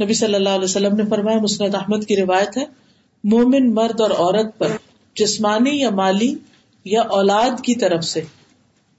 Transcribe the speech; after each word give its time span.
نبی 0.00 0.14
صلی 0.14 0.34
اللہ 0.34 0.48
علیہ 0.48 0.64
وسلم 0.64 0.96
نے 0.96 1.04
فرمایا، 1.10 1.38
مسند 1.38 1.74
احمد 1.74 2.04
کی 2.06 2.16
روایت 2.16 2.56
ہے، 2.56 2.64
مومن 3.24 3.74
مرد 3.74 4.00
اور 4.00 4.10
عورت 4.10 4.58
پر 4.58 4.76
جسمانی 5.16 5.80
یا 5.80 5.90
مالی 5.90 6.34
یا 6.84 7.02
اولاد 7.02 7.60
کی 7.64 7.74
طرف 7.74 8.04
سے، 8.04 8.20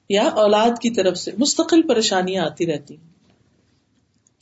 یا 0.09 0.23
اولاد 0.23 0.79
کی 0.81 0.89
طرف 0.89 1.17
سے 1.17 1.31
مستقل 1.37 1.81
پریشانیاں 1.81 2.45
آتی 2.45 2.65
رہتی 2.65 2.95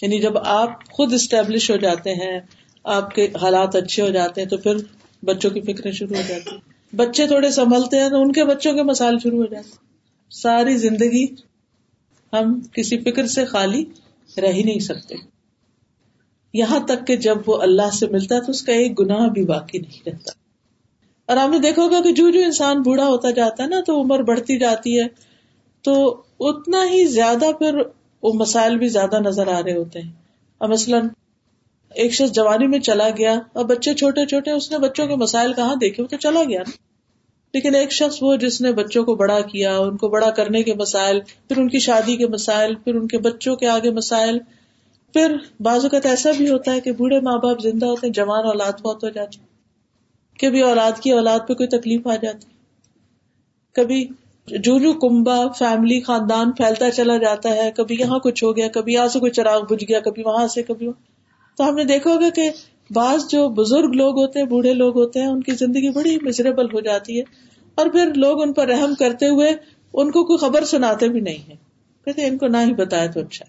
یعنی 0.01 0.19
جب 0.19 0.37
آپ 0.37 0.89
خود 0.91 1.13
اسٹیبلش 1.13 1.71
ہو 1.71 1.77
جاتے 1.77 2.13
ہیں، 2.13 2.39
آپ 2.83 3.15
کے 3.15 3.27
حالات 3.41 3.75
اچھے 3.75 4.03
ہو 4.03 4.09
جاتے 4.09 4.41
ہیں 4.41 4.49
تو 4.49 4.57
پھر 4.57 4.77
بچوں 5.23 5.51
کی 5.51 5.61
فکریں 5.61 5.91
شروع 5.91 6.17
ہو 6.17 6.21
جاتی 6.27 6.57
بچے 6.93 7.27
تھوڑے 7.27 7.51
سنبھلتے 7.51 7.99
ہیں 7.99 8.09
تو 8.09 8.21
ان 8.21 8.31
کے 8.31 8.43
بچوں 8.45 8.73
کے 8.73 8.83
مسائل 8.83 9.17
شروع 9.23 9.39
ہو 9.39 9.45
جاتے 9.45 9.69
ہیں۔ 9.69 9.87
ساری 10.31 10.77
زندگی 10.77 11.25
ہم 12.33 12.59
کسی 12.73 12.97
فکر 12.97 13.27
سے 13.27 13.45
خالی 13.45 13.83
رہ 14.41 14.53
ہی 14.53 14.63
نہیں 14.63 14.79
سکتے۔ 14.79 15.15
یہاں 16.53 16.79
تک 16.79 17.07
کہ 17.07 17.15
جب 17.15 17.37
وہ 17.45 17.61
اللہ 17.61 17.89
سے 17.93 18.07
ملتا 18.07 18.35
ہے 18.35 18.39
تو 18.39 18.51
اس 18.51 18.61
کا 18.61 18.73
ایک 18.73 18.99
گناہ 18.99 19.27
بھی 19.27 19.45
باقی 19.45 19.79
نہیں 19.79 20.09
رہتا۔ 20.09 20.31
اور 21.25 21.37
آپ 21.37 21.49
نے 21.49 21.59
دیکھو 21.59 21.87
گا 21.87 22.01
کہ 22.03 22.11
جو 22.11 22.29
جو 22.29 22.39
انسان 22.39 22.81
بوڑھا 22.81 23.07
ہوتا 23.07 23.31
جاتا 23.31 23.63
ہے 23.63 23.67
نا، 23.67 23.81
تو 23.85 24.01
عمر 24.01 24.23
بڑھتی 24.23 24.59
جاتی 24.59 24.99
ہے۔ 24.99 25.07
تو 25.81 26.21
اتنا 26.39 26.85
ہی 26.91 27.05
زیادہ 27.05 27.51
پھر 27.59 27.77
وہ 28.23 28.33
مسائل 28.33 28.77
بھی 28.77 28.87
زیادہ 28.87 29.19
نظر 29.19 29.47
آ 29.47 29.63
رہے 29.63 29.73
ہوتے 29.73 30.01
ہیں۔ 30.01 30.11
اور 30.57 30.69
مثلاً 30.69 31.07
ایک 31.95 32.13
شخص 32.13 32.31
جوانی 32.31 32.67
میں 32.67 32.79
چلا 32.79 33.09
گیا 33.09 33.39
اور 33.53 33.65
بچے 33.65 33.93
چھوٹے 33.93 34.25
چھوٹے، 34.25 34.51
اس 34.51 34.71
نے 34.71 34.77
بچوں 34.77 35.07
کے 35.07 35.15
مسائل 35.15 35.53
کہاں 35.53 35.75
دیکھے؟ 35.75 36.03
وہ 36.03 36.07
تو 36.07 36.17
چلا 36.17 36.43
گیا 36.43 36.59
نا۔ 36.59 36.71
لیکن 37.53 37.75
ایک 37.75 37.91
شخص 37.91 38.17
وہ 38.21 38.35
جس 38.35 38.61
نے 38.61 38.71
بچوں 38.71 39.03
کو 39.03 39.15
بڑا 39.15 39.41
کیا، 39.41 39.77
ان 39.77 39.97
کو 39.97 40.09
بڑا 40.09 40.29
کرنے 40.29 40.63
کے 40.63 40.73
مسائل، 40.73 41.19
پھر 41.19 41.57
ان 41.57 41.69
کی 41.69 41.79
شادی 41.79 42.17
کے 42.17 42.27
مسائل، 42.27 42.75
پھر 42.75 42.95
ان 42.95 43.07
کے 43.07 43.17
بچوں 43.17 43.55
کے 43.55 43.67
آگے 43.67 43.91
مسائل 43.91 44.39
پھر 45.13 45.35
بعض 45.59 45.83
اوقات 45.85 46.05
ایسا 46.05 46.31
بھی 46.37 46.49
ہوتا 46.49 46.73
ہے 46.73 46.79
کہ 46.79 46.91
بوڑھے 46.91 47.19
ماں 47.19 47.37
باپ 47.37 47.61
زندہ 47.61 47.85
ہوتے 47.85 48.07
ہیں، 48.07 48.13
جوان 48.13 48.45
اولاد 48.45 48.81
بہت 48.81 49.03
ہو 49.03 49.09
جاتی 49.09 49.39
کبھی 50.39 50.61
اولاد 50.61 50.99
کی 50.99 51.11
اولاد 51.11 51.39
پہ 51.47 51.53
کوئی 51.53 51.67
تکلیف 51.67 52.07
آ 52.07 52.15
جاتی 52.15 52.47
کبھی 53.73 54.07
جو 54.47 54.79
جو 54.79 54.93
کمبا 54.93 55.47
فیملی 55.51 56.01
خاندان 56.01 56.51
پھیلتا 56.51 56.91
چلا 56.91 57.17
جاتا 57.17 57.49
ہے، 57.49 57.71
کبھی 57.71 57.95
یہاں 57.99 58.19
کچھ 58.19 58.43
ہو 58.43 58.55
گیا، 58.55 58.67
کبھی 58.67 58.93
یہاں 58.93 59.07
سے 59.07 59.19
کوئی 59.19 59.31
چراغ 59.31 59.61
بج 59.63 59.83
گیا، 59.89 59.99
کبھی 59.99 60.23
وہاں 60.25 60.47
سے، 60.47 60.63
کبھی 60.63 60.89
تو 61.57 61.69
ہم 61.69 61.75
نے 61.75 61.83
دیکھا 61.83 62.11
ہوگا 62.11 62.29
کہ 62.29 62.49
بعض 62.89 63.27
جو 63.27 63.49
بزرگ 63.49 63.91
لوگ 63.93 64.19
ہوتے 64.19 64.39
ہیں، 64.39 64.45
بوڑھے 64.45 64.73
لوگ 64.73 64.97
ہوتے 64.97 65.19
ہیں، 65.19 65.27
ان 65.27 65.43
کی 65.43 65.51
زندگی 65.51 65.89
بڑی 65.89 66.17
مزریبل 66.21 66.65
ہو 66.73 66.79
جاتی 66.79 67.19
ہے۔ 67.19 67.23
اور 67.75 67.87
پھر 67.87 68.13
لوگ 68.15 68.41
ان 68.41 68.53
پر 68.53 68.67
رحم 68.67 68.95
کرتے 68.95 69.27
ہوئے 69.27 69.51
ان 69.93 70.11
کو 70.11 70.23
کوئی 70.25 70.37
خبر 70.37 70.63
سناتے 70.63 71.09
بھی 71.09 71.19
نہیں 71.19 71.49
ہے 71.49 71.55
کہتے 72.05 72.25
ان 72.27 72.37
کو 72.37 72.47
نہ 72.47 72.57
ہی 72.57 72.73
بتایا 72.73 73.11
تو 73.11 73.19
اچھا 73.19 73.45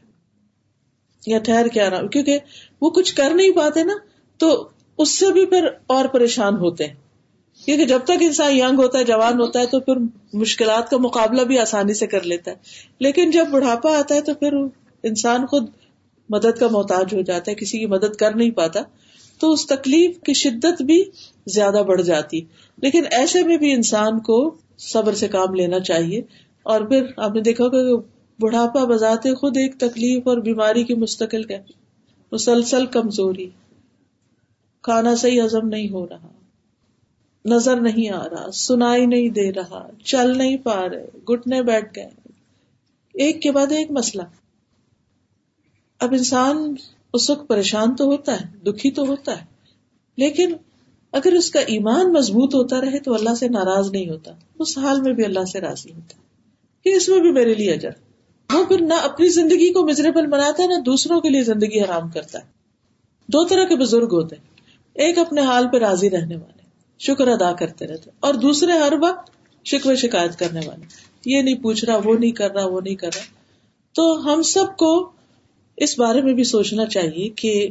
یا 1.26 1.38
ٹھہر 1.38 1.66
کے 1.68 1.82
آنا 1.82 2.06
کیونکہ 2.06 2.38
وہ 2.80 2.90
کچھ 2.90 3.14
کر 3.14 3.30
نہیں 3.34 3.50
پاتے 3.50 3.84
نا، 3.84 3.92
تو 4.38 4.68
اس 4.98 5.18
سے 5.18 5.32
بھی 5.32 5.46
پھر 5.46 5.68
اور 5.86 6.04
پریشان 6.04 6.54
ہوتے 6.54 6.86
ہیں۔ 6.86 6.94
کیونکہ 7.64 7.84
جب 7.84 7.98
تک 8.04 8.12
انسان 8.20 8.56
یگ 8.56 8.74
ہوتا 8.78 8.98
ہے، 8.98 9.04
جوان 9.04 9.40
ہوتا 9.40 9.60
ہے، 9.60 9.66
تو 9.66 9.80
پھر 9.80 9.94
مشکلات 10.32 10.90
کا 10.90 10.96
مقابلہ 10.96 11.42
بھی 11.42 11.58
آسانی 11.58 11.94
سے 11.94 12.06
کر 12.06 12.22
لیتا 12.22 12.50
ہے۔ 12.50 12.56
لیکن 13.00 13.30
جب 13.30 13.46
بڑھاپا 13.50 13.98
آتا 13.98 14.14
ہے، 14.14 14.20
تو 14.20 14.34
پھر 14.34 14.52
انسان 15.02 15.46
خود 15.46 15.66
مدد 16.28 16.58
کا 16.58 16.68
محتاج 16.70 17.14
ہو 17.14 17.20
جاتا 17.20 17.50
ہے، 17.50 17.56
کسی 17.56 17.78
کی 17.78 17.86
مدد 17.86 18.16
کر 18.16 18.36
نہیں 18.36 18.50
پاتا۔ 18.50 18.80
تو 19.40 19.52
اس 19.52 19.66
تکلیف 19.66 20.18
کی 20.20 20.32
شدت 20.32 20.82
بھی 20.82 21.04
زیادہ 21.46 21.82
بڑھ 21.86 22.02
جاتی۔ 22.02 22.40
لیکن 22.82 23.04
ایسے 23.10 23.42
میں 23.42 23.56
بھی 23.56 23.72
انسان 23.72 24.20
کو 24.20 24.54
صبر 24.78 25.14
سے 25.14 25.28
کام 25.28 25.54
لینا 25.54 25.80
چاہیے۔ 25.80 26.22
اور 26.62 26.80
پھر 26.80 27.04
آپ 27.16 27.34
نے 27.34 27.40
دیکھا 27.40 27.68
کہ 27.68 27.76
بڑھاپا 28.40 28.84
بذاتے 28.84 29.34
خود 29.34 29.56
ایک 29.56 29.74
تکلیف 29.76 30.28
اور 30.28 30.36
بیماری 30.36 30.84
کی 30.84 30.94
مستقل 30.94 31.42
کہ 31.42 31.56
مسلسل 32.32 32.86
کمزوری۔ 32.86 33.50
کھانا 34.82 35.14
صحیح 35.14 35.42
ہزم 35.42 35.68
نہیں 35.68 35.90
ہو 35.90 36.08
رہا۔ 36.08 36.28
نظر 37.44 37.80
نہیں 37.80 38.10
آ 38.10 38.28
رہا۔ 38.28 38.50
سنائی 38.50 39.06
نہیں 39.06 39.28
دے 39.28 39.52
رہا۔ 39.52 39.90
چل 40.04 40.38
نہیں 40.38 40.56
پا 40.56 40.88
رہے۔ 40.88 41.06
گٹنے 41.32 41.62
بیٹھ 41.62 41.96
گئے۔ 41.96 42.10
ایک 43.14 43.42
کے 43.42 43.52
بعد 43.52 43.72
ایک 43.72 43.90
مسئلہ۔ 43.90 44.22
اب 45.98 46.12
انسان 46.12 46.74
اس 47.14 47.30
وقت 47.30 47.48
پریشان 47.48 47.96
تو 47.96 48.04
ہوتا 48.04 48.40
ہے، 48.40 48.70
دکھی 48.70 48.90
تو 48.90 49.06
ہوتا 49.06 49.40
ہے۔ 49.40 49.44
لیکن 50.16 50.54
اگر 51.12 51.32
اس 51.32 51.50
کا 51.50 51.60
ایمان 51.60 52.12
مضبوط 52.12 52.54
ہوتا 52.54 52.80
رہے 52.80 52.98
تو 52.98 53.14
اللہ 53.14 53.34
سے 53.34 53.48
ناراض 53.48 53.90
نہیں 53.92 54.08
ہوتا۔ 54.08 54.32
اس 54.58 54.78
حال 54.78 55.00
میں 55.00 55.12
بھی 55.12 55.24
اللہ 55.24 55.44
سے 55.44 55.60
راضی 55.60 55.92
ہوتا 55.92 56.14
کہ 56.84 56.88
اس 56.88 57.08
میں 57.08 57.20
بھی 57.20 57.32
میرے 57.32 57.54
لیے 57.54 57.72
اجر۔ 57.72 57.90
وہ 58.52 58.64
پھر 58.64 58.80
نہ 58.80 58.94
اپنی 58.94 59.28
زندگی 59.28 59.72
کو 59.72 59.86
مزریبل 59.86 60.26
بناتا 60.26 60.62
ہے، 60.62 60.68
نہ 60.68 60.80
دوسروں 60.80 61.20
کے 61.20 61.28
لیے 61.28 61.42
زندگی 61.42 61.80
حرام 61.80 62.10
کرتا 62.10 62.38
ہے۔ 62.38 62.44
دو 63.26 63.44
طرح 63.44 63.64
کے 63.64 63.76
بزرگ 63.76 64.08
ہوتے 64.12 64.36
ہیں۔ 64.36 64.42
ایک 64.94 65.18
اپنے 65.18 65.40
حال 65.40 65.68
پہ 65.72 65.76
راضی 65.76 66.10
رہنے 66.10 66.36
والے، 66.36 66.62
شکر 66.98 67.28
ادا 67.28 67.52
کرتے 67.52 67.86
رہتے 67.86 68.10
اور 68.20 68.34
دوسرے 68.34 68.72
ہر 68.72 68.92
وقت 69.02 69.30
شکو 69.64 69.94
شکایت 69.94 70.38
کرنے 70.38 70.60
والے۔ 70.66 70.86
یہ 71.24 71.42
نہیں 71.42 71.62
پوچھ 71.62 71.84
رہا، 71.84 72.00
وہ 72.04 72.14
نہیں 72.14 72.30
کر 72.30 72.50
رہا، 72.50 72.66
وہ 72.66 72.80
نہیں 72.80 72.94
کر 72.94 73.10
رہا۔ 73.16 73.22
تو 73.92 74.32
ہم 74.32 74.42
سب 74.42 74.76
کو 74.76 75.12
اس 75.76 75.98
بارے 75.98 76.22
میں 76.22 76.32
بھی 76.32 76.44
سوچنا 76.44 76.86
چاہیے 76.86 77.28
کہ 77.28 77.68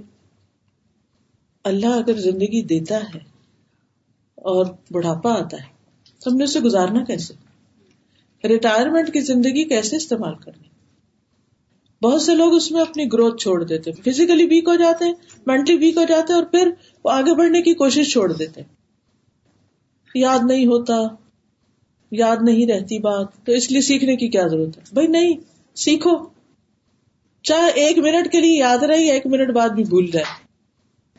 اللہ 1.64 1.86
اگر 1.86 2.14
زندگی 2.14 2.62
دیتا 2.62 2.98
ہے 2.98 3.20
اور 4.36 4.66
بڑھاپا 4.92 5.34
آتا 5.34 5.58
ہے 5.58 5.68
تو 6.20 6.32
ہم 6.32 6.38
نے 6.38 6.44
اسے 6.44 6.60
گزارنا 6.60 7.04
کیسے؟ 7.04 7.34
ریٹائرمنٹ 8.48 9.14
کی 9.14 9.20
زندگی 9.20 9.64
کیسے 9.64 9.96
استعمال 9.96 10.34
کرنی؟ 10.36 10.69
بہت 12.02 12.22
سے 12.22 12.36
لوگ 12.36 12.54
اس 12.54 12.72
میں 12.72 12.82
اپنی 12.82 13.06
گروتھ 13.14 13.42
چھوڑ 13.42 13.64
دیتے 13.64 13.92
فزیکلی 13.92 14.46
ویک 14.46 14.68
ہو 14.68 14.76
جاتے 14.76 15.06
ہیں 15.06 15.14
مینٹلی 15.46 15.78
ویک 15.78 15.98
ہو 15.98 16.04
جاتے 16.04 16.34
ہیں 16.34 16.40
اور 16.40 16.48
پھر 16.48 16.72
وہ 17.06 17.12
آگے 17.12 17.36
بڑھنے 17.36 17.62
کی 17.62 17.74
کوشش 17.74 18.12
چھوڑ 18.12 18.34
دیتے 18.34 18.62
یاد 20.16 20.40
نہیں 20.44 20.66
ہوتا، 20.66 20.94
یاد 22.12 22.38
نہیں 22.42 22.66
رہتی 22.66 23.00
بات، 23.00 23.46
تو 23.46 23.52
اس 23.52 23.72
لیے 23.72 23.82
سیکھنے 23.82 24.16
کی 24.16 24.28
کیا 24.28 24.48
ضرورت 24.48 24.78
ہے؟ 24.78 24.84
بھائی 24.94 25.08
نہیں، 25.08 25.34
سیکھو۔ 25.76 26.12
چاہے 27.44 27.70
ایک 27.70 27.98
منٹ 27.98 28.32
کے 28.32 28.40
لیے 28.40 28.60
یاد 28.60 28.78
رہے، 28.78 29.10
ایک 29.10 29.28
منٹ 29.28 29.50
بعد 29.50 29.70
بھی 29.70 29.84
بھول 29.84 30.08
جائے۔ 30.08 30.26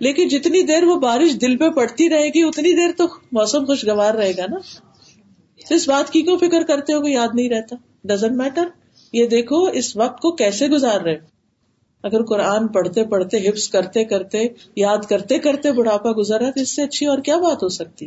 لیکن 0.01 0.29
جتنی 0.29 0.63
دیر 0.63 0.85
وہ 0.85 0.97
بارش 0.97 1.41
دل 1.41 1.57
پہ 1.57 1.69
پڑتی 1.69 2.09
رہے 2.09 2.29
گی، 2.29 2.43
اتنی 2.43 2.73
دیر 2.73 2.91
تو 2.97 3.05
موسم 3.33 3.65
خوشگوار 3.65 4.15
رہے 4.15 4.33
گا 4.37 4.47
نا۔ 4.51 4.57
اس 5.71 5.89
بات 5.89 6.11
کی 6.11 6.23
کیوں 6.23 6.39
فکر 6.39 6.63
کرتے 6.63 6.93
ہو 6.93 7.01
کہ 7.03 7.11
یاد 7.11 7.29
نہیں 7.35 7.49
رہتا؟ 7.49 7.77
ڈزنٹ 8.05 8.33
میٹر 8.33 8.65
یہ 9.13 9.27
دیکھو 9.27 9.63
اس 9.73 9.97
وقت 9.97 10.21
کو 10.21 10.31
کیسے 10.33 10.69
گزار 10.69 11.01
رہے 11.01 11.17
اگر 12.05 12.23
قرآن 12.25 12.67
پڑھتے 12.69 13.05
پڑھتے 13.05 13.39
ہپس 13.39 13.69
کرتے 13.69 14.05
کرتے، 14.05 14.47
یاد 14.77 14.99
کرتے 15.09 15.39
کرتے 15.39 15.73
بڑھاپا 15.73 16.13
گزارا 16.13 16.51
تو 16.51 16.61
اس 16.61 16.75
سے 16.77 16.83
اچھی 16.83 17.07
اور 17.07 17.19
کیا 17.19 17.37
بات 17.37 17.63
ہو 17.63 17.69
سکتی؟ 17.69 18.07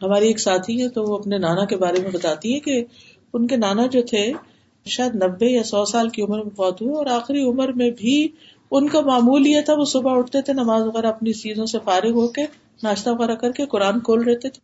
ہماری 0.00 0.26
ایک 0.26 0.40
ساتھی 0.40 0.82
ہے 0.82 0.88
تو 0.88 1.02
وہ 1.02 1.18
اپنے 1.18 1.38
نانا 1.38 1.64
کے 1.64 1.76
بارے 1.76 2.00
میں 2.02 2.10
بتاتی 2.10 2.54
ہے 2.54 2.60
کہ 2.60 2.84
ان 3.34 3.46
کے 3.46 3.56
نانا 3.56 3.86
جو 3.86 4.02
تھے، 4.02 4.32
شاید 4.86 5.14
نبے 5.14 5.46
یا 5.46 5.62
سو 5.62 5.84
سال 5.84 6.08
کی 6.08 6.22
عمر 6.22 6.42
میں 6.44 6.54
بہت 6.56 6.82
ہوئے، 6.82 6.94
اور 6.94 7.06
آخری 7.06 7.42
عمر 7.44 7.72
میں 7.72 7.90
بھی 7.90 8.16
ان 8.70 8.88
کا 8.88 9.00
معمول 9.00 9.46
یہ 9.46 9.60
تھا، 9.60 9.74
وہ 9.74 9.84
صبح 9.84 10.18
اٹھتے 10.18 10.42
تھے، 10.42 10.52
نماز 10.52 10.86
وغیرہ 10.86 11.06
اپنی 11.06 11.32
چیزوں 11.32 11.66
سے 11.66 11.78
فارغ 11.84 12.12
ہو 12.12 12.26
کے 12.28 12.42
ناشتہ 12.82 13.10
وغیرہ 13.10 13.34
کر 13.34 13.52
کے 13.52 13.66
قرآن 13.66 14.00
کھول 14.00 14.22
رہتے 14.22 14.48
تھے۔ 14.48 14.60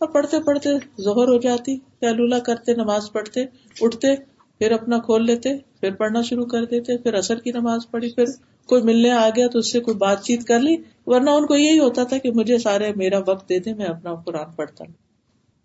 اور 0.00 0.08
پڑھتے 0.08 0.40
پڑھتے 0.40 0.70
ظہر 1.02 1.28
ہو 1.28 1.38
جاتی 1.38 1.78
پہلولا 2.00 2.38
کرتے، 2.38 2.74
نماز 2.74 3.12
پڑھتے، 3.12 3.44
اٹھتے، 3.80 4.14
پھر 4.58 4.72
اپنا 4.72 4.98
کھول 4.98 5.26
لیتے، 5.26 5.48
پھر 5.80 5.94
پڑھنا 5.94 6.22
شروع 6.22 6.46
کر 6.46 6.64
دیتے، 6.64 6.96
پھر 6.96 7.14
اثر 7.14 7.38
کی 7.38 7.52
نماز 7.52 7.90
پڑھی، 7.90 8.10
پھر 8.10 8.24
کوئی 8.66 8.82
ملنے 8.82 9.10
آ 9.10 9.28
گیا 9.36 9.48
تو 9.48 9.58
اس 9.58 9.72
سے 9.72 9.80
کوئی 9.80 9.96
بات 9.96 10.22
چیت 10.22 10.44
کر 10.44 10.60
لی، 10.60 10.76
ورنہ 11.06 11.30
ان 11.30 11.46
کو 11.46 11.56
یہی 11.56 11.78
ہوتا 11.78 12.04
تھا 12.04 12.18
کہ 12.18 12.30
مجھے 12.30 12.58
سارے 12.58 12.92
میرا 12.96 13.18
وقت 13.26 13.48
دے 13.48 13.58
دیں 13.58 13.74
میں 13.74 13.86
اپنا 13.86 14.14
قرآن 14.14 14.50
پڑھتا 14.56 14.84
ہوں 14.84 14.92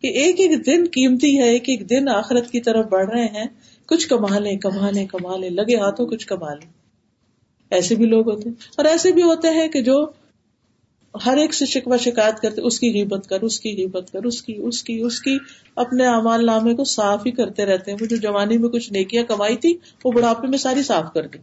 کہ 0.01 0.07
ایک 0.07 0.39
ایک 0.39 0.65
دن 0.65 0.83
قیمتی 0.91 1.37
ہے، 1.39 1.49
ایک 1.49 1.69
ایک 1.69 1.89
دن 1.89 2.09
آخرت 2.09 2.51
کی 2.51 2.61
طرف 2.61 2.85
بڑھ 2.85 3.09
رہے 3.09 3.25
ہیں، 3.25 3.45
کچھ 3.85 4.07
کما 4.07 4.39
لیں 4.39 4.57
کما 4.57 4.89
لیں 4.89 5.07
کما 5.07 5.37
لیں 5.37 5.49
لگے 5.49 5.75
ہاتھوں 5.75 6.07
کچھ 6.07 6.27
کما 6.27 6.53
لیں 6.53 6.71
ایسے 7.71 7.95
بھی 7.95 8.05
لوگ 8.05 8.29
ہوتے 8.31 8.49
ہیں۔ 8.49 8.55
اور 8.77 8.85
ایسے 8.85 9.11
بھی 9.11 9.23
ہوتے 9.23 9.49
ہیں 9.49 9.67
کہ 9.67 9.81
جو 9.81 10.05
ہر 11.25 11.37
ایک 11.37 11.53
سے 11.53 11.65
شکوا 11.65 11.97
شکایت 11.97 12.39
کرتے، 12.39 12.61
اس 12.61 12.79
کی 12.79 12.93
غیبت 12.93 13.27
کر، 13.27 13.41
اس 13.41 13.59
کی 13.59 13.77
غیبت 13.77 14.11
کر، 14.11 14.23
اس 14.23 14.41
کی 14.41 14.55
اس 14.55 14.83
کی 14.83 14.99
اس 14.99 15.21
کی 15.21 15.37
اپنے 15.75 16.05
امال 16.05 16.45
نامے 16.45 16.75
کو 16.75 16.83
صاف 16.83 17.21
ہی 17.25 17.31
کرتے 17.31 17.65
رہتے 17.65 17.91
ہیں۔ 17.91 17.97
وہ 18.01 18.05
جو 18.05 18.15
جوانی 18.15 18.57
میں 18.57 18.69
کچھ 18.69 18.93
نیکیاں 18.93 19.23
کمائی 19.23 19.57
تھی، 19.57 19.77
وہ 20.03 20.11
بڑھاپے 20.11 20.47
میں 20.47 20.57
ساری 20.57 20.83
صاف 20.83 21.13
کر 21.13 21.27
دی۔ 21.27 21.37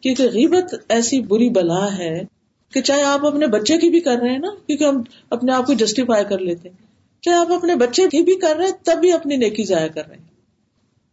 کیونکہ 0.00 0.22
غیبت 0.22 0.74
ایسی 0.88 1.20
بری 1.20 1.50
بلا 1.50 1.98
ہے 1.98 2.22
کہ 2.72 2.80
چاہے 2.80 3.02
آپ 3.02 3.26
اپنے 3.26 3.46
بچے 3.46 3.78
کی 3.78 3.90
بھی 3.90 4.00
کر 4.00 4.16
رہے 4.16 4.30
ہیں 4.30 4.38
نا، 4.38 4.48
کیونکہ 4.66 4.84
ہم 4.84 5.02
اپنے 5.30 5.52
آپ 5.52 5.66
کو 5.66 5.74
جسٹیفائی 5.74 6.24
کر 6.24 6.38
لیتے 6.38 6.68
ہیں۔ 6.68 6.76
چاہے 7.22 7.36
آپ 7.36 7.52
اپنے 7.52 7.76
بچے 7.76 8.02
کی 8.02 8.22
بھی 8.22 8.36
کر 8.36 8.56
رہے 8.56 8.64
ہیں، 8.64 8.72
تب 8.84 8.98
بھی 9.00 9.12
اپنی 9.12 9.36
نیکی 9.36 9.64
ضائع 9.64 9.88
کر 9.88 10.08
رہے 10.08 10.16
ہیں۔ 10.16 10.24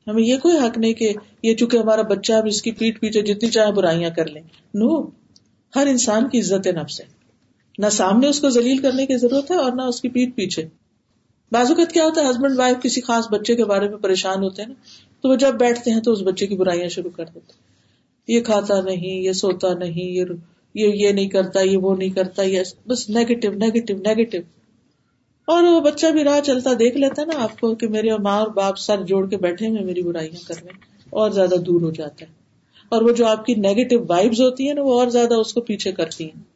ہمیں 0.08 0.24
یہ 0.24 0.38
کوئی 0.38 0.58
حق 0.58 0.78
نہیں 0.78 0.94
کہ 0.94 1.14
یہ 1.44 1.56
چونکہ 1.56 1.78
ہمارا 1.78 2.02
بچہ 2.02 2.34
اب 2.34 2.46
اس 2.48 2.62
کی 2.62 2.72
پیٹ 2.72 3.00
پیچھے 3.00 3.22
جتنی 3.22 3.50
چاہے 3.50 3.72
برائیاں 3.72 4.10
کر 4.10 4.26
لیں۔ 4.28 4.42
نو، 4.74 5.02
ہر 5.76 5.88
انسان 5.88 6.30
کی 6.30 6.40
عزت 6.40 6.68
نفس 6.68 7.02
ہے۔ 7.02 7.21
نہ 7.78 7.90
سامنے 7.90 8.28
اس 8.28 8.40
کو 8.40 8.50
ذلیل 8.50 8.78
کرنے 8.78 9.06
کی 9.06 9.18
ضرورت 9.18 9.52
ہے 9.52 9.56
اور 9.56 9.72
نہ 9.72 9.82
اس 9.82 10.02
کی 10.02 10.10
پیٹ 10.10 10.36
پیچھے۔ 10.36 10.68
بازوقت 11.52 11.92
کیا 11.92 12.04
ہوتا 12.04 12.22
ہے؟ 12.22 12.30
ہسبینڈ 12.30 12.60
وائف 12.60 12.82
کسی 12.84 13.02
خاص 13.02 13.28
بچے 13.32 13.56
کے 13.56 13.66
بارے 13.66 13.90
میں 13.90 13.98
پریشان 13.98 14.44
ہوتے 14.44 14.62
ہیں 14.62 14.70
نا، 14.70 14.76
تو 15.22 15.30
وہ 15.30 15.36
جب 15.36 15.54
بیٹھتے 15.54 15.92
ہیں 15.92 16.02
تو 16.02 16.12
اس 16.12 16.22
بچے 16.22 16.48
کی 16.48 16.56
برائیاں 16.56 16.88
شروع 16.88 17.12
کر 17.16 17.26
دیتے 17.26 18.34
یہ 18.34 18.42
کھاتا 18.42 18.82
نہیں، 18.82 19.22
یہ 19.22 19.32
سوتا 19.32 19.74
نہیں، 19.74 20.12
یہ 20.12 20.26
یہ 20.76 20.88
یہ 20.96 21.12
نہیں 21.12 21.30
کرتا، 21.30 21.62
یہ 21.62 21.78
وہ 21.78 21.96
نہیں 21.96 22.10
کرتا، 22.10 22.44
یہ 22.44 22.62
بس 22.88 23.10
نیگیٹو 23.10 23.52
نیگیٹو 23.52 23.94
نیگیٹو 23.98 24.38
اور 25.48 25.64
وہ 25.64 25.80
بچہ 25.82 26.08
بھی 26.08 26.24
راہ 26.24 26.40
چلتا 26.40 26.70
دیکھ 26.80 26.98
لیتا 26.98 27.24
نا 27.26 27.34
آپ 27.44 27.60
کو 27.60 27.76
کہ 27.76 27.88
میرے 27.88 28.18
ماں 28.18 28.40
اور 28.40 28.48
باپ 28.48 28.78
سر 28.78 29.02
جوڑ 29.02 29.30
کے 29.30 29.38
بیٹھے 29.38 29.68
ہوئے 29.68 29.84
میری 29.84 30.02
برائیاں 30.02 30.48
کر 30.48 30.56
رہے 30.64 30.72
ہیں، 30.72 30.80
اور 31.10 31.30
زیادہ 31.30 31.56
دور 31.56 31.82
ہو 31.82 31.92
جاتا 31.92 32.26
ہے۔ 32.26 32.32
اور 32.90 33.02
وہ 33.02 33.12
جو 33.12 33.26
آپ 33.28 33.46
کی 33.46 33.54
نیگیٹو 33.56 34.06
وائبز 34.10 34.42
ہوتی 34.42 34.68
ہیں 34.68 34.74
نا، 34.74 34.82
وہ 34.82 35.00
اور 35.00 35.08
زیادہ 35.08 35.34
اس 35.34 35.54
کو 35.54 35.62
پیچھے 35.62 35.92
کرتی 35.92 36.24
ہیں۔ 36.24 36.51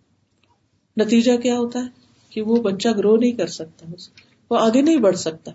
نتیجہ 0.98 1.38
کیا 1.38 1.58
ہوتا 1.58 1.80
ہے 1.80 1.88
کہ 2.30 2.42
وہ 2.42 2.56
بچہ 2.56 2.90
گرو 2.98 3.18
نہیں 3.18 3.32
کر 3.32 3.48
سکتا، 3.48 3.86
وہ 4.50 4.58
آگے 4.58 4.82
نہیں 4.82 4.98
بڑھ 4.98 5.16
سکتا۔ 5.16 5.52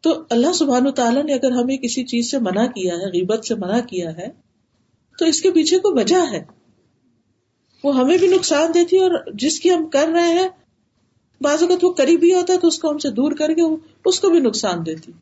تو 0.00 0.22
اللہ 0.30 0.52
سبحان 0.52 0.92
تعالیٰ 0.92 1.24
نے 1.24 1.34
اگر 1.34 1.50
ہمیں 1.50 1.76
کسی 1.76 2.04
چیز 2.04 2.30
سے 2.30 2.38
منع 2.38 2.66
کیا 2.66 2.94
ہے، 2.94 3.06
غیبت 3.06 3.44
سے 3.44 3.54
منع 3.54 3.80
کیا 3.80 4.16
ہے، 4.16 4.28
تو 5.18 5.24
اس 5.24 5.40
کے 5.40 5.50
پیچھے 5.50 5.78
کو 5.78 5.90
وجہ 5.92 6.24
ہے؟ 6.32 6.44
وہ 7.84 7.96
ہمیں 7.96 8.18
بھی 8.18 8.28
نقصان 8.28 8.74
دیتی 8.74 8.96
اور 8.96 9.10
جس 9.34 9.60
کی 9.60 9.74
ہم 9.74 9.86
کر 9.86 10.08
رہے 10.08 10.32
ہیں، 10.32 10.48
بعض 11.40 11.62
اوقات 11.62 11.84
وہ 11.84 11.92
قریبی 11.92 12.34
ہوتا 12.34 12.52
ہے 12.52 12.58
تو 12.58 12.68
اس 12.68 12.78
کو 12.78 12.90
ہم 12.90 12.98
سے 12.98 13.10
دور 13.10 13.32
کر 13.32 13.52
کے 13.52 13.62
اس 14.04 14.20
کو 14.20 14.30
بھی 14.30 14.40
نقصان 14.40 14.86
دیتی۔ 14.86 15.12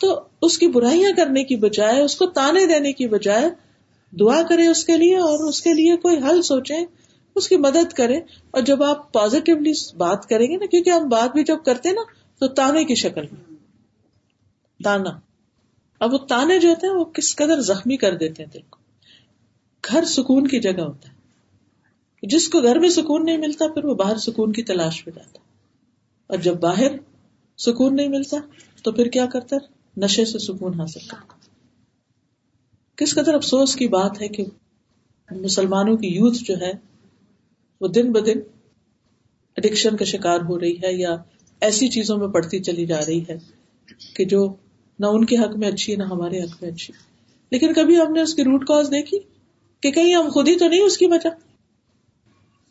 تو 0.00 0.20
اس 0.42 0.58
کی 0.58 0.66
برائیاں 0.66 1.12
کرنے 1.16 1.44
کی 1.44 1.56
بجائے، 1.56 2.02
اس 2.02 2.16
کو 2.16 2.26
تانے 2.26 2.66
دینے 2.66 2.92
کی 2.92 3.08
بجائے 3.08 3.50
دعا 4.16 4.42
کرے 4.42 4.66
اس 4.66 4.84
کے 4.84 4.96
لیے 4.96 5.16
اور 5.16 5.48
اس 5.48 5.62
کے 5.62 5.72
لیے 5.72 5.96
کوئی 5.96 6.16
حل 6.16 6.42
سوچے 6.42 6.74
اس 7.36 7.48
کی 7.48 7.56
مدد 7.56 7.92
کرے 7.92 8.16
اور 8.50 8.62
جب 8.62 8.82
آپ 8.82 9.12
پازیٹیولی 9.12 9.96
بات 9.96 10.28
کریں 10.28 10.46
گے 10.46 10.56
نا، 10.56 10.66
کیونکہ 10.66 10.90
ہم 10.90 11.08
بات 11.08 11.32
بھی 11.32 11.44
جب 11.44 11.56
کرتے 11.64 11.90
نا، 11.92 12.00
تو 12.38 12.48
تانے 12.48 12.84
کی 12.84 12.94
شکل 12.94 13.22
میں۔ 13.22 13.54
تانا۔ 14.84 15.10
اب 16.00 16.12
وہ 16.12 16.18
تانے 16.18 16.58
جو 16.58 16.68
ہوتے 16.68 16.86
ہیں، 16.86 16.94
وہ 16.94 17.04
کس 17.04 17.36
قدر 17.36 17.60
زخمی 17.60 17.96
کر 17.96 18.16
دیتے 18.16 18.42
ہیں 18.42 18.50
دل 18.50 18.60
کو۔ 18.70 18.78
گھر 19.88 20.04
سکون 20.04 20.46
کی 20.46 20.60
جگہ 20.60 20.80
ہوتا 20.80 21.08
ہے۔ 21.08 21.14
جس 22.22 22.48
کو 22.48 22.60
گھر 22.60 22.78
میں 22.78 22.88
سکون 22.88 23.24
نہیں 23.24 23.36
ملتا، 23.36 23.72
پھر 23.72 23.84
وہ 23.84 23.94
باہر 23.94 24.16
سکون 24.16 24.52
کی 24.52 24.62
تلاش 24.62 25.06
میں 25.06 25.14
جاتا 25.14 25.38
اور 26.26 26.38
جب 26.38 26.60
باہر 26.60 26.88
سکون 27.58 27.96
نہیں 27.96 28.08
ملتا، 28.08 28.36
تو 28.82 28.92
پھر 28.92 29.06
کیا 29.06 29.26
کرتا 29.26 29.56
ہے؟ 29.56 30.00
نشے 30.00 30.24
سے 30.24 30.38
سکون 30.38 30.80
حاصل 30.80 31.00
کرتا 31.08 31.34
کس 32.96 33.14
قدر 33.14 33.34
افسوس 33.34 33.76
کی 33.76 33.88
بات 33.88 34.22
ہے 34.22 34.28
کہ 34.28 34.44
مسلمانوں 35.30 35.96
کی 35.96 36.08
یوتھ 36.08 36.44
جو 36.44 36.54
ہے 36.60 36.95
وہ 37.80 37.88
دن 37.88 38.12
بدن 38.12 38.38
اڈکشن 39.56 39.96
کا 39.96 40.04
شکار 40.04 40.40
ہو 40.40 40.60
رہی 40.60 40.76
ہے 40.82 40.92
یا 40.92 41.16
ایسی 41.60 41.88
چیزوں 41.88 42.16
میں 42.16 42.28
پڑتی 42.28 42.58
چلی 42.58 42.86
جا 42.86 43.00
رہی 43.06 43.22
ہے 43.28 43.38
کہ 44.14 44.24
جو 44.24 44.54
نہ 44.98 45.06
ان 45.06 45.24
کے 45.24 45.36
حق 45.36 45.56
میں 45.56 45.68
اچھی 45.68 45.96
نہ 45.96 46.02
ہمارے 46.02 46.42
حق 46.42 46.62
میں 46.62 46.70
اچھی۔ 46.70 46.94
لیکن 47.50 47.72
کبھی 47.72 48.00
ہم 48.00 48.12
نے 48.12 48.20
اس 48.20 48.34
کی 48.34 48.44
روٹ 48.44 48.66
کاز 48.66 48.86
دیکھی 48.86 49.18
کہ 49.80 49.90
کہیں 49.90 50.14
ہم 50.14 50.28
خود 50.28 50.48
ہی 50.48 50.56
تو 50.56 50.68
نہیں 50.68 50.82
اس 50.82 50.98
کی 50.98 51.06
وجہ؟ 51.06 51.28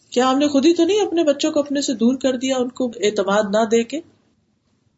کیا 0.10 0.31
ہم 0.31 0.38
نے 0.38 0.48
خود 0.48 0.66
ہی 0.66 0.74
تو 0.74 0.84
نہیں 0.84 1.06
اپنے 1.06 1.24
بچوں 1.24 1.51
کو 1.51 1.60
اپنے 1.60 1.81
سے 1.81 1.94
دور 1.94 2.16
کر 2.16 2.38
دیا، 2.38 2.58
ان 2.58 2.69
کو 2.69 2.92
اعتماد 2.96 3.44
نہ 3.44 3.66
دے 3.72 3.84
کے؟ 3.84 4.01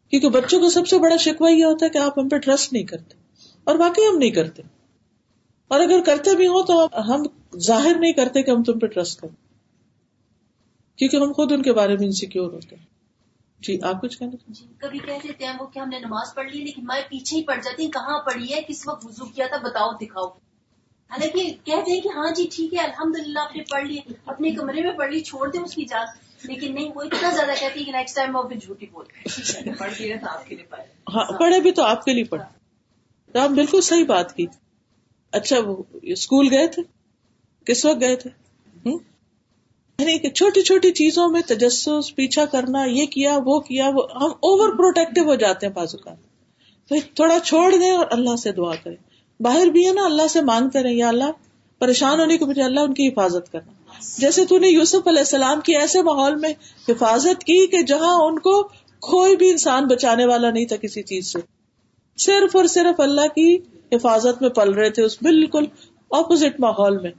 کیونکہ 0.10 0.30
بچوں 0.30 0.62
کا 0.62 0.70
سب 0.70 0.88
سے 0.88 1.00
بڑا 1.00 1.18
شکوہ 1.18 1.52
یہ 1.52 1.66
ہوتا 1.66 1.86
ہے 1.86 1.90
کہ 1.90 1.98
آپ 1.98 2.20
ہم 2.20 2.30
پہ 2.30 2.38
ٹرسٹ 2.38 2.74
نہیں 2.74 2.84
کرتے 2.84 3.16
اور 3.64 3.76
باقی 3.76 4.02
ہم 4.12 4.18
نہیں 4.18 4.32
کرتے۔ 4.32 4.62
اور 5.68 5.80
اگر 5.80 6.00
کرتے 6.06 6.36
بھی 6.36 6.48
ہوں 6.48 6.64
تو 6.64 6.86
ہم 6.86 7.24
ظاہر 7.60 7.96
نہیں 8.00 8.14
کرتے 8.14 8.44
کہ 8.44 8.52
ہم 8.52 8.64
تم 8.64 8.80
پہ 8.80 8.88
ٹرسٹ 8.88 9.22
کریں۔ 9.22 9.47
کیونکہ 11.00 11.18
ہم 11.18 11.32
خود 11.34 11.52
ان 11.52 11.62
کے 11.62 11.74
بارے 11.74 11.96
میں 11.98 12.06
انسیکیور 12.06 12.54
ہوتے 12.54 12.76
ہیں۔ 12.76 12.86
جی 13.60 13.78
آپ 13.84 14.02
کچھ 14.02 14.18
کہنا 14.20 14.36
جی 14.48 14.66
کبھی 14.78 15.00
کہہ 15.00 15.14
دیتے 15.24 15.46
ہیں 15.46 15.54
وہ 15.60 15.68
کہ 15.68 15.80
ہم 15.80 15.90
نے 15.90 16.00
نماز 16.00 16.36
پڑھ 16.36 16.52
لی 16.52 16.64
لیکن 16.64 16.86
میں 16.86 17.02
پیچھے 17.10 17.38
ہی 17.38 17.44
پڑ 17.44 17.56
جاتی 17.64 17.92
کہاں 17.92 18.20
پڑھی 18.20 18.54
ہے 18.54 18.62
کس 18.68 18.88
وقت 18.88 19.06
وضو 19.06 19.26
کیا 19.26 19.48
تھا 19.48 19.58
بتاؤ 19.58 19.92
دکھاؤ۔ 20.02 20.28
حالانکہ 21.12 21.52
کہتے 21.64 21.92
ہیں 21.92 22.02
کہ 22.02 22.10
ہاں 22.16 22.32
جی 22.32 22.48
ٹھیک 22.56 22.74
ہے 22.74 22.80
الحمد 22.80 23.16
للہ 23.18 23.40
آپ 23.40 23.56
نے 23.56 23.64
پڑھ 23.70 23.86
لی 23.86 23.98
اپنے 24.26 24.52
کمرے 24.52 24.82
میں 24.82 24.92
پڑھ 24.92 25.12
لی 25.12 25.20
چھوڑ 25.20 25.52
دیں 25.52 25.62
اس 25.62 25.76
کی 25.76 25.86
جان 25.86 26.06
لیکن 26.44 26.74
نہیں 26.76 26.92
وہ 26.96 27.02
اتنا 27.02 27.30
زیادہ 27.30 27.52
کہتی 27.60 27.84
کہ 27.84 27.92
نیکسٹ 27.92 28.16
ٹائم 28.16 28.36
وہ 28.36 28.44
پھر 28.44 28.58
جھوٹی 28.58 28.86
بولتے 28.92 29.30
ہاں 31.14 31.26
پڑھے 31.40 31.60
بھی 31.60 31.72
تو 31.72 31.84
آپ 31.84 32.06
کے 32.06 32.14
لیے 32.14 32.24
پڑھے۔ 32.24 33.40
آپ 33.40 33.50
بالکل 33.50 33.82
صحیح 33.82 34.06
بات 34.06 34.36
کی 34.36 34.46
اچھا 35.32 35.60
وہ 35.60 35.84
اسکول 36.02 36.48
گئے 36.52 36.68
تھے؟ 36.68 36.82
کس 37.66 37.86
وقت 37.86 38.02
گئے 38.02 38.16
تھے؟ 38.16 38.30
یعنی 40.00 40.20
کہ 40.20 40.30
چھوٹی 40.30 40.62
چھوٹی 40.62 40.92
چیزوں 40.92 41.30
میں 41.30 41.42
تجسس، 41.42 42.16
پیچھا 42.16 42.46
کرنا، 42.46 42.86
یہ 42.86 43.06
کیا، 43.06 43.40
وہ 43.46 43.60
کیا، 43.60 43.90
وہ 43.94 44.08
ہم 44.16 44.30
اوور 44.40 44.70
پروٹیکٹو 44.70 45.22
ہو 45.22 45.36
جاتے 45.36 45.68
ہیں 45.68 45.74
بازو 45.74 45.98
کا 45.98 46.14
تھوڑا 47.16 47.40
چھوڑ 47.40 47.76
دیں 47.76 47.92
اور 47.92 48.06
اللہ 48.12 48.36
سے 48.36 48.52
دعا 48.52 48.76
کریں۔ 48.84 48.96
باہر 49.40 49.66
بھی 49.66 49.88
ہے 49.88 49.94
نا، 49.94 50.06
اللہ 50.06 50.28
سے 50.30 50.42
مانگتے 50.42 50.84
رہے 50.84 50.94
یا 50.94 51.08
اللہ، 51.08 51.32
پریشان 51.80 52.20
ہونے 52.20 52.38
کے 52.38 52.46
بجائے 52.46 52.68
اللہ 52.68 52.80
ان 52.80 52.94
کی 52.94 53.08
حفاظت 53.08 53.52
کرنا۔ 53.52 53.72
جیسے 54.18 54.46
تو 54.46 54.58
نے 54.58 54.68
یوسف 54.68 55.08
علیہ 55.08 55.20
السلام 55.20 55.62
کی 55.62 55.76
ایسے 55.76 56.02
ماحول 56.02 56.36
میں 56.36 56.54
حفاظت 56.90 57.44
کی 57.44 57.68
کہ 57.68 57.82
جہاں 57.82 58.16
ان 58.16 58.40
کو 58.40 58.64
کوئی 59.00 59.36
بھی 59.36 59.50
انسان 59.50 59.86
بچانے 59.86 60.26
والا 60.26 60.52
نہیں 60.52 60.66
تھا 60.66 60.76
کسی 60.76 61.04
چیز 61.04 61.34
سے۔ 61.34 61.40
صرف 62.18 62.56
اور 62.56 62.66
صرف 62.66 63.00
اللہ 63.00 63.28
کی 63.36 63.58
حفاظت 63.92 64.42
میں 64.42 64.50
پل 64.50 64.74
رہے 64.74 64.90
تھے 64.90 65.04
اس 65.04 65.18
بالکل 65.22 65.66
اپوزٹ 66.12 66.60
ماحول 66.60 66.98
میں۔ 66.98 67.12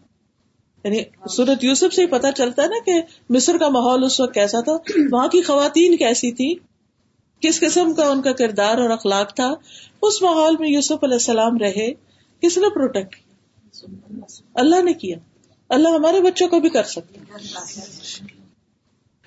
یعنی 0.85 1.29
سورت 1.31 1.65
یوسف 1.65 1.95
سے 1.95 2.03
ہی 2.03 2.07
پتا 2.07 2.33
چلتا 2.33 2.63
ہے 2.63 2.69
نا 2.69 2.85
کہ 2.85 2.93
مصر 3.31 3.59
کا 3.59 3.69
ماحول 3.69 4.05
اس 4.05 4.21
وقت 4.21 4.35
کیسا 4.35 4.61
تھا؟ 4.61 4.73
وہاں 5.13 5.29
کی 5.29 5.43
خواتین 5.43 5.97
کیسی 5.97 6.33
تھی 6.33 6.55
کس 7.41 7.61
قسم 7.61 7.95
کا 7.95 8.09
ان 8.09 8.23
کا 8.23 8.33
کردار 8.33 8.79
اور 8.79 8.91
اخلاق 8.91 9.35
تھا؟ 9.35 9.55
اس 10.03 10.23
ماحول 10.23 10.57
میں 10.61 10.69
یوسف 10.69 11.05
علیہ 11.05 11.15
السلام 11.15 11.59
رہے، 11.59 11.93
کس 12.41 12.59
نے 12.59 12.75
پروٹیکٹ 12.75 13.17
اللہ 14.55 14.83
نے 14.83 14.93
کیا۔ 14.93 15.17
اللہ 15.69 15.89
ہمارے 15.89 16.21
بچوں 16.21 16.49
کو 16.49 16.61
بھی 16.61 16.69
کر 16.69 16.83
سکتا 16.83 17.21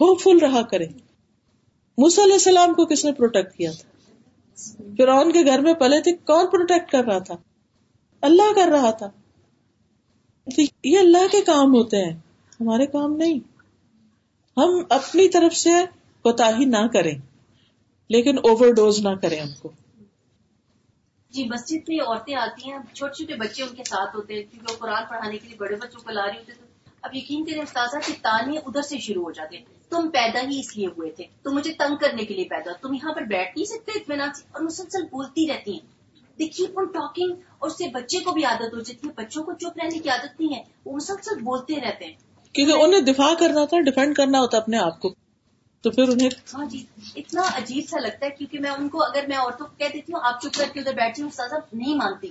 ہوپ 0.01 0.21
فل 0.21 0.37
رہا 0.37 0.61
کرے۔ 0.61 0.87
موسی 1.97 2.21
علیہ 2.23 2.33
السلام 2.33 2.73
کو 2.73 2.85
کس 2.85 3.05
نے 3.05 3.11
پروٹیکٹ 3.11 3.57
کیا 3.57 3.71
تھا؟ 3.71 3.91
فرعون 4.97 5.31
کے 5.31 5.45
گھر 5.45 5.59
میں 5.59 5.73
پلے 5.73 6.01
تھے، 6.01 6.11
کون 6.11 6.47
پروٹیکٹ 6.47 6.91
کر 6.91 7.03
رہا 7.03 7.19
تھا؟ 7.19 7.35
اللہ 8.21 8.53
کر 8.55 8.67
رہا 8.71 8.91
تھا۔ 8.91 9.09
یہ 10.47 10.99
اللہ 10.99 11.27
کے 11.31 11.41
کام 11.41 11.73
ہوتے 11.75 11.97
ہیں، 11.97 12.13
ہمارے 12.59 12.85
کام 12.87 13.15
نہیں۔ 13.15 13.39
ہم 14.57 14.79
اپنی 14.89 15.27
طرف 15.29 15.55
سے 15.55 15.69
کوتا 16.25 16.49
ہی 16.57 16.65
نہ 16.67 16.85
کریں، 16.93 17.15
لیکن 18.09 18.37
اوور 18.43 18.73
ڈوز 18.75 18.99
نہ 19.05 19.13
کریں 19.21 19.39
ہم 19.39 19.51
کو۔ 19.61 19.71
جی 21.33 21.43
مسجد 21.45 21.89
میں 21.89 21.99
عورتیں 21.99 22.35
آتی 22.35 22.71
ہیں، 22.71 22.77
چھوٹے 22.93 23.13
چھوٹے 23.13 23.35
بچے 23.35 23.63
ان 23.63 23.75
کے 23.75 23.83
ساتھ 23.83 24.15
ہوتے 24.15 24.33
ہیں، 24.33 24.41
کیونکہ 24.43 24.73
وہ 24.73 24.77
قرآن 24.79 25.03
پڑھانے 25.09 25.37
کے 25.37 25.47
لیے 25.47 25.57
بڑے 25.59 25.75
بچوں 25.75 26.01
کو 26.01 26.11
لا 26.11 26.25
رہی 26.27 26.37
ہوتے 26.37 26.59
اب 27.03 27.15
یقین 27.15 27.45
کریں 27.45 27.61
استاذہ 27.61 27.97
کہ 28.05 28.13
تانے 28.21 28.57
ادھر 28.57 28.81
سے 28.81 28.97
شروع 28.97 29.23
ہو 29.23 29.31
جاتے 29.31 29.57
تم 29.91 30.09
پیدا 30.09 30.41
ہی 30.41 30.59
اس 30.59 30.75
لیے 30.77 30.87
ہوئے 30.87 31.11
تھے 31.11 31.25
تم 31.43 31.55
مجھے 31.55 31.71
تنگ 31.73 31.95
کرنے 32.01 32.25
کے 32.25 32.33
لیے 32.33 32.45
پیدا 32.49 32.71
تم 32.81 32.93
یہاں 32.93 33.13
پر 33.13 33.23
بیٹھ 33.27 33.57
نہیں 33.57 33.65
سکتے 33.65 33.91
اطمینان 33.95 34.33
سے، 34.33 34.43
اور 34.51 34.61
مسلسل 34.61 35.05
بولتی 35.11 35.47
رہتی 35.47 35.73
ہیں۔ 35.73 35.85
آن 36.39 36.85
ٹاکنگ 36.85 37.31
اور 37.59 37.69
اس 37.69 37.77
سے 37.77 37.87
بچے 37.87 38.19
کو 38.19 38.31
بھی 38.31 38.43
عادت 38.43 38.73
ہو 38.73 38.79
جاتی 38.79 39.07
ہے 39.07 39.23
بچوں 39.23 39.43
کو 39.43 39.53
چپ 39.53 39.77
رہنے 39.77 39.99
کی 39.99 40.09
عادت 40.09 40.41
نہیں 40.41 40.55
ہے 40.55 40.63
وہ 40.85 40.95
مسلسل 40.95 41.41
بولتے 41.41 41.75
رہتے 41.75 42.05
ہیں۔ 42.05 42.13
کیونکہ 42.53 42.73
انہیں 42.73 43.01
دفاع 43.01 43.33
کرنا 43.39 43.65
تھا 43.65 43.79
ڈیفینڈ 43.79 44.15
کرنا 44.15 44.39
ہوتا 44.39 44.57
اپنے 44.57 44.77
آپ 44.77 44.99
کو۔ 44.99 45.13
تو 45.81 45.91
پھر 45.91 46.09
انہیں 46.09 46.29
ہاں 46.53 46.65
جی 46.65 46.85
اتنا 47.15 47.41
عجیب 47.55 47.83
سا 47.89 47.99
لگتا 47.99 48.25
ہے 48.25 48.31
کیونکہ 48.31 48.59
میں 48.59 48.69
ان 48.69 48.89
کو 48.89 49.03
اگر 49.03 49.25
میں 49.27 49.37
عورتوں 49.37 49.65
کو 49.67 49.73
کہہ 49.77 49.85
دیتی 49.93 50.13
ہوں 50.13 50.19
آپ 50.23 50.41
چپ 50.41 50.57
کر 50.57 50.65
کے 50.73 50.79
ادھر 50.79 50.93
بیٹھتی 50.93 51.21
ہوں 51.21 51.29
سزا 51.29 51.55
نہیں 51.73 51.95
مانتی۔ 51.95 52.27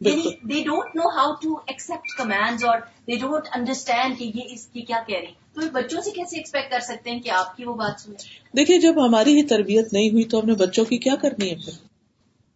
They 0.00 0.62
don't 0.64 0.96
know 0.96 1.08
how 1.08 1.32
to 1.32 1.54
accept 1.66 2.18
command 2.18 2.64
اور 2.64 2.78
دے 2.78 3.16
ڈونٹ 3.16 3.48
انڈرسٹینڈ 3.52 4.18
کہ 4.18 4.24
یہ 4.34 4.42
اس 4.46 4.66
کی 4.66 4.82
کیا 4.82 5.02
کہہ 5.06 5.16
رہی 5.16 5.32
تو 5.54 5.60
بچوں 5.72 6.00
سے 6.00 6.10
کیسے 6.10 6.36
ایکسپیکٹ 6.36 6.70
کر 6.70 6.80
سکتے 6.80 7.10
ہیں 7.10 7.20
کہ 7.20 7.30
آپ 7.30 7.56
کی 7.56 7.64
وہ 7.64 7.74
بات 7.74 8.00
سنیں؟ 8.00 8.16
دیکھیے 8.56 8.78
جب 8.78 9.04
ہماری 9.06 9.36
ہی 9.36 9.42
تربیت 9.42 9.92
نہیں 9.92 10.10
ہوئی 10.10 10.24
تو 10.24 10.40
ہم 10.40 10.46
نے 10.46 10.54
بچوں 10.54 10.84
کی 10.84 10.98
کیا 10.98 11.14
کرنی 11.16 11.50
ہے 11.50 11.54
پھر؟ 11.54 11.89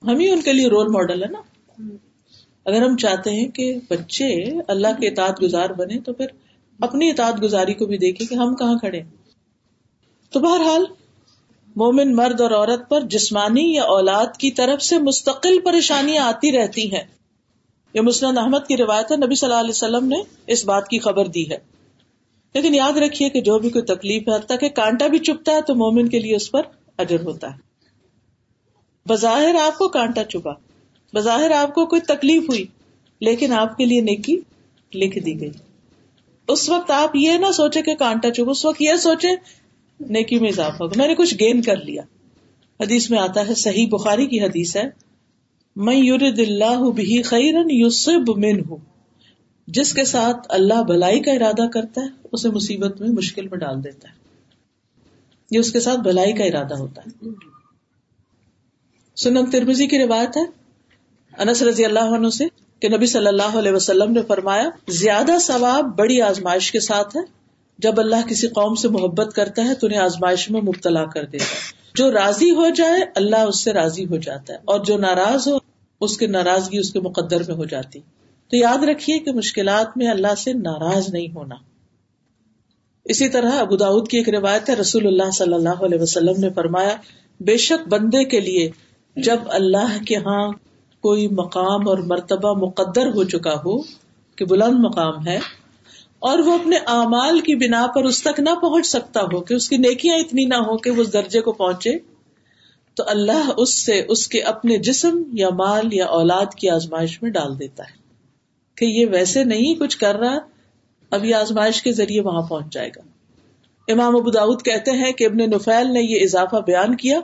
ہم 0.07 0.19
ہی 0.19 0.31
ان 0.31 0.41
کے 0.41 0.53
لیے 0.53 0.67
رول 0.67 0.89
ماڈل 0.89 1.23
ہے 1.23 1.29
نا۔ 1.29 1.41
اگر 2.65 2.83
ہم 2.83 2.97
چاہتے 2.97 3.31
ہیں 3.31 3.49
کہ 3.49 3.75
بچے 3.91 4.61
اللہ 4.69 4.89
کے 5.01 5.09
اطاعت 5.09 5.43
گزار 5.43 5.71
بنے 5.71 6.01
تو 6.01 6.13
پھر 6.13 6.27
اپنی 6.81 7.11
اطاعت 7.11 7.43
گزاری 7.43 7.75
کو 7.75 7.87
بھی 7.87 7.99
دیکھیں 7.99 8.27
کہ 8.27 8.35
ہم 8.35 8.55
کہاں 8.55 8.79
کھڑے 8.79 9.01
تو 10.31 10.41
بہرحال، 10.41 10.85
مومن 11.77 12.17
مرد 12.17 12.41
اور 12.41 12.51
عورت 12.51 12.89
پر 12.89 13.01
جسمانی 13.01 13.75
یا 13.75 13.83
اولاد 13.83 14.37
کی 14.39 14.51
طرف 14.51 14.83
سے 14.83 14.99
مستقل 14.99 15.61
پریشانیاں 15.61 16.25
آتی 16.25 16.53
رہتی 16.53 16.95
ہیں۔ 16.95 17.03
یہ 17.95 18.01
مسلم 18.01 18.39
احمد 18.39 18.67
کی 18.69 18.77
روایت 18.77 19.13
ہے، 19.13 19.17
نبی 19.17 19.35
صلی 19.35 19.49
اللہ 19.49 19.61
علیہ 19.61 19.71
وسلم 19.71 20.09
نے 20.09 20.17
اس 20.47 20.65
بات 20.65 20.89
کی 20.89 20.99
خبر 20.99 21.27
دی 21.27 21.51
ہے۔ 21.51 21.57
لیکن 22.55 22.75
یاد 22.75 22.93
رکھیے 22.93 23.29
کہ 23.29 23.41
جو 23.41 23.59
بھی 23.59 23.71
کوئی 23.71 23.85
تکلیف 23.85 24.29
ہے 24.29 24.39
تک 24.39 24.77
کانٹا 24.77 25.07
بھی 25.07 25.19
چپتا 25.19 25.53
ہے 25.53 25.61
تو 25.61 25.75
مومن 25.75 26.09
کے 26.09 26.19
لیے 26.19 26.37
اس 26.37 26.51
پر 26.51 26.63
اجر 26.99 27.21
ہوتا 27.21 27.51
ہے۔ 27.55 27.74
بظاہر 29.09 29.55
آپ 29.55 29.79
کو 29.79 29.89
کانٹا 29.89 30.25
چبا، 30.25 30.53
بظاہر 31.15 31.51
آپ 31.51 31.75
کو 31.75 31.87
کوئی 31.87 32.01
تکلیف 32.01 32.43
ہوئی، 32.43 32.67
لیکن 33.21 33.53
آپ 33.53 33.77
کے 33.77 33.85
لیے 33.85 34.01
نیکی 34.01 34.41
لکھ 34.95 35.19
دی 35.19 35.41
گئی۔ 35.41 35.51
اس 36.49 36.71
وقت 36.71 36.91
آپ 36.91 37.17
یہ 37.17 37.33
نہ 37.33 37.53
سوچے 37.53 37.83
کہ 37.83 37.95
کانٹا 37.95 38.31
چبا، 38.31 38.51
اس 38.51 38.65
وقت 38.65 38.83
یہ 38.83 38.97
سوچے 38.97 39.29
نیکی 40.01 40.39
میں 40.39 40.49
اضافہ 40.49 40.83
ہوگا۔ 40.83 40.93
میں 40.97 41.09
نے 41.09 41.15
کچھ 41.15 41.35
گین 41.41 41.63
کر 41.63 41.77
لیا۔ 41.77 42.03
حدیث 42.81 43.11
میں 43.11 43.19
آتا 43.19 43.47
ہے، 43.49 43.55
صحیح 43.55 43.87
بخاری 43.91 44.27
کی 44.27 44.41
حدیث 44.41 44.77
ہے 44.77 44.83
میں 45.77 45.97
یورد 45.97 46.39
اللہ 46.39 46.91
بھی 46.91 47.23
خیرن 47.23 47.71
یوسب 47.71 48.37
من 48.37 48.61
ہوں 48.61 48.77
جس 49.67 49.93
کے 49.93 50.05
ساتھ 50.05 50.47
اللہ 50.49 50.83
بھلائی 50.83 51.21
کا 51.21 51.33
ارادہ 51.33 51.67
کرتا 51.69 52.01
ہے، 52.01 52.07
اسے 52.33 52.51
مصیبت 52.51 53.01
میں 53.01 53.09
مشکل 53.09 53.49
میں 53.49 53.59
ڈال 53.59 53.85
دیتا 53.85 54.09
ہے۔ 54.09 54.15
یہ 55.51 55.59
اس 55.59 55.73
کے 55.73 55.81
ساتھ 55.81 56.01
بھلائی 56.01 56.33
کا 56.33 56.45
ارادہ 56.45 56.75
ہوتا 56.75 57.03
ہے۔ 57.03 57.29
سنن 59.17 59.51
ترمزی 59.51 59.87
کی 59.87 59.99
روایت 59.99 60.37
ہے۔ 60.37 60.43
انس 61.39 61.63
رضی 61.63 61.85
اللہ 61.85 61.99
عنہ 61.99 62.29
سے 62.29 62.45
کہ 62.81 62.89
نبی 62.89 63.07
صلی 63.07 63.27
اللہ 63.27 63.59
علیہ 63.59 63.73
وسلم 63.73 64.13
نے 64.13 64.23
فرمایا، 64.23 64.71
زیادہ 64.89 65.33
ثواب 65.41 65.99
بڑی 65.99 66.23
آزمائش 66.23 66.73
کے 66.73 66.81
ساتھ 66.81 67.17
ہے۔ 67.17 67.21
جب 67.79 68.01
اللہ 68.01 68.29
کسی 68.29 68.49
قوم 68.49 68.75
سے 68.75 68.89
محبت 68.89 69.35
کرتا 69.35 69.65
ہے 69.65 69.75
تو 69.75 69.87
انہیں 69.87 70.01
آزمائش 70.01 70.51
میں 70.51 70.61
مبتلا 70.61 71.05
کر 71.05 71.25
دیتا 71.25 71.45
ہے۔ 71.45 71.85
جو 71.95 72.13
راضی 72.13 72.51
ہو 72.51 72.69
جائے، 72.69 73.03
اللہ 73.15 73.37
اس 73.37 73.65
سے 73.65 73.73
راضی 73.73 74.05
ہو 74.05 74.17
جاتا 74.17 74.53
ہے۔ 74.53 74.59
اور 74.65 74.81
جو 74.85 74.99
ناراض 74.99 75.49
ہو، 75.49 75.57
اس 76.01 76.19
کی 76.19 76.27
ناراضگی 76.27 76.79
اس 76.79 76.93
کے 76.93 77.01
مقدر 77.01 77.41
میں 77.49 77.57
ہو 77.57 77.65
جاتی۔ 77.65 77.99
تو 78.51 78.57
یاد 78.57 78.85
رکھیے 78.85 79.19
کہ 79.19 79.33
مشکلات 79.33 79.97
میں 79.97 80.07
اللہ 80.07 80.35
سے 80.39 80.53
ناراض 80.53 81.09
نہیں 81.09 81.35
ہونا۔ 81.35 81.55
اسی 83.05 83.29
طرح 83.29 83.51
ابو 83.51 83.77
داود 83.77 84.09
کی 84.09 84.17
ایک 84.17 84.29
روایت 84.29 84.69
ہے، 84.69 84.75
رسول 84.75 85.07
اللہ 85.07 85.31
صلی 85.31 85.55
اللہ 85.55 85.85
علیہ 85.85 86.01
وسلم 86.01 86.41
نے 86.41 86.49
فرمایا، 86.51 86.97
بے 87.41 87.57
شک 87.57 87.89
بندے 87.89 88.25
کے 88.25 88.41
لیے 88.41 88.71
جب 89.17 89.39
اللہ 89.47 90.05
کے 90.07 90.17
ہاں 90.17 90.53
کوئی 91.01 91.29
مقام 91.29 91.89
اور 91.89 91.99
مرتبہ 91.99 92.53
مقدر 92.67 93.07
ہو 93.07 93.25
چکا 93.25 93.55
ہو 93.55 93.83
کہ 94.37 94.45
بلند 94.45 94.85
مقام 94.85 95.27
ہے 95.27 95.39
اور 96.19 96.39
وہ 96.39 96.55
اپنے 96.55 96.77
اعمال 96.87 97.41
کی 97.41 97.55
بنا 97.55 97.87
پر 97.95 98.05
اس 98.05 98.23
تک 98.23 98.41
نہ 98.41 98.51
پہنچ 98.61 98.87
سکتا 98.87 99.21
ہو 99.23 99.41
کہ 99.41 99.55
اس 99.55 99.69
کی 99.69 99.77
نیکیاں 99.77 100.17
اتنی 100.17 100.45
نہ 100.45 100.55
ہو 100.55 100.77
کہ 100.77 100.91
وہ 100.91 101.03
اس 101.03 101.13
درجے 101.13 101.41
کو 101.41 101.53
پہنچے، 101.53 101.93
تو 102.95 103.05
اللہ 103.07 103.51
اس 103.57 103.83
سے 103.83 104.03
اس 104.09 104.29
کے 104.29 104.43
اپنے 104.43 104.79
جسم 104.79 105.23
یا 105.33 105.49
مال 105.51 105.89
یا 105.93 106.07
اولاد 106.07 106.55
کی 106.55 106.71
آزمائش 106.71 107.23
میں 107.23 107.31
ڈال 107.31 107.59
دیتا 107.59 107.85
ہے 107.85 107.97
کہ 108.75 108.85
یہ 108.85 109.07
ویسے 109.11 109.45
نہیں 109.45 109.75
کچھ 109.75 109.99
کر 109.99 110.15
رہا، 110.15 110.39
اب 111.11 111.25
یہ 111.25 111.35
آزمائش 111.35 111.83
کے 111.83 111.93
ذریعے 111.93 112.21
وہاں 112.21 112.43
پہنچ 112.43 112.73
جائے 112.73 112.89
گا۔ 112.89 113.03
امام 113.89 114.17
ابو 114.17 114.31
داود 114.31 114.63
کہتے 114.63 114.91
ہیں 114.91 115.13
کہ 115.13 115.27
ابن 115.27 115.39
نفیل 115.39 115.93
نے 115.93 116.01
یہ 116.01 116.23
اضافہ 116.23 116.57
بیان 116.67 116.97
کیا 116.97 117.21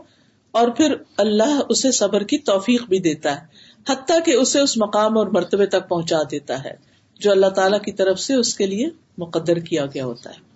اور 0.54 0.69
پھر 0.69 0.95
اللہ 1.16 1.61
اسے 1.69 1.92
صبر 1.92 2.23
کی 2.23 2.38
توفیق 2.38 2.88
بھی 2.88 2.99
دیتا 2.99 3.37
ہے، 3.37 3.47
حتیٰ 3.88 4.19
کہ 4.25 4.35
اسے 4.35 4.61
اس 4.61 4.76
مقام 4.76 5.19
اور 5.19 5.26
مرتبے 5.26 5.66
تک 5.66 5.88
پہنچا 5.88 6.23
دیتا 6.30 6.64
ہے، 6.64 6.75
جو 7.21 7.30
اللہ 7.30 7.47
تعالیٰ 7.47 7.80
کی 7.80 7.92
طرف 7.92 8.21
سے 8.21 8.35
اس 8.35 8.54
کے 8.54 8.66
لیے 8.66 8.88
مقدر 9.19 9.59
کیا 9.59 9.87
گیا 9.87 10.04
ہوتا 10.04 10.30
ہے۔ 10.30 10.49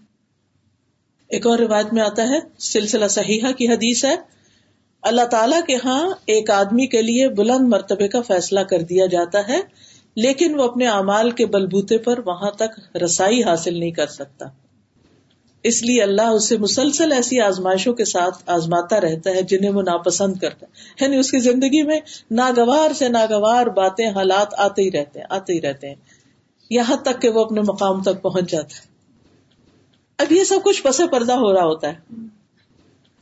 ایک 1.28 1.46
اور 1.46 1.58
روایت 1.58 1.92
میں 1.92 2.02
آتا 2.02 2.22
ہے، 2.22 2.38
سلسلہ 2.58 3.08
صحیحہ 3.08 3.52
کی 3.52 3.68
حدیث 3.68 4.04
ہے، 4.04 4.14
اللہ 5.02 5.24
تعالیٰ 5.24 5.60
کے 5.66 5.76
ہاں 5.84 6.10
ایک 6.26 6.50
آدمی 6.50 6.86
کے 6.86 7.02
لیے 7.02 7.28
بلند 7.28 7.68
مرتبے 7.68 8.08
کا 8.08 8.20
فیصلہ 8.20 8.60
کر 8.60 8.82
دیا 8.82 9.06
جاتا 9.06 9.48
ہے، 9.48 9.60
لیکن 10.16 10.58
وہ 10.58 10.64
اپنے 10.64 10.86
اعمال 10.86 11.30
کے 11.30 11.46
بلبوتے 11.46 11.98
پر 11.98 12.20
وہاں 12.26 12.50
تک 12.50 12.96
رسائی 12.96 13.42
حاصل 13.44 13.78
نہیں 13.78 13.90
کر 13.90 14.06
سکتا۔ 14.06 14.46
اس 15.64 15.82
لیے 15.82 16.02
اللہ 16.02 16.22
اسے 16.22 16.58
مسلسل 16.58 17.12
ایسی 17.12 17.40
آزمائشوں 17.40 17.94
کے 17.94 18.04
ساتھ 18.04 18.42
آزماتا 18.46 19.00
رہتا 19.00 19.30
ہے 19.30 19.42
جنہیں 19.42 19.70
وہ 19.70 19.82
ناپسند 19.82 20.36
کرتا 20.36 20.66
ہے۔ 20.66 20.72
یعنی 21.00 21.16
اس 21.16 21.30
کی 21.30 21.38
زندگی 21.38 21.82
میں 21.82 22.00
ناگوار 22.30 22.92
سے 22.92 23.08
ناگوار 23.08 23.66
باتیں 23.66 24.08
حالات 24.08 24.54
آتے 24.58 24.82
ہی 24.82 24.90
رہتے 24.90 25.18
ہیں، 25.18 25.26
آتے 25.30 25.52
ہی 25.52 25.60
رہتے 25.60 25.88
ہیں۔ 25.88 25.94
یہاں 26.70 26.96
تک 26.96 27.22
کہ 27.22 27.28
وہ 27.28 27.44
اپنے 27.44 27.60
مقام 27.60 28.02
تک 28.02 28.22
پہنچ 28.22 28.50
جاتا 28.50 28.76
ہے۔ 28.76 28.94
اب 30.18 30.32
یہ 30.32 30.44
سب 30.44 30.58
کچھ 30.64 30.82
پس 30.82 31.00
پردہ 31.12 31.32
ہو 31.32 31.52
رہا 31.52 31.64
ہوتا 31.64 31.88
ہے۔ 31.88 32.14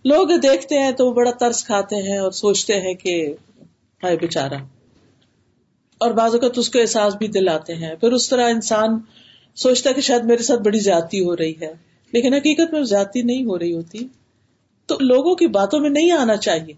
لوگ 0.05 0.29
دیکھتے 0.29 0.79
ہیں 0.79 0.93
تو 0.93 1.07
وہ 1.07 1.13
بڑا 1.13 1.31
ترس 1.31 1.65
کھاتے 1.65 1.97
ہیں 1.97 2.19
اور 2.19 2.31
سوچتے 2.31 2.81
ہیں 2.81 2.95
کہ 2.95 3.35
ہائے 4.05 4.17
بےچارا 4.17 4.57
اور 5.99 6.11
بعض 6.11 6.35
اوقات 6.35 6.59
اس 6.59 6.71
کو 6.71 6.79
احساس 6.81 7.15
بھی 7.15 7.29
دلاتے 7.29 7.75
ہیں۔ 7.75 7.95
پھر 7.95 8.13
اس 8.13 8.29
طرح 8.29 8.49
انسان 8.51 8.99
سوچتا 9.55 9.91
ہے 9.91 9.95
کہ 9.95 10.01
شاید 10.01 10.25
میرے 10.25 10.43
ساتھ 10.43 10.61
بڑی 10.61 10.79
زیادتی 10.79 11.25
ہو 11.25 11.37
رہی 11.37 11.55
ہے۔ 11.63 11.92
لیکن 12.13 12.35
حقیقت 12.35 12.73
میں 12.73 12.83
زیادتی 12.83 13.23
نہیں 13.23 13.45
ہو 13.45 13.59
رہی 13.59 13.75
ہوتی۔ 13.75 14.09
تو 14.87 14.97
لوگوں 15.01 15.35
کی 15.35 15.47
باتوں 15.47 15.81
میں 15.81 15.91
نہیں 15.91 16.13
آنا 16.13 16.37
چاہیے۔ 16.37 16.73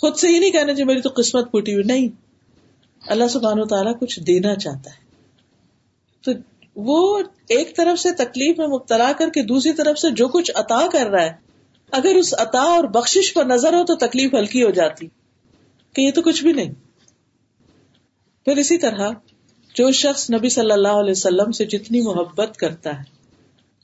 خود 0.00 0.16
سے 0.16 0.28
ہی 0.28 0.38
نہیں 0.38 0.50
کہنا 0.50 0.66
چاہیے، 0.66 0.84
میری 0.84 1.00
تو 1.00 1.08
قسمت 1.16 1.52
پوٹی 1.52 1.72
ہوئی۔ 1.72 1.84
نہیں۔ 1.84 2.08
اللہ 3.06 3.28
سبحانہ 3.28 3.60
و 3.60 3.64
تعالیٰ 3.64 3.98
کچھ 3.98 4.20
دینا 4.20 4.54
چاہتا 4.54 4.90
ہے۔ 4.90 5.06
تو 6.24 6.32
وہ 6.76 7.22
ایک 7.48 7.76
طرف 7.76 8.00
سے 8.00 8.12
تکلیف 8.12 8.58
میں 8.58 8.66
مبتلا 8.66 9.12
کر 9.18 9.28
کے 9.28 9.42
دوسری 9.42 9.72
طرف 9.72 9.98
سے 9.98 10.10
جو 10.10 10.28
کچھ 10.28 10.50
عطا 10.54 10.86
کر 10.92 11.06
رہا 11.06 11.22
ہے۔ 11.22 11.32
اگر 11.90 12.14
اس 12.14 12.34
عطا 12.38 12.62
اور 12.62 12.84
بخش 12.84 13.34
پر 13.34 13.44
نظر 13.44 13.72
ہو 13.72 13.84
تو 13.84 13.94
تکلیف 13.94 14.34
ہلکی 14.34 14.62
ہو 14.62 14.70
جاتی۔ 14.70 15.06
کہ 15.92 16.00
یہ 16.00 16.10
تو 16.10 16.22
کچھ 16.22 16.42
بھی 16.42 16.52
نہیں۔ 16.52 16.72
پھر 18.44 18.56
اسی 18.56 18.78
طرح 18.78 19.10
جو 19.74 19.90
شخص 19.90 20.30
نبی 20.30 20.48
صلی 20.48 20.72
اللہ 20.72 20.88
علیہ 20.88 21.10
وسلم 21.10 21.52
سے 21.52 21.64
جتنی 21.64 22.00
محبت 22.00 22.56
کرتا 22.56 22.98
ہے 22.98 23.15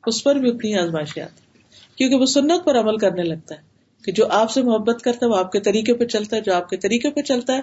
اس 0.07 0.25
پر 0.25 0.35
بھی 0.35 0.51
اتنی 0.51 0.79
آزمائشیں 0.79 1.23
آتی 1.23 1.59
کیونکہ 1.97 2.17
وہ 2.17 2.27
سنت 2.27 2.65
پر 2.65 2.81
عمل 2.81 2.97
کرنے 2.97 3.23
لگتا 3.23 3.55
ہے 3.55 3.61
کہ 4.05 4.13
جو 4.13 4.27
آپ 4.31 4.51
سے 4.51 4.63
محبت 4.63 5.03
کرتا 5.03 5.27
ہے 5.27 5.31
وہ 5.31 5.37
آپ 5.37 5.53
کے 5.53 5.61
طریقے 5.61 5.95
پہ 5.95 6.05
چلتا 6.05 6.37
ہے، 6.37 6.41
جو 6.41 6.55
آپ 6.55 6.69
کے 6.69 6.77
طریقے 6.77 7.11
پہ 7.11 7.21
چلتا 7.21 7.57
ہے، 7.57 7.61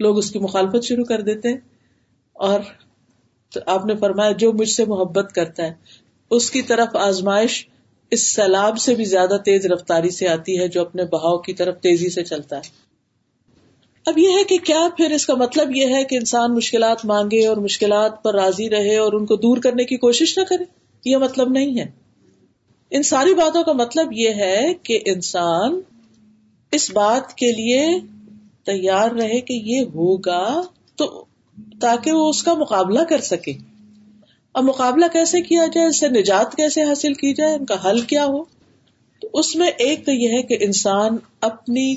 لوگ 0.00 0.18
اس 0.18 0.30
کی 0.30 0.38
مخالفت 0.38 0.84
شروع 0.84 1.04
کر 1.04 1.20
دیتے 1.20 1.48
ہیں۔ 1.48 1.58
اور 2.32 2.60
تو 3.54 3.60
آپ 3.66 3.86
نے 3.86 3.96
فرمایا، 3.96 4.32
جو 4.32 4.52
مجھ 4.52 4.70
سے 4.70 4.84
محبت 4.84 5.32
کرتا 5.32 5.62
ہے، 5.62 5.72
اس 6.30 6.50
کی 6.50 6.62
طرف 6.62 6.96
آزمائش 6.96 7.66
اس 8.10 8.34
سیلاب 8.34 8.78
سے 8.78 8.94
بھی 8.94 9.04
زیادہ 9.04 9.36
تیز 9.44 9.66
رفتاری 9.66 10.10
سے 10.10 10.28
آتی 10.28 10.58
ہے، 10.58 10.68
جو 10.68 10.80
اپنے 10.80 11.04
بہاؤ 11.04 11.38
کی 11.38 11.52
طرف 11.52 11.80
تیزی 11.80 12.10
سے 12.10 12.24
چلتا 12.24 12.56
ہے۔ 12.56 12.82
اب 14.06 14.18
یہ 14.18 14.28
ہے 14.28 14.44
کہ 14.44 14.58
کیا 14.58 14.88
پھر 14.96 15.10
اس 15.10 15.26
کا 15.26 15.34
مطلب 15.34 15.76
یہ 15.76 15.94
ہے 15.94 16.04
کہ 16.04 16.16
انسان 16.16 16.54
مشکلات 16.54 17.04
مانگے 17.04 17.46
اور 17.46 17.56
مشکلات 17.56 18.22
پر 18.22 18.34
راضی 18.34 18.70
رہے 18.70 18.96
اور 18.96 19.12
ان 19.12 19.26
کو 19.26 19.36
دور 19.36 19.56
کرنے 19.56 19.84
کی 19.84 19.96
کوشش 19.96 20.38
نہ 20.38 20.44
کرے؟ 20.44 20.64
یہ 21.04 21.16
مطلب 21.16 21.50
نہیں 21.50 21.80
ہے۔ 21.80 21.90
ان 22.90 23.02
ساری 23.02 23.34
باتوں 23.34 23.64
کا 23.64 23.72
مطلب 23.72 24.08
یہ 24.12 24.30
ہے 24.30 24.74
کہ 24.82 24.98
انسان 25.06 25.80
اس 26.72 26.90
بات 26.90 27.34
کے 27.34 27.52
لیے 27.52 27.86
تیار 28.64 29.10
رہے 29.10 29.40
کہ 29.40 29.52
یہ 29.52 29.80
ہوگا 29.80 30.62
تو 30.96 31.24
تاکہ 31.80 32.12
وہ 32.12 32.28
اس 32.28 32.42
کا 32.42 32.54
مقابلہ 32.54 33.00
کر 33.04 33.20
سکے۔ 33.20 33.52
اب 34.54 34.64
مقابلہ 34.64 35.04
کیسے 35.12 35.40
کیا 35.40 35.66
جائے؟ 35.66 35.86
اس 35.86 36.00
سے 36.00 36.08
نجات 36.08 36.54
کیسے 36.54 36.82
حاصل 36.82 37.14
کی 37.14 37.34
جائے؟ 37.34 37.54
ان 37.54 37.66
کا 37.66 37.90
حل 37.90 38.00
کیا 38.00 38.24
ہو؟ 38.24 38.44
تو 39.20 39.28
اس 39.32 39.56
میں 39.56 39.68
ایک 39.68 40.06
تو 40.06 40.12
یہ 40.12 40.28
ہے 40.28 40.42
کہ 40.42 40.56
انسان 40.60 41.16
اپنی 41.40 41.96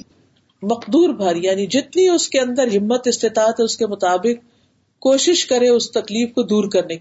مقدور 0.61 1.09
بھر 1.09 1.35
یعنی 1.35 1.65
جتنی 1.65 2.09
اس 2.09 2.29
کے 2.29 2.39
اندر 2.39 2.67
ہمت، 2.67 3.07
استطاعت 3.07 3.59
ہے 3.59 3.63
اس 3.63 3.77
کے 3.77 3.87
مطابق 3.87 4.45
کوشش 4.99 5.45
کرے 5.45 5.69
اس 5.69 5.91
تکلیف 5.91 6.33
کو 6.33 6.43
دور 6.43 6.69
کرنے۔ 6.69 6.95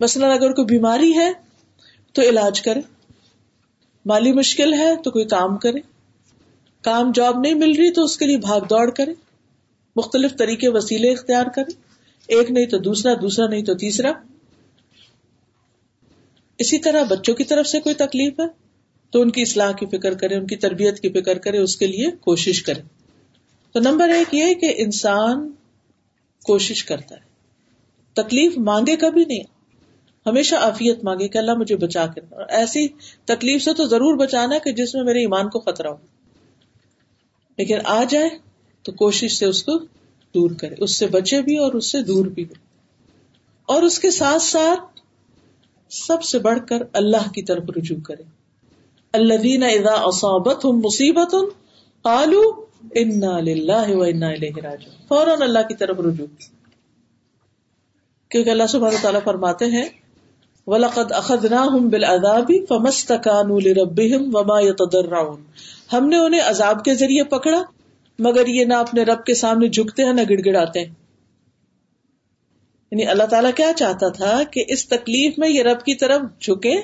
مثلاً 0.00 0.30
اگر 0.30 0.52
کوئی 0.52 0.64
بیماری 0.64 1.18
ہے 1.18 1.45
تو 2.16 2.22
علاج 2.22 2.60
کرے 2.62 2.80
مالی 4.06 4.32
مشکل 4.32 4.74
ہے 4.74 4.96
تو 5.04 5.10
کوئی 5.10 5.24
کام 5.24 5.56
کرے 5.56 5.80
کام 6.82 7.12
جاب 7.14 7.40
نہیں 7.40 7.54
مل 7.54 7.72
رہی 7.76 7.92
تو 7.92 8.04
اس 8.04 8.16
کے 8.18 8.26
لیے 8.26 8.38
بھاگ 8.38 8.60
دوڑ 8.60 8.90
کرے 8.90 9.14
مختلف 9.96 10.36
طریقے 10.38 10.68
وسیلے 10.68 11.12
اختیار 11.12 11.46
کرے 11.46 11.72
ایک 12.28 12.50
نہیں 12.50 12.66
تو 12.66 12.78
دوسرا 12.78 13.14
دوسرا 13.14 13.46
نہیں 13.46 13.64
تو 13.64 13.74
تیسرا۔ 13.74 14.12
اسی 16.58 16.78
طرح 16.78 17.02
بچوں 17.02 17.34
کی 17.34 17.44
طرف 17.44 17.66
سے 17.66 17.80
کوئی 17.80 17.94
تکلیف 17.94 18.40
ہے 18.40 18.44
تو 19.10 19.20
ان 19.22 19.30
کی 19.30 19.42
اصلاح 19.42 19.72
کی 19.72 19.86
فکر 19.86 20.14
کرے 20.14 20.34
ان 20.34 20.46
کی 20.46 20.56
تربیت 20.56 21.00
کی 21.00 21.08
فکر 21.08 21.38
کرے 21.38 21.58
اس 21.58 21.76
کے 21.76 21.86
لیے 21.86 22.10
کوشش 22.10 22.62
کرے 22.62 22.82
تو 23.72 23.80
نمبر 23.80 24.08
ایک 24.08 24.34
یہ 24.34 24.54
کہ 24.54 24.74
انسان 24.76 25.50
کوشش 26.44 26.84
کرتا 26.84 27.14
ہے۔ 27.14 27.20
تکلیف 28.12 28.58
مانگے 28.58 28.96
کبھی 28.96 29.24
نہیں۔ 29.24 29.55
ہمیشہ 30.26 30.56
عافیت 30.56 31.04
مانگے 31.04 31.28
کہ 31.28 31.38
اللہ 31.38 31.54
مجھے 31.54 31.76
بچا 31.76 32.06
کر 32.06 32.20
ایسی 32.48 32.88
تکلیف 33.24 33.62
سے 33.62 33.74
تو 33.74 33.84
ضرور 33.84 34.16
بچانا 34.16 34.58
کہ 34.58 34.72
جس 34.72 34.94
میں 34.94 35.04
میرے 35.04 35.20
ایمان 35.20 35.48
کو 35.48 35.60
خطرہ 35.60 35.88
ہو۔ 35.88 35.96
لیکن 37.58 37.78
آ 37.84 38.04
جائے 38.04 38.28
تو 38.82 38.92
کوشش 38.92 39.38
سے 39.38 39.46
اس 39.46 39.62
کو 39.62 39.78
دور 40.34 40.50
کرے۔ 40.50 40.74
اس 40.78 40.98
سے 40.98 41.06
بچے 41.06 41.42
بھی 41.42 41.58
اور 41.58 41.72
اس 41.72 41.92
سے 41.92 42.02
دور 42.02 42.26
بھی۔ 42.26 42.44
ہو 42.44 42.54
اور 43.66 43.82
اس 43.82 43.98
کے 43.98 44.10
ساتھ 44.10 44.42
ساتھ 44.42 45.00
سب 45.90 46.22
سے 46.22 46.38
بڑھ 46.38 46.58
کر 46.68 46.82
اللہ 46.92 47.32
کی 47.32 47.42
طرف 47.42 47.62
رجوع 47.76 48.00
کرے۔ 48.00 48.22
اللہ 49.12 49.34
دینا 49.34 49.66
ادا 49.66 49.92
اصابت 49.92 50.64
ہوں 50.64 50.72
مصیبت 50.72 51.34
آلو 52.04 52.66
انا 52.94 53.30
و 53.88 54.02
انا 54.02 54.30
راج 54.62 54.84
فوراً 55.08 55.42
اللہ 55.42 55.58
کی 55.68 55.74
طرف 55.74 56.00
رجوع۔ 56.00 56.26
کیونکہ 58.28 58.50
اللہ 58.50 58.66
سبحانہ 58.68 58.96
تعالیٰ 59.02 59.20
فرماتے 59.24 59.64
ہیں 59.64 59.88
ولقد 60.66 61.12
اخذناهم 61.12 61.88
بالعذاب 61.88 62.50
فمستكانوا 62.68 63.60
لربهم 63.64 64.30
وما 64.32 64.60
يتضرعون۔ 64.60 65.42
ہم 65.92 66.08
نے 66.08 66.16
انہیں 66.16 66.40
عذاب 66.40 66.84
کے 66.84 66.94
ذریعے 66.94 67.24
پکڑا، 67.24 67.62
مگر 68.18 68.46
یہ 68.46 68.64
نہ 68.64 68.74
اپنے 68.74 69.02
رب 69.02 69.24
کے 69.24 69.34
سامنے 69.34 69.68
جھکتے 69.68 70.04
ہیں، 70.04 70.12
نہ 70.12 70.20
گڑ 70.30 70.36
گڑاتے 70.46 70.78
ہیں۔ 70.78 70.94
یعنی 72.90 73.06
اللہ 73.06 73.22
تعالیٰ 73.22 73.50
کیا 73.56 73.72
چاہتا 73.76 74.08
تھا 74.08 74.42
کہ 74.50 74.64
اس 74.68 74.88
تکلیف 74.88 75.38
میں 75.38 75.48
یہ 75.48 75.62
رب 75.62 75.80
کی 75.80 75.94
طرف 75.94 76.20
جھکے 76.40 76.74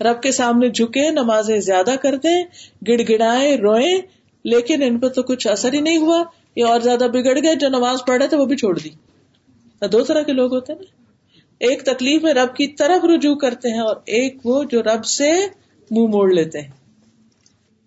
رب 0.00 0.22
کے 0.22 0.32
سامنے 0.32 0.68
جھکے 0.68 1.10
نمازیں 1.10 1.60
زیادہ 1.60 1.94
کر 2.02 2.16
دیں 2.16 2.44
گڑ 2.88 3.02
گڑائے 3.08 3.56
روئیں، 3.56 3.98
لیکن 4.44 4.82
ان 4.82 4.98
پہ 4.98 5.08
تو 5.08 5.22
کچھ 5.22 5.46
اثر 5.46 5.72
ہی 5.72 5.80
نہیں 5.80 5.98
ہوا۔ 5.98 6.24
یہ 6.56 6.64
اور 6.64 6.80
زیادہ 6.80 7.04
بگڑ 7.04 7.38
گئے، 7.42 7.54
جو 7.54 7.68
نماز 7.68 7.98
پڑھ 8.06 8.18
رہے 8.18 8.28
تھے 8.28 8.36
وہ 8.36 8.46
بھی 8.46 8.56
چھوڑ 8.56 8.78
دی۔ 8.78 8.88
دو 9.92 10.04
طرح 10.04 10.22
کے 10.22 10.32
لوگ 10.32 10.54
ہوتے 10.54 10.72
ہیں 10.72 10.80
نا۔ 10.80 11.03
ایک 11.58 11.82
تکلیف 11.82 12.22
میں 12.22 12.34
رب 12.34 12.56
کی 12.56 12.66
طرف 12.66 13.04
رجوع 13.04 13.34
کرتے 13.34 13.70
ہیں 13.70 13.80
اور 13.80 13.96
ایک 13.96 14.36
وہ 14.44 14.64
جو 14.64 14.82
رب 14.82 15.04
سے 15.04 15.32
منہ 15.90 16.00
مو 16.00 16.06
موڑ 16.06 16.32
لیتے 16.32 16.60
ہیں۔ 16.60 16.70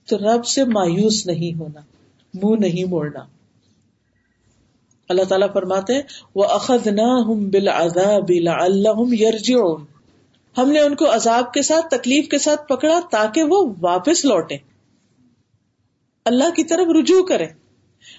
تو 0.10 0.18
رب 0.18 0.46
سے 0.46 0.64
مایوس 0.64 1.28
نہیں 1.28 1.60
ہونا، 1.60 1.82
منہ 2.34 2.46
مو 2.46 2.56
نہیں 2.56 2.84
موڑنا۔ 2.84 3.20
اللہ 5.10 5.24
تعالیٰ 5.24 5.54
فرماتے 5.54 5.94
وہ 6.36 6.44
اخذ 6.44 6.88
نہ 6.88 7.24
ہم 10.58 10.72
نے 10.72 10.80
ان 10.80 10.96
کو 10.96 11.16
عذاب 11.16 11.54
کے 11.54 11.62
ساتھ، 11.62 11.88
تکلیف 11.88 12.28
کے 12.28 12.38
ساتھ 12.38 12.68
پکڑا 12.68 13.00
تاکہ 13.12 13.44
وہ 13.44 13.74
واپس 13.82 14.26
لوٹے 14.26 14.58
اللہ 16.26 16.50
کی 16.56 16.64
طرف 16.64 16.88
رجوع 17.00 17.26
کرے 17.26 17.46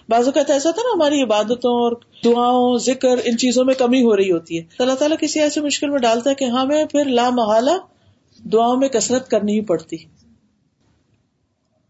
بعض 0.08 0.24
اوقات 0.24 0.50
ایسا 0.50 0.70
تھا 0.70 0.82
نا، 0.82 0.88
ہماری 0.94 1.22
عبادتوں 1.22 1.74
اور 1.74 1.92
دعاؤں، 2.24 2.78
ذکر، 2.78 3.18
ان 3.24 3.38
چیزوں 3.38 3.64
میں 3.64 3.74
کمی 3.74 4.02
ہو 4.02 4.16
رہی 4.16 4.32
ہوتی 4.32 4.58
ہے۔ 4.58 4.64
اللہ 4.78 4.92
تعالیٰ 4.92 5.16
کسی 5.20 5.40
ایسے 5.40 5.60
مشکل 5.60 5.90
میں 5.90 5.98
ڈالتا 5.98 6.30
ہے 6.30 6.34
کہ 6.34 6.44
ہاں، 6.44 6.60
ہمیں 6.60 6.84
پھر 6.84 7.04
لا 7.04 7.30
محالہ 7.30 7.70
دعاؤں 8.52 8.76
میں 8.76 8.88
کثرت 8.88 9.30
کرنی 9.30 9.52
ہی 9.52 9.60
پڑتی۔ 9.60 9.96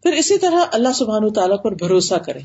پھر 0.02 0.12
اسی 0.12 0.38
طرح 0.38 0.64
اللہ 0.72 0.92
سبحان 0.94 1.32
تعالیٰ 1.32 1.62
پر 1.62 1.72
بھروسہ 1.72 2.14
کرے 2.14 2.40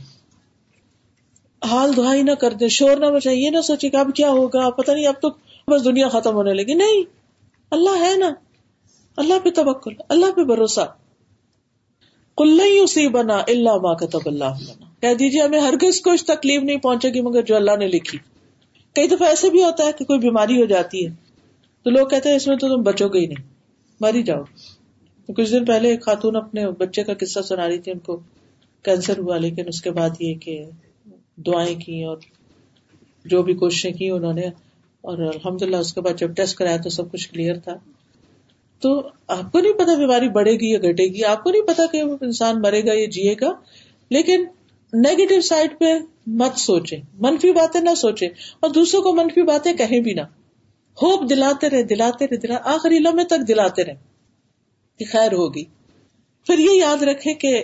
حال 1.72 1.98
دعائی 1.98 2.24
نہ 2.24 2.32
کر 2.32 2.52
دے 2.52 2.68
شور 2.68 2.98
نہ 2.98 3.06
بچائے 3.06 3.36
یہ 3.36 3.50
نہ 3.50 3.62
سوچے 3.62 3.90
کہ 3.90 3.98
اب 3.98 4.10
کیا 4.16 4.30
ہوگا، 4.30 4.70
پتہ 4.70 4.92
نہیں، 4.92 5.08
اب 5.08 5.14
تو 5.22 5.30
بس 5.68 5.86
دنیا 5.86 6.10
ختم 6.10 6.34
ہونے 6.34 6.54
لگی۔ 6.54 6.74
نہیں، 6.74 7.04
اللہ 7.72 8.02
ہے 8.02 8.18
نا۔ 8.18 8.30
اللہ 9.18 9.34
پہ 9.44 9.50
توکل، 9.50 9.94
اللہ 10.10 10.26
پہ 10.36 10.44
بھروسہ۔ 10.44 10.94
کل 12.38 12.60
اسی 12.82 13.08
بنا 13.08 13.38
اللہ 13.48 13.78
ماں 13.78 13.96
کتب 13.96 14.20
اللہ 14.26 14.54
کہہ 15.04 15.14
دیجیے 15.14 15.42
ہمیں 15.42 15.60
ہرگز 15.60 16.02
کچھ 16.02 16.24
تکلیف 16.26 16.62
نہیں 16.64 16.78
پہنچے 16.78 17.10
گی 17.10 17.22
مگر 17.22 17.42
جو 17.42 17.56
اللہ 17.56 17.76
نے 17.80 17.88
لکھی۔ 17.88 18.18
کئی 18.96 19.08
دفعہ 19.08 19.28
ایسے 19.28 19.50
بھی 19.50 19.64
ہوتا 19.64 19.86
ہے 19.86 19.92
کہ 19.92 20.06
کوئی 20.06 20.20
بیماری 20.20 20.60
ہو 20.62 20.66
جاتی 20.66 21.06
ہے۔ 21.06 21.12
تو 21.86 21.90
لوگ 21.90 22.08
کہتے 22.08 22.30
ہیں 22.30 22.36
اس 22.36 22.48
میں 22.48 22.56
تو 22.58 22.68
تم 22.68 22.82
بچو 22.82 23.08
گے 23.08 23.20
ہی 23.20 23.26
نہیں، 23.26 23.44
مر 24.02 24.16
ہی 24.16 24.24
جاؤ۔ 24.24 24.44
کچھ 25.30 25.52
دن 25.52 25.66
پہلے 25.66 25.90
ایک 25.90 26.02
خاتون 26.02 26.36
اپنے 26.36 26.68
بچے 26.72 27.04
کا 27.04 27.14
قصہ 27.14 27.42
سنا 27.42 27.68
رہی 27.68 27.80
تھی، 27.80 27.92
ان 27.92 28.00
کو 28.00 28.20
کینسر 28.86 29.18
ہوا، 29.18 29.38
لیکن 29.38 29.68
اس 29.68 29.82
کے 29.82 29.92
بعد 29.92 30.10
یہ 30.20 30.34
کہ 30.36 30.64
دعائیں 31.38 31.76
کی 31.80 32.04
اور 32.04 32.18
جو 33.26 33.44
بھی 33.44 33.54
کوششیں 33.54 33.92
کی 33.92 34.10
انہوں 34.10 34.34
نے، 34.34 34.48
اور 35.04 35.18
الحمد 35.18 35.62
للہ 35.62 35.78
اس 35.78 35.94
کے 35.94 36.02
بعد 36.02 36.20
جب 36.20 36.36
ٹیسٹ 36.36 36.58
کرایا 36.58 36.78
تو 36.78 36.90
سب 36.90 37.12
کچھ 37.12 37.30
کلیئر 37.30 37.60
تھا۔ 37.60 37.78
تو 38.84 38.98
آپ 39.28 39.52
کو 39.52 39.60
نہیں 39.60 39.74
پتا 39.74 39.96
بیماری 39.96 40.30
بڑھے 40.30 40.54
گی 40.54 40.72
یا 40.72 40.80
گھٹے 40.80 41.06
گی، 41.06 41.24
آپ 41.24 41.44
کو 41.44 41.50
نہیں 41.50 41.68
پتا 41.68 41.86
کہ 41.92 42.02
انسان 42.22 42.62
مرے 42.62 42.86
گا 42.86 42.94
یا 42.94 43.06
جیے 43.12 43.36
گا، 43.42 43.52
لیکن 44.12 44.46
نیگیٹو 44.94 45.42
سائڈ 45.42 45.80
پہ 45.80 45.86
مت 46.28 46.58
سوچے 46.58 46.98
منفی 47.14 47.52
باتیں 47.52 47.82
نہ 47.82 47.96
سوچے 47.96 48.26
اور 48.60 48.70
دوسروں 48.70 49.02
کو 49.02 49.14
منفی 49.14 49.42
باتیں 49.42 49.74
کہیں 49.74 50.00
بھی 50.00 50.14
نہ۔ 50.14 50.22
ہوپ 50.98 51.30
دلاتے 51.30 51.70
رہے 51.70 51.84
دلاتے 51.84 52.26
رہے، 52.26 52.38
دلا 52.38 52.58
آخری 52.64 53.00
لمحے 53.00 53.26
تک 53.26 53.48
دلاتے 53.48 53.84
رہے 53.84 53.94
کہ 55.00 55.06
خیر 55.12 55.34
ہوگی۔ 55.34 55.64
پھر 56.46 56.60
یہ 56.60 56.72
یاد 56.72 57.04
رکھے 57.04 57.34
کہ 57.34 57.64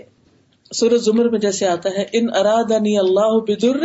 سورج 0.75 1.01
زمر 1.01 1.29
میں 1.29 1.39
جیسے 1.39 1.67
آتا 1.67 1.89
ہے، 1.89 2.05
ان 2.13 2.27
ارادنی 2.35 2.97
اللہ 2.97 3.39
بدر 3.47 3.83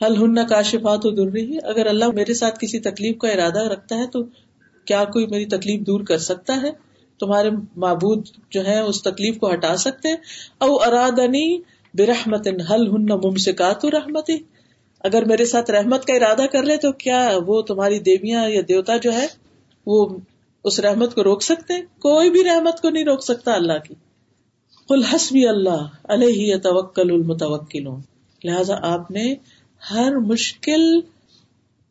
حل 0.00 0.16
ہن 0.16 0.46
کاشفات 0.46 1.04
در 1.16 1.32
رہی 1.32 1.56
اگر 1.62 1.86
اللہ 1.86 2.10
میرے 2.14 2.34
ساتھ 2.34 2.58
کسی 2.60 2.78
تکلیف 2.80 3.18
کا 3.18 3.28
ارادہ 3.28 3.62
رکھتا 3.62 3.98
ہے 3.98 4.06
تو 4.06 4.22
کیا 4.84 5.04
کوئی 5.04 5.26
میری 5.26 5.46
تکلیف 5.46 5.86
دور 5.86 6.00
کر 6.00 6.18
سکتا 6.18 6.62
ہے؟ 6.62 6.70
تمہارے 7.20 7.50
معبود 7.76 8.28
جو 8.50 8.66
ہے 8.66 8.80
اس 8.80 9.02
تکلیف 9.02 9.38
کو 9.38 9.52
ہٹا 9.52 9.76
سکتے 9.76 10.12
او 10.58 10.82
ارادنی 10.82 11.58
برحمت 11.94 12.48
حل 12.70 12.88
ہن 12.88 13.06
ممسکات 13.24 13.84
رحمتی؟ 13.84 14.38
اگر 15.00 15.24
میرے 15.24 15.44
ساتھ 15.44 15.70
رحمت 15.70 16.04
کا 16.04 16.14
ارادہ 16.14 16.46
کر 16.52 16.62
لے 16.62 16.76
تو 16.76 16.92
کیا 16.92 17.30
وہ 17.46 17.62
تمہاری 17.62 17.98
دیویاں 17.98 18.48
یا 18.48 18.60
دیوتا 18.68 18.96
جو 18.96 19.12
ہے 19.12 19.26
وہ 19.86 20.18
اس 20.64 20.80
رحمت 20.80 21.14
کو 21.14 21.24
روک 21.24 21.42
سکتے 21.42 21.74
کوئی 21.80 22.30
بھی 22.30 22.44
رحمت 22.44 22.80
کو 22.80 22.90
نہیں 22.90 23.04
روک 23.04 23.24
سکتا 23.24 23.54
اللہ 23.54 23.78
کی۔ 23.88 23.94
کل 24.88 25.02
حسبی 25.02 25.48
اللہ 25.48 25.86
علیہ 26.04 26.56
توکل 26.56 27.10
المتوکل 27.10 27.84
لہذا 28.44 28.74
آپ 28.82 29.10
نے 29.10 29.34
ہر 29.90 30.16
مشکل 30.16 31.00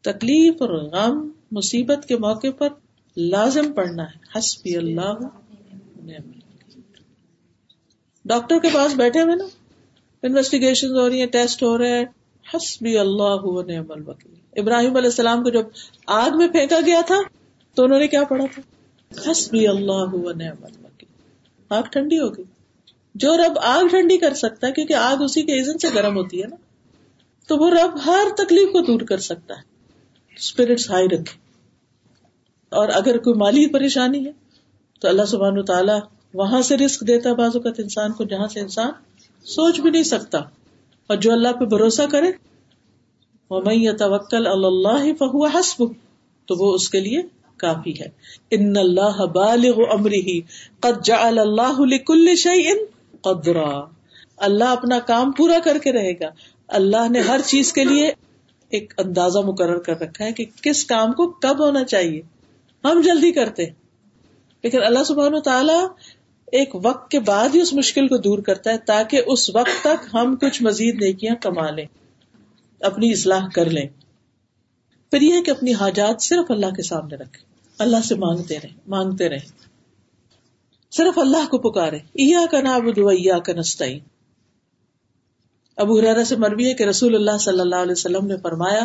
تکلیف 0.01 0.61
اور 0.61 0.69
غم 0.69 1.29
مصیبت 1.51 2.05
کے 2.07 2.17
موقع 2.17 2.47
پر 2.57 2.69
لازم 3.17 3.73
پڑھنا 3.73 4.03
ہے۔ 4.03 4.39
حسبی 4.39 4.77
اللہ۔ 4.77 5.13
ڈاکٹر 8.25 8.59
کے 8.61 8.67
پاس 8.73 8.93
بیٹھے 8.95 9.21
ہوئے 9.21 9.35
نا؟ 9.35 9.43
انویسٹیگیشن 10.23 10.87
ہو 10.87 11.09
رہی 11.09 11.19
ہیں، 11.19 11.27
ٹیسٹ 11.27 11.63
ہو 11.63 11.77
رہے 11.77 11.97
ہیں۔ 11.97 12.05
حسبی 12.53 12.97
اللہ 12.97 13.71
نعم 13.71 13.91
الوکیل 13.91 14.33
ابراہیم 14.55 14.95
علیہ 14.95 15.09
السلام 15.09 15.43
کو 15.43 15.49
جب 15.49 15.63
آگ 16.07 16.37
میں 16.37 16.47
پھینکا 16.47 16.79
گیا 16.85 17.01
تھا، 17.07 17.15
تو 17.73 17.83
انہوں 17.83 17.99
نے 17.99 18.07
کیا 18.07 18.23
پڑھا 18.23 18.45
تھا؟ 18.55 18.61
حسبی 19.31 19.67
اللہ 19.67 20.15
نعم 20.35 20.63
الوکیل 20.63 21.09
آگ 21.69 21.83
ٹھنڈی 21.83 22.19
ہو 22.19 22.37
گئی۔ 22.37 22.45
جو 23.15 23.37
رب 23.37 23.59
آگ 23.63 23.87
ٹھنڈی 23.87 24.17
کر 24.17 24.33
سکتا 24.33 24.67
ہے، 24.67 24.71
کیونکہ 24.71 24.93
آگ 24.93 25.21
اسی 25.21 25.41
کے 25.41 25.53
ایزن 25.53 25.77
سے 25.77 25.87
گرم 25.93 26.15
ہوتی 26.17 26.41
ہے 26.41 26.47
نا، 26.47 26.55
تو 27.47 27.57
وہ 27.57 27.69
رب 27.69 28.05
ہر 28.05 28.27
تکلیف 28.37 28.71
کو 28.71 28.79
دور 28.79 29.01
کر 29.01 29.17
سکتا 29.17 29.53
ہے۔ 29.53 29.61
اسپرٹس 30.35 30.89
ہائی 30.89 31.07
رکھے۔ 31.07 31.37
اور 32.69 32.89
اگر 32.89 33.17
کوئی 33.17 33.35
مالی 33.35 33.67
پریشانی 33.67 34.25
ہے، 34.25 34.31
تو 34.99 35.07
اللہ 35.07 35.25
سبحان 35.25 35.65
تعالیٰ 35.65 35.99
وہاں 36.33 36.61
سے 36.61 36.77
رسک 36.77 37.07
دیتا 37.07 37.29
ہے 37.29 37.35
بعض 37.35 37.51
اوقات 37.53 37.79
انسان 37.79 38.11
کو، 38.11 38.23
جہاں 38.23 38.47
سے 38.47 38.59
انسان 38.59 38.89
سوچ 39.43 39.79
بھی 39.79 39.89
نہیں 39.89 40.03
سکتا۔ 40.03 40.37
اور 41.07 41.15
جو 41.15 41.31
اللہ 41.31 41.51
پہ 41.51 41.65
بھروسہ 41.65 42.01
کرے 42.11 42.31
میں 43.51 43.91
توکل 43.91 44.47
اللہ 44.47 45.13
فہو 45.19 45.45
حسب 45.45 45.83
تو 46.45 46.55
وہ 46.55 46.73
اس 46.73 46.89
کے 46.89 46.99
لیے 46.99 47.21
کافی 47.57 47.99
ہے۔ 47.99 48.07
ان 48.51 48.77
اللہ 48.77 49.25
بالغ 49.25 49.81
امری 49.91 50.41
قد 50.79 51.05
جعل 51.05 51.39
اللہ 51.39 51.79
لكل 51.79 52.35
شيء 52.35 52.71
قدرا۔ 53.21 53.85
اللہ 54.37 54.63
اپنا 54.63 54.99
کام 54.99 55.31
پورا 55.31 55.57
کر 55.63 55.77
کے 55.77 55.91
رہے 55.91 56.11
گا۔ 56.11 56.29
اللہ 56.67 57.09
نے 57.09 57.19
ہر 57.19 57.39
چیز 57.45 57.73
کے 57.73 57.83
لیے 57.83 58.11
ایک 58.69 58.93
اندازہ 58.97 59.39
مقرر 59.39 59.77
کر 59.77 59.99
رکھا 59.99 60.25
ہے 60.25 60.31
کہ 60.31 60.45
کس 60.61 60.85
کام 60.85 61.13
کو 61.13 61.27
کب 61.31 61.55
ہونا 61.59 61.83
چاہیے۔ 61.83 62.21
ہم 62.83 63.01
جلدی 63.01 63.31
کرتے۔ 63.31 63.65
لیکن 64.63 64.83
اللہ 64.83 65.03
سبحانہ 65.03 65.35
و 65.35 65.39
تعالی 65.39 65.87
ایک 66.51 66.75
وقت 66.83 67.09
کے 67.11 67.19
بعد 67.19 67.55
ہی 67.55 67.61
اس 67.61 67.73
مشکل 67.73 68.07
کو 68.07 68.17
دور 68.17 68.39
کرتا 68.39 68.71
ہے 68.71 68.77
تاکہ 68.77 69.21
اس 69.27 69.49
وقت 69.55 69.83
تک 69.83 70.07
ہم 70.13 70.35
کچھ 70.35 70.61
مزید 70.63 71.01
نیکیاں 71.01 71.35
کما 71.35 71.69
لیں، 71.69 71.85
اپنی 72.81 73.11
اصلاح 73.11 73.47
کر 73.55 73.69
لیں۔ 73.69 73.87
پھر 75.11 75.21
یہ 75.21 75.41
کہ 75.41 75.51
اپنی 75.51 75.73
حاجات 75.73 76.21
صرف 76.21 76.51
اللہ 76.51 76.73
کے 76.75 76.83
سامنے 76.83 77.15
رکھے 77.15 77.43
اللہ 77.79 78.01
سے 78.07 78.15
مانگتے 78.15 78.57
رہے 78.57 78.69
مانگتے 78.87 79.29
رہے 79.29 79.47
صرف 80.91 81.17
اللہ 81.17 81.49
کو 81.49 81.57
پکارے 81.57 81.97
ایا 82.13 82.45
کا 82.51 82.61
ناب 82.61 82.85
دیا 82.95 83.39
کا 83.39 83.53
نسطین 83.53 83.99
ابو 85.77 85.97
حرارا 85.99 86.23
سے 86.25 86.35
مربی 86.35 86.67
ہے 86.67 86.73
کہ 86.73 86.83
رسول 86.83 87.15
اللہ 87.15 87.37
صلی 87.39 87.59
اللہ 87.59 87.75
علیہ 87.75 87.91
وسلم 87.91 88.25
نے 88.27 88.37
فرمایا، 88.37 88.83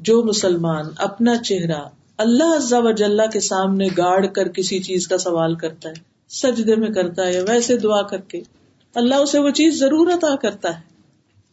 جو 0.00 0.22
مسلمان 0.22 0.90
اپنا 0.96 1.36
چہرہ 1.36 1.80
اللہ 2.18 2.54
عزا 2.56 2.78
و 2.78 2.90
جلہ 2.90 3.26
کے 3.32 3.40
سامنے 3.40 3.86
گاڑ 3.96 4.26
کر 4.26 4.48
کسی 4.48 4.78
چیز 4.78 5.08
کا 5.08 5.18
سوال 5.18 5.54
کرتا 5.54 5.88
ہے 5.88 6.15
سجدے 6.28 6.76
میں 6.76 6.88
کرتا 6.88 7.26
ہے 7.26 7.42
ویسے 7.42 7.76
دعا 7.76 8.02
کر 8.02 8.20
کے۔ 8.20 8.40
اللہ 8.94 9.14
اسے 9.14 9.38
وہ 9.38 9.50
چیز 9.50 9.78
ضرور 9.78 10.06
عطا 10.12 10.36
کرتا 10.36 10.76
ہے۔ 10.76 10.84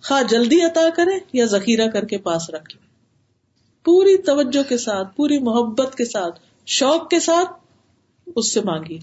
خواہ 0.07 0.23
جلدی 0.23 0.61
عطا 0.61 0.89
کرے 0.95 1.19
یا 1.33 1.45
ذخیرہ 1.45 1.89
کر 1.89 2.05
کے 2.05 2.17
پاس 2.17 2.49
رکھ 2.49 2.77
پوری 3.83 4.17
توجہ 4.17 4.69
کے 4.69 4.77
ساتھ، 4.77 5.15
پوری 5.15 5.39
محبت 5.39 5.95
کے 5.95 6.05
ساتھ، 6.05 6.39
شوق 6.65 7.09
کے 7.09 7.19
ساتھ 7.19 7.49
اس 8.35 8.53
سے 8.53 8.61
مانگی۔ 8.61 8.99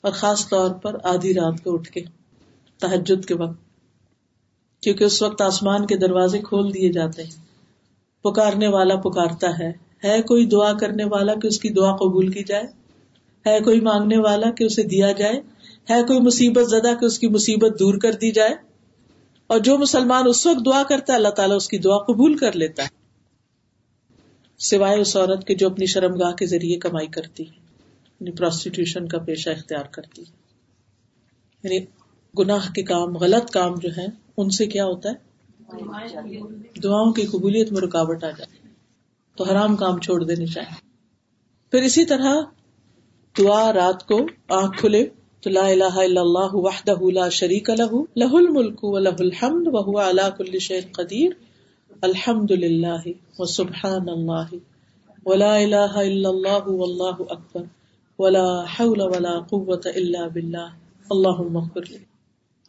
اور 0.00 0.12
خاص 0.12 0.48
طور 0.48 0.70
پر 0.70 0.96
آدھی 1.04 1.34
رات 1.34 1.64
کو 1.64 1.74
اٹھ 1.74 1.90
کے 1.90 2.00
تحجد 2.78 3.24
کے 3.24 3.34
وقت۔ 3.34 3.60
کیونکہ 4.82 5.04
اس 5.04 5.22
وقت 5.22 5.42
آسمان 5.42 5.86
کے 5.86 5.96
دروازے 5.96 6.38
کھول 6.38 6.74
دیے 6.74 6.92
جاتے 6.92 7.24
ہیں۔ 7.24 7.44
پکارنے 8.22 8.68
والا 8.68 8.96
پکارتا 8.96 9.58
ہے۔ 9.58 9.72
ہے 10.04 10.22
کوئی 10.22 10.46
دعا 10.46 10.72
کرنے 10.72 11.04
والا 11.04 11.34
کہ 11.34 11.46
اس 11.46 11.60
کی 11.60 11.68
دعا 11.68 11.96
قبول 11.96 12.28
کی 12.28 12.44
جائے؟ 12.44 12.77
ہے 13.48 13.60
کوئی 13.60 13.80
مانگنے 13.80 14.18
والا 14.18 14.50
کہ 14.50 14.64
اسے 14.64 14.82
دیا 14.82 15.12
جائے؟ 15.12 15.40
ہے 15.90 16.02
کوئی 16.02 16.20
مصیبت 16.20 16.68
زدہ 16.68 16.94
کہ 17.00 17.04
اس 17.04 17.18
کی 17.18 17.28
مصیبت 17.28 17.78
دور 17.78 17.94
کر 17.94 18.12
دی 18.12 18.30
جائے؟ 18.30 18.54
اور 19.46 19.58
جو 19.58 19.78
مسلمان 19.78 20.22
اس 20.26 20.46
وقت 20.46 20.66
دعا 20.66 20.82
کرتا 20.82 21.12
ہے، 21.12 21.18
اللہ 21.18 21.28
تعالیٰ 21.28 21.56
اس 21.56 21.68
کی 21.68 21.78
دعا 21.78 21.98
قبول 21.98 22.36
کر 22.36 22.52
لیتا 22.52 22.82
ہے۔ 22.82 22.88
سوائے 24.58 25.00
اس 25.00 25.16
عورت 25.16 25.46
کے 25.46 25.54
جو 25.54 25.70
اپنی 25.70 25.86
شرم 25.86 26.14
گاہ 26.14 26.32
کے 26.32 26.46
ذریعے 26.46 26.78
کمائی 26.78 27.06
کرتی 27.06 27.42
ہے 27.42 27.52
یعنی 28.20 28.30
پروسٹیٹیوشن 28.30 29.08
کا 29.08 29.18
پیشہ 29.18 29.50
اختیار 29.50 29.84
کرتی۔ 29.84 30.22
ہے 30.22 30.32
یعنی 31.64 31.86
گناہ 32.38 32.72
کے 32.72 32.82
کام، 32.82 33.16
غلط 33.16 33.50
کام 33.50 33.74
جو 33.74 33.88
ہے 33.96 34.06
ان 34.36 34.50
سے 34.50 34.66
کیا 34.66 34.84
ہوتا 34.84 35.08
ہے؟ 35.08 35.28
دعاؤں 36.82 37.12
کی 37.12 37.22
قبولیت 37.22 37.72
میں 37.72 37.80
رکاوٹ 37.80 38.24
آ 38.24 38.30
جائے 38.30 38.68
تو 39.36 39.44
حرام 39.44 39.76
کام 39.76 39.98
چھوڑ 39.98 40.24
دینے 40.24 40.46
چاہیے۔ 40.46 40.88
پھر 41.70 41.82
اسی 41.82 42.04
طرح 42.04 42.34
دعا 43.36 43.72
رات 43.72 44.06
کو 44.06 44.18
آنکھ 44.48 44.78
کھلے 44.78 45.04
تو 45.42 45.50
لا 45.50 45.66
الہ 45.66 45.92
الا 45.96 46.20
اللہ 46.20 46.54
وحدہ 46.54 46.98
لا 47.12 47.28
شریک 47.28 47.70
لہ 47.70 48.00
لہ 48.16 48.32
الملک 48.34 48.84
و 48.84 48.98
لہ 48.98 49.18
الحمد 49.18 49.68
و 49.72 49.82
هو 49.82 49.98
علی 49.98 50.26
کل 50.36 50.58
شیء 50.58 50.80
قدیر، 50.92 51.36
الحمد 52.02 52.50
للہ 52.50 53.12
و 53.38 53.44
سبحان 53.44 54.08
اللہ. 54.08 54.54
ولا 55.26 55.54
الہ 55.56 55.92
الا 55.96 56.28
اللہ 56.28 56.68
واللہ 56.74 57.22
اکبر. 57.28 57.62
ولا 58.18 58.46
حول 58.78 59.00
ولا 59.00 59.38
قوت 59.50 59.86
الا 59.94 60.26
باللہ. 60.26 60.68
اللہم 61.10 61.56
اغفر 61.56 61.90
لی 61.90 62.04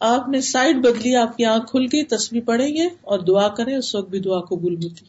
آپ 0.00 0.28
نے 0.28 0.40
سائڈ 0.40 0.76
بدلی، 0.76 1.14
آپ 1.16 1.36
کی 1.36 1.44
آنکھ 1.44 1.70
کھل 1.70 1.86
گئی، 1.92 2.04
تسبیح 2.04 2.40
پڑھیں 2.44 2.68
گے 2.76 2.86
اور 3.02 3.18
دعا 3.18 3.48
کریں، 3.48 3.76
اس 3.76 3.94
وقت 3.94 4.08
بھی 4.08 4.20
دعا 4.20 4.40
قبول 4.40 4.74
ہوتی. 4.74 5.04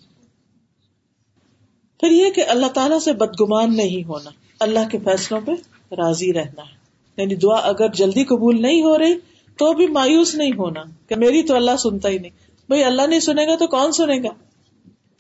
پھر 2.00 2.12
یہ 2.12 2.30
کہ 2.30 2.46
اللہ 2.48 2.68
تعالیٰ 2.74 3.00
سے 3.00 3.14
بدگمان 3.14 3.76
نہیں 3.78 4.08
ہونا. 4.08 4.30
اللہ 4.62 4.90
کے 4.92 4.98
فیصلوں 5.00 5.42
پہ 5.42 5.52
راضی 5.96 6.34
رہنا 6.34 6.62
ہے۔ 6.62 6.82
یعنی 7.18 7.36
دعا 7.36 7.56
اگر 7.56 7.88
جلدی 7.88 8.24
قبول 8.24 8.62
نہیں 8.62 8.82
ہو 8.82 8.98
رہی 8.98 9.14
تو 9.58 9.74
بھی 9.74 9.88
مایوس 9.88 10.36
نہیں 10.36 10.52
ہونا 10.58 10.82
کہ 11.08 11.16
میری 11.16 11.44
تو 11.44 11.56
اللہ 11.56 11.78
سنتا 11.80 12.10
ہی 12.10 12.18
نہیں۔ 12.18 12.32
بھائی 12.68 12.84
اللہ 12.84 13.02
نہیں 13.02 13.20
سنے 13.20 13.48
گا 13.48 13.56
تو 13.56 13.68
کون 13.68 13.92
سنے 13.92 14.18
گا؟ 14.18 14.30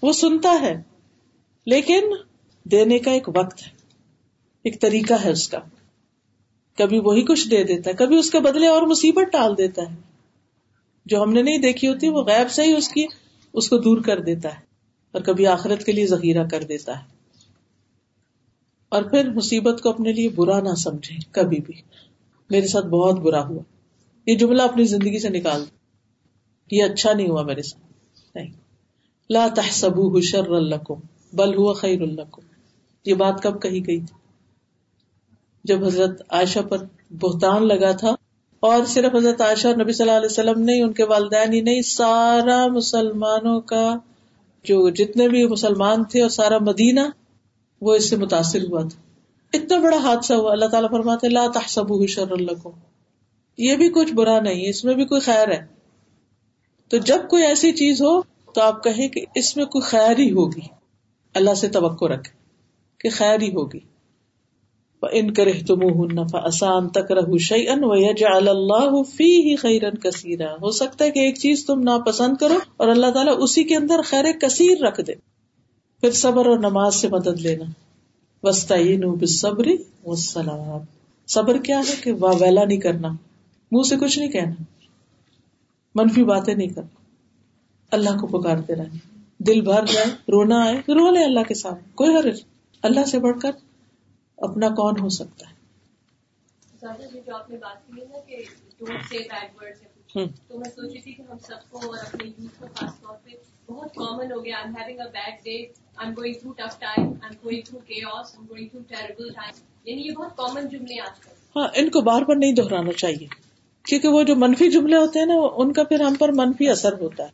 وہ 0.01 0.13
سنتا 0.13 0.57
ہے، 0.61 0.81
لیکن 1.65 2.01
دینے 2.63 2.99
کا 2.99 3.11
ایک 3.11 3.29
وقت 3.29 3.61
ہے۔ 3.63 3.71
ایک 4.63 4.81
طریقہ 4.81 5.13
ہے 5.25 5.31
اس 5.31 5.49
کا۔ 5.49 5.59
کبھی 6.77 6.99
وہی 6.99 7.21
کچھ 7.21 7.49
دے 7.49 7.63
دیتا 7.63 7.89
ہے، 7.89 7.95
کبھی 7.95 8.15
اس 8.15 8.31
کے 8.31 8.39
بدلے 8.39 8.67
اور 8.67 8.81
مصیبت 8.81 9.31
ٹال 9.31 9.57
دیتا 9.57 9.81
ہے۔ 9.81 9.95
جو 11.05 11.23
ہم 11.23 11.33
نے 11.33 11.41
نہیں 11.41 11.57
دیکھی 11.57 11.87
ہوتی، 11.87 12.09
وہ 12.09 12.23
غیب 12.23 12.51
سے 12.51 12.63
ہی 12.63 12.73
اس 12.73 12.89
کی، 12.89 13.05
اس 13.53 13.69
کو 13.69 13.77
دور 13.77 14.01
کر 14.01 14.19
دیتا 14.19 14.49
ہے۔ 14.49 14.59
اور 15.11 15.21
کبھی 15.21 15.47
آخرت 15.47 15.83
کے 15.83 15.91
لیے 15.91 16.07
ذخیرہ 16.07 16.47
کر 16.47 16.63
دیتا 16.63 16.99
ہے۔ 16.99 17.20
اور 18.91 19.03
پھر 19.03 19.29
مصیبت 19.29 19.81
کو 19.81 19.89
اپنے 19.89 20.13
لیے 20.13 20.29
برا 20.29 20.59
نہ 20.59 20.75
سمجھے، 20.75 21.15
کبھی 21.31 21.59
بھی۔ 21.59 21.73
میرے 22.49 22.67
ساتھ 22.67 22.85
بہت 22.85 23.19
برا 23.19 23.47
ہوا۔ 23.47 23.61
یہ 24.25 24.35
جملہ 24.35 24.61
اپنی 24.61 24.83
زندگی 24.83 25.19
سے 25.19 25.29
نکال 25.29 25.61
دو 25.61 26.75
یہ 26.75 26.83
اچھا 26.83 27.13
نہیں 27.13 27.29
ہوا 27.29 27.41
میرے 27.41 27.61
ساتھ۔ 27.61 27.85
نہیں۔ 28.35 28.51
لا 29.29 29.47
تحسبوه 29.55 30.19
شر 30.21 30.59
لكم 30.59 30.95
بل 31.33 31.49
هو 31.49 31.73
خیر 31.73 31.99
لكم 31.99 32.41
یہ 33.05 33.13
بات 33.13 33.43
کب 33.43 33.61
کہی 33.61 33.87
گئی 33.87 33.99
تھی؟ 33.99 34.15
جب 35.63 35.85
حضرت 35.85 36.21
عائشہ 36.29 36.59
پر 36.59 36.77
بہتان 37.09 37.67
لگا 37.67 37.91
تھا 37.91 38.15
اور 38.59 38.85
صرف 38.85 39.15
حضرت 39.15 39.41
عائشہ 39.41 39.67
اور 39.67 39.75
نبی 39.75 39.93
صلی 39.93 40.09
اللہ 40.09 40.17
علیہ 40.17 40.31
وسلم 40.31 40.61
نہیں، 40.61 40.83
ان 40.83 40.93
کے 40.93 41.03
والدین 41.03 41.53
ہی 41.53 41.61
نہیں، 41.61 41.81
سارا 41.81 42.67
مسلمانوں 42.67 43.61
کا 43.61 43.95
جو 44.63 44.89
جتنے 44.89 45.27
بھی 45.27 45.47
مسلمان 45.47 46.03
تھے 46.03 46.21
اور 46.21 46.29
سارا 46.29 46.57
مدینہ 46.57 46.99
وہ 47.81 47.95
اس 47.95 48.09
سے 48.09 48.15
متاثر 48.15 48.61
ہوا 48.61 48.81
تھا۔ 48.81 49.01
اتنا 49.53 49.77
بڑا 49.77 49.97
حادثہ 49.97 50.33
ہوا۔ 50.33 50.51
اللہ 50.51 50.65
تعالیٰ 50.65 50.89
فرماتے 50.89 51.29
لا 51.29 51.47
تحسبوه 51.53 52.05
شر 52.05 52.37
لكم 52.37 52.69
یہ 53.57 53.75
بھی 53.75 53.89
کچھ 53.89 54.13
برا 54.13 54.39
نہیں 54.39 54.69
اس 54.69 54.85
میں 54.85 54.93
بھی 54.93 55.05
کوئی 55.05 55.21
خیر 55.21 55.47
ہے۔ 55.47 55.65
تو 56.89 56.97
جب 56.97 57.17
کوئی 57.29 57.43
ایسی 57.43 57.71
چیز 57.71 58.01
ہو، 58.01 58.21
تو 58.53 58.61
آپ 58.61 58.83
کہیں 58.83 59.07
کہ 59.07 59.25
اس 59.35 59.57
میں 59.57 59.65
کوئی 59.65 59.81
خیر 59.81 60.19
ہی 60.19 60.31
ہوگی۔ 60.31 60.67
اللہ 61.33 61.53
سے 61.53 61.67
توقع 61.67 62.05
رکھے 62.05 62.37
کہ 62.99 63.09
خیر 63.09 63.41
ہی 63.41 63.49
ہوگی۔ 63.49 63.79
ان 65.11 65.33
کرے 65.33 65.53
تم 65.67 65.79
آسان 66.33 66.89
تک 66.89 67.11
رہ 67.11 67.37
شعین 67.39 67.79
و 67.81 67.95
یجعل 67.95 68.47
اللہ 68.47 69.03
فی 69.03 69.23
ہی 69.23 69.55
خیرن 69.55 69.97
کثیرا 69.97 70.53
ہو 70.53 70.71
سکتا 70.71 71.05
ہے 71.05 71.11
کہ 71.11 71.19
ایک 71.19 71.37
چیز 71.37 71.65
تم 71.65 71.81
ناپسند 71.81 72.37
کرو 72.37 72.59
اور 72.77 72.87
اللہ 72.87 73.11
تعالیٰ 73.11 73.35
اسی 73.39 73.63
کے 73.63 73.75
اندر 73.75 74.01
خیر 74.05 74.25
کثیر 74.41 74.77
رکھ 74.81 75.01
دے۔ 75.01 75.30
پھر 76.01 76.11
صبر 76.11 76.45
اور 76.45 76.57
نماز 76.57 76.95
سے 76.95 77.07
مدد 77.07 77.27
لینا۔ 77.27 77.65
وسطین 78.43 78.99
بالصبر 78.99 79.67
والسلام۔ 80.03 80.79
صبر 81.27 81.57
کیا 81.57 81.79
ہے 81.79 81.93
کہ 82.03 82.13
واہ 82.13 82.33
ویلا 82.39 82.63
نہیں 82.63 82.77
کرنا۔ 82.77 83.07
منہ 83.71 83.89
سے 83.89 83.95
کچھ 83.95 84.19
نہیں 84.19 84.31
کہنا۔ 84.31 84.63
منفی 85.95 86.23
باتیں 86.23 86.55
نہیں 86.55 86.67
کرنا۔ 86.67 87.01
اللہ 87.91 88.09
کو 88.09 88.27
پکارتے 88.27 88.75
رہنا۔ 88.75 89.19
دل 89.37 89.61
بھر 89.61 89.85
جائے 89.85 90.07
رونا 90.07 90.63
آئے 90.63 90.75
رو 90.75 91.11
لے 91.11 91.25
اللہ 91.25 91.39
کے 91.39 91.53
سامنے۔ 91.53 91.91
کوئی 91.95 92.15
حرج۔ 92.15 92.43
اللہ 92.83 93.05
سے 93.05 93.19
بڑھ 93.19 93.39
کر 93.39 93.51
اپنا 94.37 94.69
کون 94.69 95.01
ہو 95.01 95.09
سکتا 95.09 95.49
ہے؟ 95.49 95.55
جو 97.25 97.35
آپ 97.35 97.49
نے 97.49 97.57
بات 97.57 97.87
کی 97.87 98.01
نا 98.01 98.19
کہ 98.19 98.43
تو 100.47 100.59
میں 100.59 100.69
سوچی 100.69 101.01
تھی 101.01 101.13
کہ 101.13 101.21
ہم 101.21 101.37
سب 101.37 101.69
کو 101.69 101.77
اور 101.77 101.97
اپنے 101.97 102.27
یوتھ 102.27 102.59
کو 102.59 102.65
خاص 102.75 103.01
طور 103.01 103.15
پہ 103.23 103.29
بہت 103.71 103.93
کامن 103.95 104.31
ہو 104.31 104.43
گیا. 104.45 104.57
I 104.57 104.73
having 104.77 104.99
a 104.99 105.09
bad 105.13 105.43
day 105.43 105.51
I 105.51 106.05
am 106.05 106.13
going 106.17 106.33
through 106.33 106.51
tough 106.51 106.79
time 106.79 107.01
I 107.01 107.23
am 107.23 107.33
going 107.43 107.61
through 107.61 107.79
chaos 107.79 108.13
I 108.13 108.37
am 108.37 108.45
going 108.49 108.67
through 108.67 108.81
terrible 108.87 109.29
time 109.29 109.53
یعنی 109.85 110.01
یہ 110.01 110.11
بہت 110.11 110.37
کامن 110.37 110.67
جملے 110.67 110.99
آج 110.99 111.19
کل. 111.19 111.31
ہاں 111.55 111.67
ان 111.75 111.89
کو 111.89 112.01
بار 112.01 112.21
بار 112.21 112.35
نہیں 112.35 112.53
دہرانا 112.53 112.91
چاہیے. 112.91 113.27
کیونکہ 113.85 114.07
وہ 114.07 114.23
جو 114.23 114.35
منفی 114.35 114.69
جملے 114.69 114.97
ہوتے 114.97 115.19
ہیں 115.19 115.25
نا 115.25 115.33
ان 115.55 115.71
کا 115.73 115.83
پھر 115.83 116.01
ہم 116.01 116.15
پر 116.15 116.31
منفی 116.31 116.69
اثر 116.69 116.93
ہوتا 116.93 117.23
ہے. 117.23 117.29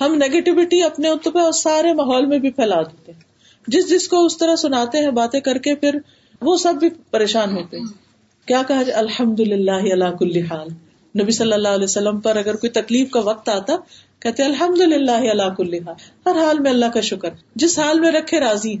ہم 0.00 0.14
نیگیٹیوٹی 0.14 0.82
اپنے 0.82 1.08
اتبے 1.08 1.40
اور 1.40 1.52
سارے 1.52 1.92
ماحول 1.92 2.26
میں 2.26 2.38
بھی 2.38 2.50
پھیلا 2.50 2.82
دیتے 2.82 3.12
ہیں. 3.12 3.20
جس 3.66 3.90
جس 3.90 4.08
کو 4.08 4.24
اس 4.24 4.36
طرح 4.38 4.56
سناتے 4.56 4.98
ہیں، 4.98 5.10
باتیں 5.10 5.40
کر 5.40 5.58
کے 5.58 5.74
پھر 5.74 5.98
وہ 6.40 6.56
سب 6.56 6.74
بھی 6.74 6.88
پریشان 7.10 7.56
ہوتے 7.56 7.78
ہیں. 7.78 7.86
کیا 8.46 8.62
کہا 8.68 8.82
جائے؟ 8.82 8.98
الحمد 8.98 9.40
للہ 9.40 9.80
اللہ 9.92 10.16
کل 10.18 10.36
حال. 10.50 10.68
نبی 11.20 11.30
صلی 11.30 11.52
اللہ 11.52 11.68
علیہ 11.68 11.84
وسلم 11.84 12.20
پر 12.20 12.36
اگر 12.36 12.56
کوئی 12.56 12.70
تکلیف 12.70 13.10
کا 13.10 13.20
وقت 13.20 13.48
آتا 13.48 13.72
کہتے 14.18 14.42
الحمد 14.42 14.80
للہ 14.80 15.30
اللہ 15.30 15.54
کل 15.56 15.74
حال۔ 15.74 15.94
ہر 16.26 16.44
حال 16.44 16.58
میں 16.58 16.70
اللہ 16.70 16.86
کا 16.94 17.00
شکر۔ 17.00 17.28
جس 17.54 17.78
حال 17.78 18.00
میں 18.00 18.12
رکھے 18.12 18.40
راضی۔ 18.40 18.76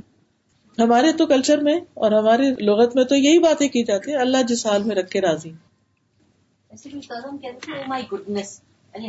ہمارے 0.78 1.12
تو 1.12 1.26
کلچر 1.26 1.58
میں 1.58 1.80
اور 1.94 2.12
ہماری 2.12 2.50
لغت 2.50 2.96
میں 2.96 3.04
تو 3.04 3.14
یہی 3.14 3.38
باتیں 3.38 3.68
کی 3.68 3.84
جاتی 3.84 4.10
ہیں 4.10 4.18
اللہ 4.18 4.36
جس 4.48 4.66
حال 4.66 4.82
میں 4.82 4.96
رکھے 4.96 5.20
راضی۔ 5.20 5.50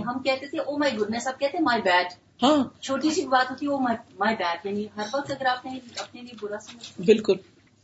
ہم 0.08 0.20
کہتے 0.24 0.48
تھے 0.48 0.60
او 0.60 0.78
مائی 0.78 0.94
گڈنس 0.98 1.28
اب 1.28 1.40
کہتے 1.40 1.58
مائی 1.60 1.82
بیڈ 1.82 2.08
ہاں۔ 2.44 2.64
چھوٹی 2.82 3.10
سی 3.10 3.26
بات 3.28 3.52
ہوتی 3.52 3.68
ہے 3.68 3.72
بیڈ 4.20 4.66
یعنی 4.66 4.86
ہر 4.98 5.04
وقت 5.14 5.32
اگر 5.32 5.46
آپ 5.46 5.66
نے 5.66 5.80
اپنے 6.00 6.22
لیے 6.22 6.36
برا 6.42 6.58
سمجھ 6.62 7.06
بالکل۔ 7.06 7.34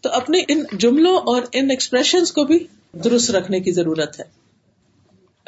تو 0.01 0.09
اپنے 0.11 0.41
ان 0.47 0.63
جملوں 0.73 1.17
اور 1.17 1.41
ان 1.51 1.69
ایکسپریشن 1.69 2.23
کو 2.35 2.43
بھی 2.43 2.67
درست 2.91 3.31
رکھنے 3.31 3.59
کی 3.59 3.71
ضرورت 3.71 4.19
ہے۔ 4.19 4.48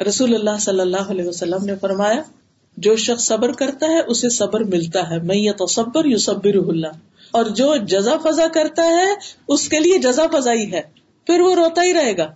رسول 0.08 0.34
اللہ 0.34 0.58
صلی 0.60 0.80
اللہ 0.80 1.10
علیہ 1.10 1.28
وسلم 1.28 1.64
نے 1.64 1.72
فرمایا، 1.80 2.22
جو 2.76 2.96
شخص 2.96 3.24
صبر 3.24 3.52
کرتا 3.52 3.86
ہے، 3.86 4.00
اسے 4.00 4.28
صبر 4.28 4.60
ملتا 4.60 5.10
ہے۔ 5.10 5.18
میں 5.18 5.52
تو 5.52 5.66
صبر 5.66 6.04
یو 6.04 6.18
صبر 6.18 6.54
اللہ۔ 6.54 6.86
اور 7.30 7.44
جو 7.44 7.76
جزا 7.76 8.16
فضا 8.22 8.46
کرتا 8.48 8.84
ہے، 8.84 9.06
اس 9.48 9.68
کے 9.68 9.78
لیے 9.78 9.98
جزا 9.98 10.22
فضا 10.32 10.52
ہی 10.52 10.72
ہے۔ 10.72 10.82
پھر 11.26 11.40
وہ 11.40 11.54
روتا 11.54 11.82
ہی 11.82 11.94
رہے 11.94 12.16
گا۔ 12.16 12.34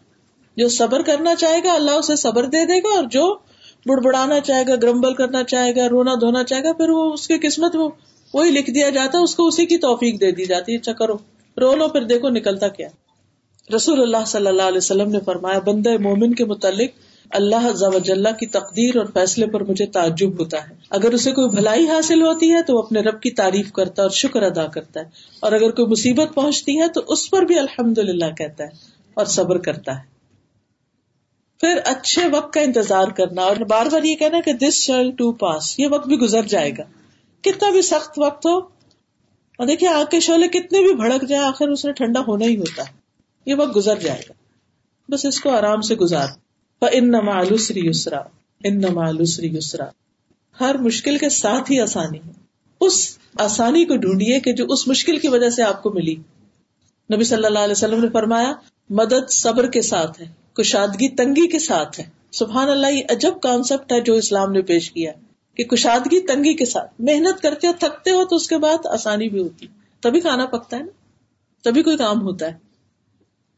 جو 0.56 0.68
صبر 0.68 1.02
کرنا 1.02 1.34
چاہے 1.34 1.60
گا، 1.64 1.72
اللہ 1.72 1.90
اسے 1.90 2.16
صبر 2.16 2.44
دے 2.44 2.66
دے 2.66 2.78
گا۔ 2.78 2.96
اور 2.96 3.04
جو 3.04 3.38
بڑبڑانا 3.86 4.40
چاہے 4.40 4.62
گا، 4.68 4.74
گرمبل 4.74 5.14
کرنا 5.14 5.44
چاہے 5.44 5.76
گا، 5.76 5.88
رونا 5.88 6.14
دھونا 6.14 6.44
چاہے 6.44 6.64
گا، 6.64 6.72
پھر 6.72 6.88
وہ 6.88 7.12
اس 7.12 7.28
کی 7.28 7.38
قسمت 7.38 7.76
وہ، 7.76 7.88
وہی 8.34 8.50
لکھ 8.50 8.70
دیا 8.70 8.90
جاتا 8.90 9.18
ہے، 9.18 9.22
اس 9.22 9.34
کو 9.34 9.46
اسی 9.46 9.66
کی 9.66 9.78
توفیق 9.78 10.20
دے 10.20 10.30
دی 10.30 10.44
جاتی 10.44 10.72
ہے۔ 10.72 10.78
چکرو، 10.78 11.14
رو 11.60 11.76
لو، 11.76 11.88
پھر 11.88 12.02
دیکھو 12.02 12.28
نکلتا 12.28 12.68
کیا 12.68 12.88
رسول 13.76 14.00
اللہ 14.00 14.24
صلی 14.26 14.46
اللہ 14.46 14.62
علیہ 14.62 14.78
وسلم 14.78 15.10
نے 15.10 15.18
فرمایا، 15.20 15.58
بندہ 15.58 15.96
مومن 16.00 16.34
کے 16.34 16.44
متعلق 16.44 16.90
اللہ 17.30 18.32
کی 18.38 18.46
تقدیر 18.46 18.96
اور 18.96 19.06
فیصلے 19.14 19.46
پر 19.46 19.64
مجھے 19.64 19.86
تعجب 19.86 20.38
ہوتا 20.38 20.70
ہے۔ 20.70 20.74
اگر 20.90 21.12
اسے 21.12 21.32
کوئی 21.32 21.48
بھلائی 21.48 21.88
حاصل 21.88 22.22
ہوتی 22.22 22.52
ہے 22.52 22.62
تو 22.62 22.74
وہ 22.74 22.82
اپنے 22.82 23.00
رب 23.00 23.22
کی 23.22 23.30
تعریف 23.30 23.72
کرتا 23.72 24.02
ہے 24.02 24.06
اور 24.06 24.10
شکر 24.10 24.42
ادا 24.42 24.66
کرتا 24.66 25.00
ہے۔ 25.00 25.04
اور 25.40 25.52
اگر 25.52 25.70
کوئی 25.70 25.88
مصیبت 25.88 26.34
پہنچتی 26.34 26.80
ہے 26.80 26.88
تو 26.88 27.00
اس 27.08 27.30
پر 27.30 27.42
بھی 27.42 27.58
الحمد 27.58 27.98
للہ 27.98 28.32
کہتا 28.38 28.64
ہے 28.64 28.68
اور 29.14 29.26
صبر 29.26 29.58
کرتا 29.58 29.92
ہے۔ 29.92 30.16
پھر 31.60 31.80
اچھے 31.84 32.22
وقت 32.32 32.52
کا 32.52 32.60
انتظار 32.60 33.08
کرنا 33.08 33.42
اور 33.42 33.56
بار 33.56 33.86
بار 33.86 34.02
یہ 34.02 34.16
کہنا 34.16 34.40
کہ 34.40 34.52
دس 34.52 34.74
شیل 34.74 35.10
ٹو 35.10 35.32
پاس 35.32 35.78
یہ 35.78 35.86
وقت 35.90 36.08
بھی 36.08 36.16
گزر 36.16 36.42
جائے 36.42 36.70
گا۔ 36.70 36.82
کتنا 37.42 37.70
بھی 37.70 37.82
سخت 37.82 38.18
وقت 38.18 38.46
ہو، 38.46 38.58
اور 39.58 39.66
دیکھیے 39.66 39.90
آگ 39.90 40.04
کے 40.10 40.20
شعلے 40.20 40.48
کتنے 40.48 40.80
بھی 40.80 40.94
بھڑک 40.94 41.28
جائے 41.28 41.42
آخر 41.42 41.68
اس 41.68 41.84
نے 41.84 41.92
ٹھنڈا 41.92 42.20
ہونا 42.20 42.46
ہی 42.46 42.56
ہوتا 42.56 42.82
ہے۔ 42.82 42.92
یہ 43.46 43.54
وقت 43.54 43.76
گزر 43.76 43.98
جائے 43.98 44.20
گا۔ 44.28 44.32
بس 45.12 45.24
اس 45.24 45.40
کو 45.40 45.50
آرام 45.50 45.80
سے 45.80 45.94
گزار۔ 45.94 46.45
ان 46.80 47.08
نمالسری 47.08 47.88
یسرا 47.88 48.20
ان 48.64 48.78
نمالسری 48.78 49.56
یسرا 49.56 49.84
ہر 50.60 50.78
مشکل 50.78 51.18
کے 51.18 51.28
ساتھ 51.28 51.72
ہی 51.72 51.80
آسانی 51.80 52.18
ہے۔ 52.18 52.30
اس 52.80 53.18
آسانی 53.38 53.84
کو 53.84 53.96
ڈھونڈیے 53.96 54.40
کہ 54.40 54.52
جو 54.52 54.66
اس 54.68 54.88
مشکل 54.88 55.18
کی 55.18 55.28
وجہ 55.28 55.50
سے 55.50 55.62
آپ 55.62 55.82
کو 55.82 55.90
ملی۔ 55.90 56.14
نبی 57.14 57.24
صلی 57.24 57.44
اللہ 57.44 57.58
علیہ 57.58 57.72
وسلم 57.72 58.00
نے 58.00 58.08
فرمایا، 58.12 58.52
مدد 58.90 59.30
صبر 59.30 59.70
کے 59.70 59.82
ساتھ 59.82 60.22
ہے، 60.22 60.26
کشادگی 60.52 61.08
تنگی 61.08 61.48
کے 61.48 61.58
ساتھ 61.58 62.00
ہے۔ 62.00 62.04
سبحان 62.32 62.68
اللہ، 62.68 62.86
یہ 62.86 63.02
عجب 63.10 63.40
کانسیپٹ 63.42 63.92
ہے 63.92 64.00
جو 64.00 64.14
اسلام 64.14 64.52
نے 64.52 64.62
پیش 64.62 64.90
کیا 64.90 65.12
کہ 65.54 65.64
کشادگی 65.64 66.26
تنگی 66.26 66.54
کے 66.54 66.64
ساتھ، 66.64 66.94
محنت 66.98 67.42
کرتے 67.42 67.66
ہو، 67.66 67.72
تھکتے 67.78 68.10
ہو 68.10 68.24
تو 68.24 68.36
اس 68.36 68.48
کے 68.48 68.58
بعد 68.58 68.86
آسانی 68.86 69.28
بھی 69.28 69.42
ہوتی۔ 69.42 69.66
تبھی 70.00 70.20
کھانا 70.20 70.46
پکتا 70.46 70.76
ہے 70.76 70.82
نا، 70.82 70.90
تبھی 71.62 71.82
کوئی 71.82 71.96
کام 71.96 72.22
ہوتا 72.22 72.46
ہے۔ 72.46 72.54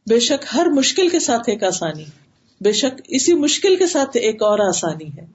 بے 0.09 0.21
شک 0.21 0.47
ہر 0.55 0.67
مشکل 0.67 1.09
کے 1.09 1.21
ساتھ 1.21 1.43
ایک 1.47 1.65
آسانی۔ 1.65 2.03
ہے 2.03 2.28
بے 2.61 2.73
شک 2.73 3.01
اسی 3.09 3.35
مشکل 3.35 3.77
کے 3.77 3.87
ساتھ 3.87 4.17
ایک 4.17 4.43
اور 4.43 4.59
آسانی 4.59 5.09
ہے۔ 5.09 5.27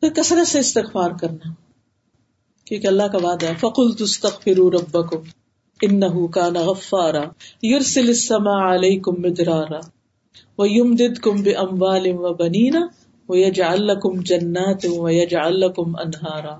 پھر 0.00 0.08
کثرت 0.08 0.48
سے 0.48 0.58
استغفار 0.58 1.10
کرنا۔ 1.20 1.50
کیونکہ 2.64 2.86
اللہ 2.86 3.02
کا 3.02 3.18
وعدہ 3.18 3.46
ہے 3.46 3.54
فقل 3.60 3.92
تستغفروا 3.92 4.70
ربکم 4.70 5.16
انه 5.82 6.26
كان 6.26 6.54
غفارا 6.54 7.22
يرسل 7.64 8.08
السماء 8.08 8.74
عليكم 8.74 9.12
مدرارا 9.18 9.78
ويمددكم 10.58 11.42
باموال 11.42 12.06
وبنين 12.06 12.76
جنات 14.24 14.86
انہارا 15.76 16.58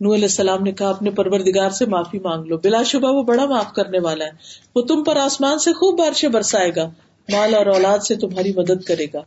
نو 0.00 0.14
علیہ 0.14 0.24
السلام 0.24 0.62
نے 0.62 0.72
کہا، 0.72 0.90
اپنے 0.90 1.10
پروردگار 1.10 1.70
سے 1.70 1.86
معافی 1.86 2.18
مانگ 2.18 2.44
لو۔ 2.44 2.56
بلا 2.56 2.82
شبہ 2.82 3.12
وہ 3.12 3.22
بڑا 3.22 3.46
معاف 3.46 3.72
کرنے 3.72 3.98
والا 3.98 4.24
ہے۔ 4.24 4.30
وہ 4.74 4.82
تم 4.82 5.04
پر 5.04 5.16
آسمان 5.16 5.58
سے 5.58 5.72
خوب 5.72 5.98
بارشیں 5.98 6.28
برسائے 6.28 6.72
گا۔ 6.76 6.90
مال 7.32 7.54
اور 7.54 7.66
اولاد 7.66 7.98
سے 7.98 8.14
تمہاری 8.14 8.52
مدد 8.52 8.84
کرے 8.84 9.06
گا۔ 9.14 9.22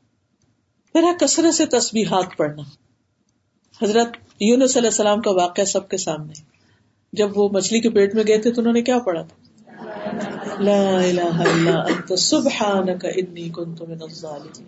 پھر 0.94 1.04
ہے 1.04 1.10
کثرت 1.20 1.54
سے 1.54 1.66
تصویرات 1.66 2.26
پڑھنا۔ 2.38 2.62
حضرت 3.82 4.08
یونس 4.40 4.78
علیہ 4.78 4.90
السلام 4.90 5.22
کا 5.22 5.32
واقعہ 5.32 5.64
سب 5.64 5.90
کے 5.90 5.98
سامنے۔ 5.98 6.34
جب 7.14 7.38
وہ 7.38 7.50
مچھلی 7.50 7.80
کے 7.80 7.90
پیٹ 7.90 8.16
میں 8.16 8.24
گئے 8.28 8.38
تھے 8.38 8.52
تو 8.52 8.62
انہوں 8.62 8.74
نے 8.74 8.82
کیا 8.82 9.00
پڑھا 9.00 9.22
تھا؟ 9.22 9.36
لا 10.60 11.00
الہ 11.04 11.22
الا 11.22 11.82
انت، 11.82 12.20
سبحانک 12.20 13.06
انی 13.16 13.50
کنت 13.50 13.82
من 13.82 13.98
الظالمین۔ 14.02 14.68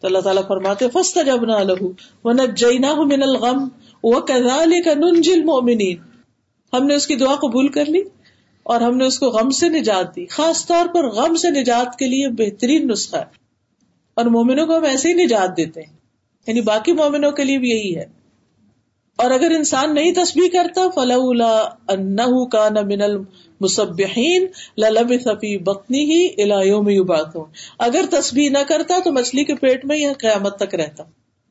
تو 0.00 0.06
اللہ 0.06 0.18
تعالیٰ 0.18 0.48
فرماتے 0.48 0.90
فاستجبنا 0.90 1.62
له 1.62 1.86
ونجیناہ 2.24 2.94
من 2.94 3.22
الغم 3.22 3.68
وکذالک 4.02 4.86
ننجی 4.86 5.32
المؤمنین۔ 5.32 5.96
ہم 6.72 6.86
نے 6.86 6.94
اس 6.94 7.06
کی 7.06 7.16
دعا 7.16 7.34
قبول 7.34 7.68
کر 7.68 7.84
لی۔ 7.84 8.00
اور 8.64 8.80
ہم 8.80 8.96
نے 8.96 9.04
اس 9.04 9.18
کو 9.18 9.26
غم 9.26 9.50
سے 9.50 9.68
نجات 9.68 10.16
دی۔ 10.16 10.26
خاص 10.26 10.66
طور 10.66 10.94
پر 10.94 11.10
غم 11.10 11.34
سے 11.34 11.50
نجات 11.50 11.98
کے 11.98 12.06
لیے 12.06 12.28
بہترین 12.28 12.88
نسخہ 12.88 13.16
ہے۔ 13.16 13.44
اور 14.14 14.24
مومنوں 14.24 14.66
کو 14.66 14.76
ہم 14.76 14.84
ایسے 14.84 15.08
ہی 15.08 15.14
نجات 15.14 15.56
دیتے 15.56 15.80
ہیں۔ 15.80 15.96
یعنی 16.46 16.60
باقی 16.60 16.92
مومنوں 16.92 17.30
کے 17.30 17.44
لیے 17.44 17.58
بھی 17.58 17.70
یہی 17.70 17.96
ہے۔ 17.96 18.24
اور 19.16 19.30
اگر 19.30 19.50
انسان 19.50 19.94
نہیں 19.94 20.14
تسبیح 20.14 20.48
کرتا، 20.52 20.80
فلولا 20.94 21.64
انہ 21.88 22.44
کان 22.44 22.74
من 22.74 23.02
المسبحین 23.02 24.46
للبث 24.78 25.24
فی 25.24 25.58
بطنه 25.58 26.24
الى 26.36 26.68
یوم 26.68 26.88
یبعثون 26.88 27.50
اگر 27.78 28.04
تسبیح 28.10 28.50
نہ 28.50 28.58
کرتا 28.68 28.98
تو 29.04 29.12
مچھلی 29.12 29.44
کے 29.44 29.54
پیٹ 29.54 29.84
میں 29.84 29.96
یہ 29.96 30.08
قیامت 30.18 30.58
تک 30.58 30.74
رہتا۔ 30.74 31.04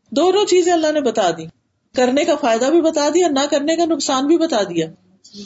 دونوں 0.10 0.46
چیزیں 0.46 0.74
اللہ 0.74 0.92
نے 0.92 1.02
بتا 1.02 1.30
دی 1.38 1.44
کرنے 1.96 2.26
کا 2.26 2.36
فائدہ 2.36 2.66
بھی 2.66 2.82
بتا 2.82 3.10
دیا، 3.14 3.28
نہ 3.28 3.46
کرنے 3.50 3.76
کا 3.76 3.86
نقصان 3.86 4.28
بھی 4.28 4.38
بتا 4.38 4.64
دیا۔ 4.64 4.88
جی، 5.34 5.44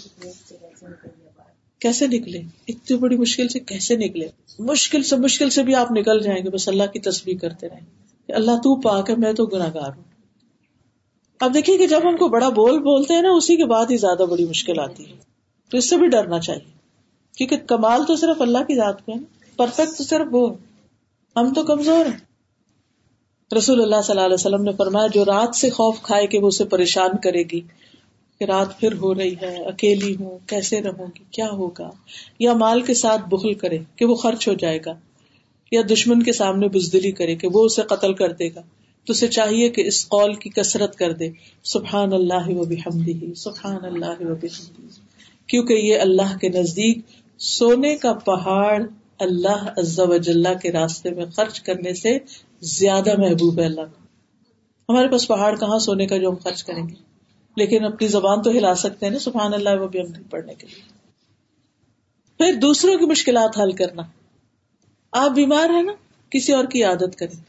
کیسے 1.79 2.07
نکلے؟ 2.07 2.41
اتنی 2.67 2.97
بڑی 2.97 3.17
مشکل 3.17 3.47
سے 3.47 3.59
کیسے 3.59 3.95
نکلے؟ 3.95 4.27
مشکل 4.59 5.03
سے 5.03 5.15
مشکل 5.15 5.49
سے 5.49 5.63
بھی 5.63 5.75
آپ 5.75 5.91
نکل 5.91 6.19
جائیں 6.23 6.43
گے، 6.43 6.49
بس 6.49 6.67
اللہ 6.67 6.83
کی 6.93 6.99
تصویر 6.99 7.37
کرتے 7.37 7.69
رہیں۔ 7.69 7.79
گے 7.79 8.33
اللہ 8.33 8.51
تو 8.51 8.81
پاک 8.81 9.09
ہے، 9.09 9.15
میں 9.15 9.33
تو 9.33 9.45
گناگار 9.45 9.89
ہوں۔ 9.95 10.03
اب 11.39 11.53
دیکھیے 11.53 11.77
کہ 11.77 11.87
جب 11.87 11.99
ہم 12.09 12.17
کو 12.17 12.27
بڑا 12.27 12.49
بول 12.49 12.79
بولتے 12.79 13.13
ہیں 13.13 13.21
نا، 13.21 13.29
اسی 13.29 13.55
کے 13.55 13.65
بعد 13.65 13.85
ہی 13.91 13.97
زیادہ 13.97 14.23
بڑی 14.29 14.45
مشکل 14.45 14.79
آتی 14.79 15.05
ہے۔ 15.09 15.15
تو 15.69 15.77
اس 15.77 15.89
سے 15.89 15.97
بھی 15.97 16.07
ڈرنا 16.07 16.39
چاہیے۔ 16.39 16.77
کیونکہ 17.37 17.57
کمال 17.57 18.05
تو 18.07 18.15
صرف 18.15 18.41
اللہ 18.41 18.57
کی 18.57 18.75
ذات 18.75 19.05
پہ 19.05 19.11
ہے 19.11 19.17
نا۔ 19.17 19.51
پرفیکٹ 19.55 19.97
تو 19.97 20.03
صرف 20.03 20.27
وہ۔ 20.31 20.53
ہم 21.35 21.53
تو 21.53 21.63
کمزور 21.63 22.05
ہیں۔ 22.05 22.17
رسول 23.57 23.81
اللہ 23.81 24.01
صلی 24.03 24.13
اللہ 24.13 24.25
علیہ 24.25 24.33
وسلم 24.33 24.63
نے 24.63 24.71
فرمایا، 24.77 25.07
جو 25.07 25.25
رات 25.25 25.55
سے 25.55 25.69
خوف 25.69 26.01
کھائے 26.01 26.27
کہ 26.27 26.39
وہ 26.39 26.47
اسے 26.47 26.65
پریشان 26.65 27.09
کرے 27.23 27.43
گی۔ 27.43 27.61
کہ 28.39 28.43
رات 28.45 28.79
پھر 28.79 28.93
ہو 28.93 29.15
رہی 29.15 29.33
ہے، 29.33 29.63
اکیلی 29.65 30.15
ہوں، 30.19 30.39
کیسے 30.47 30.81
رہوں 30.81 31.07
گی؟ 31.19 31.23
کیا 31.31 31.49
ہوگا؟ 31.49 31.89
یا 32.39 32.53
مال 32.53 32.81
کے 32.81 32.93
ساتھ 32.93 33.21
بخل 33.29 33.53
کرے 33.53 33.77
کہ 33.95 34.05
وہ 34.05 34.15
خرچ 34.15 34.47
ہو 34.47 34.53
جائے 34.53 34.79
گا، 34.85 34.93
یا 35.71 35.81
دشمن 35.93 36.23
کے 36.23 36.31
سامنے 36.31 36.67
بزدلی 36.67 37.11
کرے 37.11 37.35
کہ 37.35 37.47
وہ 37.53 37.65
اسے 37.65 37.81
قتل 37.81 38.13
کر 38.13 38.31
دے 38.31 38.47
گا۔ 38.47 38.61
تو 39.05 39.13
اسے 39.13 39.27
چاہیے 39.27 39.69
کہ 39.69 39.87
اس 39.87 40.07
قول 40.07 40.33
کی 40.33 40.49
کثرت 40.49 40.95
کر 40.95 41.13
دے۔ 41.13 41.29
سبحان 41.63 42.13
اللہ 42.13 42.47
و 42.47 42.65
بحمدہ، 42.65 43.33
سبحان 43.33 43.85
اللہ 43.85 44.15
و 44.19 44.35
بحمدہ۔ 44.35 44.99
کیونکہ 45.47 45.73
یہ 45.73 45.99
اللہ 45.99 46.37
کے 46.37 46.49
نزدیک 46.49 46.97
سونے 47.37 47.97
کا 47.97 48.13
پہاڑ 48.13 48.83
اللہ 49.19 49.73
عز 49.77 49.99
و 49.99 50.17
جلہ 50.17 50.49
کے 50.61 50.71
راستے 50.71 51.09
میں 51.09 51.25
خرچ 51.25 51.61
کرنے 51.61 51.93
سے 51.93 52.17
زیادہ 52.61 53.19
محبوب 53.19 53.59
ہے 53.59 53.65
اللہ۔ 53.65 53.81
ہمارے 54.89 55.07
پاس 55.07 55.27
پہاڑ 55.27 55.55
کہاں 55.55 55.79
سونے 55.79 56.07
کا 56.07 56.17
جو 56.17 56.29
ہم 56.29 56.35
خرچ 56.35 56.63
کریں 56.63 56.89
گے؟ 56.89 57.06
لیکن 57.57 57.85
اپنی 57.85 58.07
زبان 58.07 58.41
تو 58.41 58.51
ہلا 58.51 58.75
سکتے 58.75 59.05
ہیں 59.05 59.13
نا، 59.13 59.19
سبحان 59.19 59.53
اللہ، 59.53 59.69
وہ 59.79 59.87
بھی 59.87 60.01
ہم 60.01 60.23
پڑھنے 60.29 60.53
کے 60.53 60.67
لیے۔ 60.67 60.81
پھر 62.37 62.59
دوسروں 62.59 62.97
کی 62.97 63.05
مشکلات 63.05 63.59
حل 63.59 63.71
کرنا۔ 63.71 64.01
آپ 65.11 65.31
بیمار 65.31 65.69
ہیں 65.69 65.83
نا، 65.83 65.91
کسی 66.29 66.53
اور 66.53 66.65
کی 66.65 66.83
عادت 66.83 67.15
کریں۔ 67.15 67.41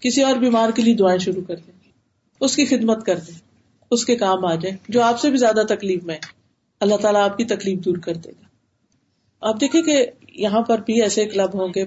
کسی 0.00 0.22
اور 0.22 0.34
بیمار 0.34 0.70
کے 0.70 0.82
لیے 0.82 0.94
دعائیں 0.94 1.18
شروع 1.18 1.42
کر 1.48 1.56
دیں۔ 1.56 1.90
اس 2.40 2.56
کی 2.56 2.64
خدمت 2.64 3.06
کر 3.06 3.18
دیں۔ 3.18 3.34
اس 3.90 4.04
کے 4.04 4.16
کام 4.16 4.44
آ 4.44 4.54
جائیں۔ 4.54 4.76
جو 4.88 5.02
آپ 5.02 5.20
سے 5.20 5.30
بھی 5.30 5.38
زیادہ 5.38 5.62
تکلیف 5.68 6.04
میں 6.04 6.18
اللہ 6.80 6.96
تعالیٰ 6.96 7.24
آپ 7.24 7.36
کی 7.36 7.44
تکلیف 7.44 7.78
دور 7.78 7.96
کر 7.96 8.14
دے 8.14 8.28
گا۔ 8.28 8.44
آپ 9.40 9.60
دیکھیں 9.60 9.82
کہ 9.82 10.06
یہاں 10.34 10.62
پر 10.62 10.78
بھی 10.78 11.02
ایسے 11.02 11.26
کلب 11.26 11.60
ہوں 11.60 11.68
گے، 11.76 11.84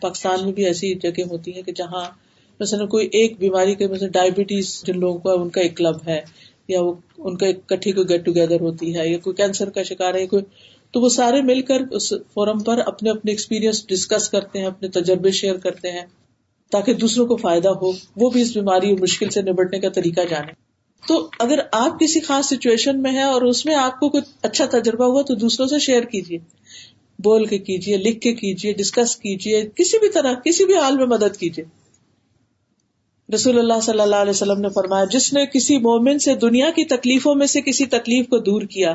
پاکستان 0.00 0.44
میں 0.44 0.52
بھی 0.52 0.64
ایسی 0.64 0.94
جگہ 0.94 1.22
ہوتی 1.30 1.56
ہے 1.56 1.62
کہ 1.62 1.72
جہاں 1.72 2.04
مثلا 2.60 2.86
کوئی 2.86 3.06
ایک 3.06 3.38
بیماری 3.38 3.74
کے 3.74 3.86
مثلا 3.86 4.08
ڈائبٹیز 4.08 4.84
جن 4.84 5.00
لوگوں 5.00 5.18
کا، 5.18 5.32
ان 5.32 5.48
کا 5.48 5.60
ایک 5.60 5.76
کلب 5.76 5.96
ہے۔ 6.06 6.20
یا 6.68 6.82
وہ 6.82 6.94
ان 7.18 7.36
کا 7.36 7.46
کٹھی 7.66 7.92
کوئی 7.92 8.08
گیٹ 8.08 8.24
ٹوگیدر 8.24 8.60
ہوتی 8.60 8.96
ہے 8.96 9.08
یا 9.08 9.18
کوئی 9.18 9.36
کینسر 9.36 9.70
کا 9.70 9.82
شکار 9.82 10.14
ہے 10.14 10.26
کوئی، 10.26 10.42
تو 10.90 11.00
وہ 11.00 11.08
سارے 11.08 11.42
مل 11.42 11.62
کر 11.62 11.80
اس 11.90 12.10
فورم 12.10 12.58
پر 12.58 12.78
اپنے 12.86 13.10
اپنے 13.10 13.32
ایکسپیرئنس 13.32 13.86
ڈسکس 13.86 14.28
کرتے 14.28 14.58
ہیں، 14.58 14.66
اپنے 14.66 14.88
تجربے 14.88 15.30
شیئر 15.30 15.56
کرتے 15.56 15.90
ہیں 15.90 16.02
تاکہ 16.70 16.94
دوسروں 16.94 17.26
کو 17.26 17.36
فائدہ 17.36 17.68
ہو۔ 17.68 17.92
وہ 18.16 18.30
بھی 18.30 18.42
اس 18.42 18.54
بیماری 18.54 18.92
مشکل 18.92 19.28
سے 19.28 19.42
نبٹنے 19.42 19.80
کا 19.80 19.88
طریقہ 19.88 20.20
جانے۔ 20.30 20.52
تو 21.08 21.28
اگر 21.38 21.58
آپ 21.72 22.00
کسی 22.00 22.20
خاص 22.20 22.46
سچویشن 22.46 23.02
میں 23.02 23.12
ہے 23.12 23.22
اور 23.22 23.42
اس 23.42 23.66
میں 23.66 23.74
آپ 23.74 24.00
کو 24.00 24.08
کوئی 24.08 24.22
اچھا 24.42 24.66
تجربہ 24.66 25.04
ہوا 25.04 25.22
تو 25.22 25.34
دوسروں 25.34 25.66
سے 25.66 25.78
شیئر 25.78 26.02
کیجیے۔ 26.02 26.38
بول 27.18 27.44
کے 27.44 27.58
کیجیے، 27.58 27.96
لکھ 27.96 28.20
کے 28.20 28.34
کیجیے 28.34 28.72
ڈسکس 28.72 29.16
کیجیے، 29.16 29.66
کسی 29.76 29.98
بھی 29.98 30.08
طرح، 30.08 30.32
کسی 30.44 30.64
بھی 30.64 30.76
حال 30.76 30.96
میں 30.96 31.06
مدد 31.06 31.36
کیجیے۔ 31.36 31.85
رسول 33.34 33.58
اللہ 33.58 33.80
صلی 33.82 34.00
اللہ 34.00 34.16
علیہ 34.16 34.30
وسلم 34.30 34.60
نے 34.60 34.68
فرمایا، 34.68 35.04
جس 35.04 35.32
نے 35.32 35.46
کسی 35.46 35.78
مومن 35.78 36.18
سے 36.18 36.34
دنیا 36.34 36.70
کی 36.76 36.84
تکلیفوں 36.84 37.34
میں 37.34 37.46
سے 37.46 37.60
کسی 37.60 37.86
تکلیف 37.86 38.28
کو 38.28 38.38
دور 38.38 38.62
کیا، 38.62 38.94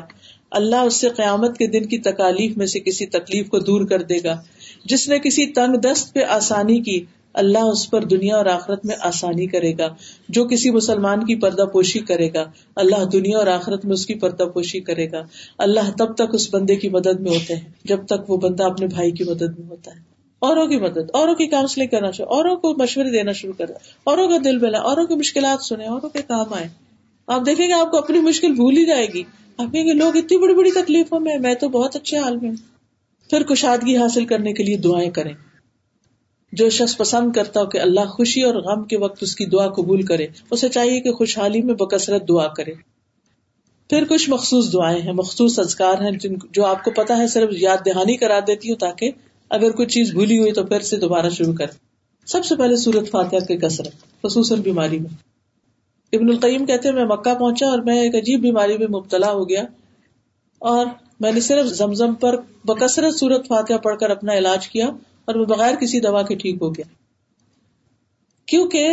اللہ 0.50 0.76
اس 0.76 0.94
سے 0.94 1.08
قیامت 1.08 1.58
کے 1.58 1.66
دن 1.66 1.86
کی 1.86 1.98
تکالیف 1.98 2.56
میں 2.56 2.66
سے 2.66 2.80
کسی 2.80 3.06
تکلیف 3.06 3.48
کو 3.48 3.58
دور 3.58 3.86
کر 3.86 4.02
دے 4.02 4.16
گا۔ 4.24 4.42
جس 4.84 5.08
نے 5.08 5.18
کسی 5.18 5.46
تنگ 5.46 5.76
دست 5.76 6.14
پہ 6.14 6.24
آسانی 6.24 6.80
کی، 6.80 7.04
اللہ 7.34 7.58
اس 7.58 7.90
پر 7.90 8.04
دنیا 8.04 8.36
اور 8.36 8.46
آخرت 8.46 8.84
میں 8.84 8.96
آسانی 9.00 9.46
کرے 9.46 9.72
گا۔ 9.78 9.88
جو 10.28 10.44
کسی 10.44 10.70
مسلمان 10.70 11.20
کی 11.20 11.34
پردہ 11.34 11.62
پوشی 11.62 12.00
کرے 12.00 12.28
گا، 12.34 12.44
اللہ 12.76 13.04
دنیا 13.04 13.38
اور 13.38 13.46
آخرت 13.46 13.84
میں 13.84 13.92
اس 13.92 14.06
کی 14.06 14.14
پردہ 14.14 14.42
پوشی 14.42 14.80
کرے 14.80 15.10
گا۔ 15.12 15.22
اللہ 15.58 15.90
تب 15.98 16.14
تک 16.14 16.34
اس 16.34 16.54
بندے 16.54 16.76
کی 16.76 16.88
مدد 16.88 17.20
میں 17.20 17.30
ہوتے 17.30 17.54
ہیں، 17.54 17.70
جب 17.84 18.06
تک 18.06 18.30
وہ 18.30 18.36
بندہ 18.36 18.64
اپنے 18.64 18.86
بھائی 18.86 19.10
کی 19.10 19.24
مدد 19.24 19.58
میں 19.58 19.68
ہوتا 19.68 19.90
ہے۔ 19.90 20.11
اوروں 20.42 20.66
کی 20.66 20.76
مدد، 20.76 21.10
اوروں 21.12 21.34
کی 21.34 21.46
کاؤنسلنگ 21.46 21.86
کرنا 21.86 22.10
شروع، 22.10 22.34
اوروں 22.34 22.56
کو 22.56 22.74
مشورے 22.78 23.10
دینا 23.10 23.32
شروع 23.32 23.52
کر 23.58 23.70
اوروں 24.04 24.28
کا 24.28 24.36
دل 24.44 24.58
بلا 24.58 24.78
اوروں 24.78 25.06
کی 25.06 25.14
مشکلات 25.14 25.64
سنیں، 25.64 25.86
اوروں 25.86 26.08
کے 26.08 26.22
کام 26.28 26.54
آئے 26.54 26.68
آپ 27.26 27.42
دیکھیں 27.46 27.68
گے 27.68 27.72
آپ 27.72 27.90
کو 27.90 27.98
اپنی 27.98 28.20
مشکل 28.20 28.52
بھول 28.52 28.76
ہی 28.76 28.84
جائے 28.84 29.06
گی۔ 29.14 29.22
آپ 29.56 29.72
کہیں 29.72 29.84
گے 29.84 29.92
لوگ 29.92 30.16
اتنی 30.16 30.38
بڑی 30.38 30.54
بڑی 30.54 30.70
تکلیفوں 30.70 31.20
میں 31.20 31.38
میں 31.38 31.54
تو 31.54 31.68
بہت 31.68 31.96
اچھے 31.96 32.18
حال 32.18 32.36
میں 32.36 32.50
ہوں۔ 32.50 32.56
پھر 33.30 33.42
کشادگی 33.42 33.96
حاصل 33.96 34.24
کرنے 34.24 34.52
کے 34.52 34.62
لیے 34.62 34.76
دعائیں 34.76 35.10
کریں۔ 35.10 35.32
جو 36.52 36.70
شخص 36.70 36.96
پسند 36.96 37.32
کرتا 37.32 37.60
ہو 37.60 37.66
کہ 37.66 37.78
اللہ 37.78 38.00
خوشی 38.00 38.42
اور 38.42 38.54
غم 38.54 38.84
کے 38.84 38.98
وقت 38.98 39.22
اس 39.22 39.36
کی 39.36 39.46
دعا 39.46 39.68
قبول 39.68 40.02
کرے، 40.02 40.26
اسے 40.50 40.68
چاہیے 40.68 41.00
کہ 41.00 41.12
خوشحالی 41.12 41.62
میں 41.62 41.74
بکثرت 41.74 42.28
دعا 42.28 42.48
کرے۔ 42.48 42.72
پھر 43.90 44.04
کچھ 44.08 44.30
مخصوص 44.30 44.72
دعائیں 44.72 45.02
ہیں، 45.02 45.12
مخصوص 45.12 45.58
ازکار 45.58 46.02
ہیں 46.02 46.10
جن 46.10 46.34
جو 46.50 46.66
آپ 46.66 46.84
کو 46.84 46.90
پتا 46.90 47.18
ہے، 47.18 47.26
صرف 47.26 47.50
یاد 47.52 47.76
دہانی 47.86 48.16
کرا 48.16 48.38
دیتی 48.38 48.70
ہوں 48.70 48.76
تاکہ 48.76 49.10
اگر 49.52 49.70
کوئی 49.70 49.88
چیز 49.88 50.12
بھولی 50.12 50.38
ہوئی 50.38 50.52
تو 50.52 50.64
پھر 50.64 50.80
سے 50.80 50.96
دوبارہ 50.96 51.30
شروع 51.30 51.52
کر۔ 51.52 51.66
سب 52.26 52.44
سے 52.44 52.56
پہلے 52.56 52.76
سورت 52.76 53.10
فاتحہ 53.10 53.38
کی 53.38 53.56
کثرت، 53.56 54.22
خصوصاً 54.22 54.60
بیماری 54.60 54.98
میں۔ 54.98 55.10
ابن 56.12 56.30
القیم 56.30 56.66
کہتے 56.66 56.92
میں 56.92 57.04
مکہ 57.04 57.34
پہنچا 57.34 57.66
اور 57.66 57.78
میں 57.78 58.02
ایک 58.02 58.14
عجیب 58.14 58.40
بیماری 58.40 58.78
میں 58.78 58.86
مبتلا 58.86 59.32
ہو 59.32 59.48
گیا۔ 59.48 59.64
اور 60.58 60.86
میں 61.20 61.32
نے 61.32 61.40
صرف 61.40 61.66
زمزم 61.66 62.14
پر 62.14 62.36
بکثرت 62.64 63.14
سورت 63.14 63.46
فاتحہ 63.48 63.76
پڑھ 63.76 63.98
کر 63.98 64.10
اپنا 64.10 64.34
علاج 64.34 64.68
کیا 64.68 64.86
اور 65.24 65.34
وہ 65.34 65.44
بغیر 65.44 65.74
کسی 65.74 66.00
دوا 66.00 66.22
کے 66.22 66.34
ٹھیک 66.34 66.56
ہو 66.60 66.74
گیا۔ 66.74 66.84
کیونکہ 68.46 68.88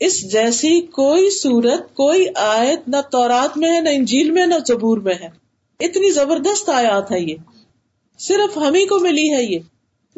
اس 0.00 0.32
جیسی 0.32 0.80
کوئی 0.80 1.30
سورت، 1.30 1.94
کوئی 1.94 2.26
آیت 2.34 2.88
نہ 2.88 2.96
تورات 3.12 3.58
میں 3.58 3.76
ہے، 3.76 3.80
نہ 3.80 3.88
انجیل 3.88 4.30
میں 4.30 4.46
نہ 4.46 4.54
زبور 4.66 4.98
میں 4.98 5.14
ہے۔ 5.14 5.28
اتنی 5.80 6.10
زبردست 6.10 6.68
آیات 6.68 7.12
ہے 7.12 7.20
یہ۔ 7.20 7.36
صرف 8.28 8.56
ہم 8.56 8.74
ہی 8.74 8.86
کو 8.86 8.98
ملی 9.00 9.34
ہے 9.34 9.42
یہ۔ 9.42 9.58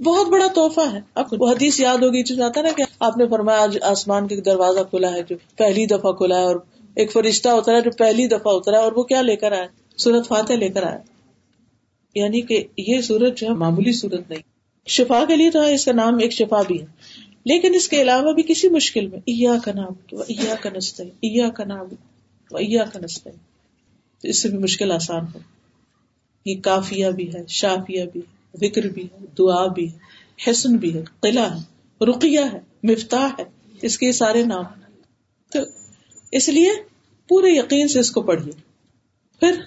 بہت 0.01 0.29
بڑا 0.29 0.47
تحفہ 0.55 0.93
ہے۔ 0.93 1.01
آپ 1.15 1.31
کو 1.31 1.49
حدیث 1.49 1.81
یاد 1.81 1.99
ہوگی 1.99 2.23
چیز 2.23 2.41
آتا 2.41 2.63
نا 2.63 2.69
کہ 2.77 2.85
آپ 3.01 3.17
نے 3.17 3.29
فرمایا 3.29 3.63
آج 3.63 3.79
آسمان 3.83 4.29
کے 4.29 4.37
دروازہ 4.37 4.81
کھلا 4.81 5.13
ہے 5.13 5.23
جو 5.23 5.37
پہلی 5.57 5.87
دفعہ 5.87 6.13
کھلا 6.13 6.39
ہے 6.39 6.45
اور 6.45 6.57
ایک 6.97 7.13
فرشتہ 7.13 7.49
اترا 7.49 7.77
ہے 7.77 7.83
جو 7.83 7.91
پہلی 7.99 8.27
دفعہ 8.27 8.55
اترا 8.55 8.79
ہے 8.79 8.83
اور 8.83 8.93
وہ 8.93 9.03
کیا 9.03 9.23
لے 9.23 9.37
کر 9.37 9.53
آئے 9.53 9.67
سورت 9.97 10.29
فاتح 10.29 10.53
لے 10.53 10.69
کر 10.69 10.83
آئے 10.83 10.99
یعنی 12.15 12.41
کہ 12.41 12.65
یہ 12.79 13.01
سورت 13.01 13.39
جو 13.39 13.47
ہے 13.47 13.53
معمولی 13.53 13.93
سورت 13.93 14.31
نہیں۔ 14.31 14.43
شفا 14.89 15.25
کے 15.29 15.37
لیے 15.37 15.51
تو 15.51 15.63
ہے 15.63 15.75
اس 15.75 15.85
کا 15.85 15.93
نام 15.93 16.19
ایک 16.19 16.33
شفا 16.33 16.63
بھی 16.63 16.81
ہے۔ 16.81 16.87
لیکن 17.45 17.75
اس 17.75 17.89
کے 17.89 18.03
علاوہ 18.03 18.33
بھی 18.33 18.43
کسی 18.43 18.69
مشکل 18.69 19.07
میں 19.07 19.19
ایا 19.19 19.55
کا 19.65 19.73
نام 19.73 20.17
ایا 20.29 20.55
کا 20.55 20.71
نستے 20.77 21.03
ایا 21.03 21.49
کا 21.49 21.65
نام 21.65 21.87
ایا 22.51 22.85
کا 22.85 22.99
نستے 23.03 23.31
اس 24.23 24.43
سے 24.43 24.49
بھی 24.49 24.59
مشکل 24.59 24.93
آسان 24.93 25.25
ہو۔ 25.35 25.54
یہ 26.45 26.61
کافیا 26.61 27.11
بھی 27.11 27.35
ہے، 27.35 27.47
شافیہ 27.49 28.05
بھی 28.05 28.21
ہے، 28.21 28.69
ذکر 28.69 28.83
بھی 28.83 29.03
ہے، 29.03 29.25
دعا 29.39 29.67
بھی 29.67 29.93
ہے، 29.93 30.51
حسن 30.51 30.77
بھی 30.77 30.95
ہے، 30.95 31.03
قلعہ 31.21 31.57
ہے 31.57 31.75
ہے، 32.37 32.61
مفتاح 32.83 33.29
ہے، 33.39 33.45
اس 33.83 33.99
کے 33.99 34.13
سارے 34.13 34.45
نام 34.45 34.65
تو 35.53 35.59
اس 36.33 36.49
لیے 36.49 36.71
پورے 37.29 37.49
یقین 37.51 37.89
سے 37.89 38.01
اس 38.01 38.11
کو 38.11 38.23
پڑھیے۔ 38.23 38.53
پھر 39.41 39.61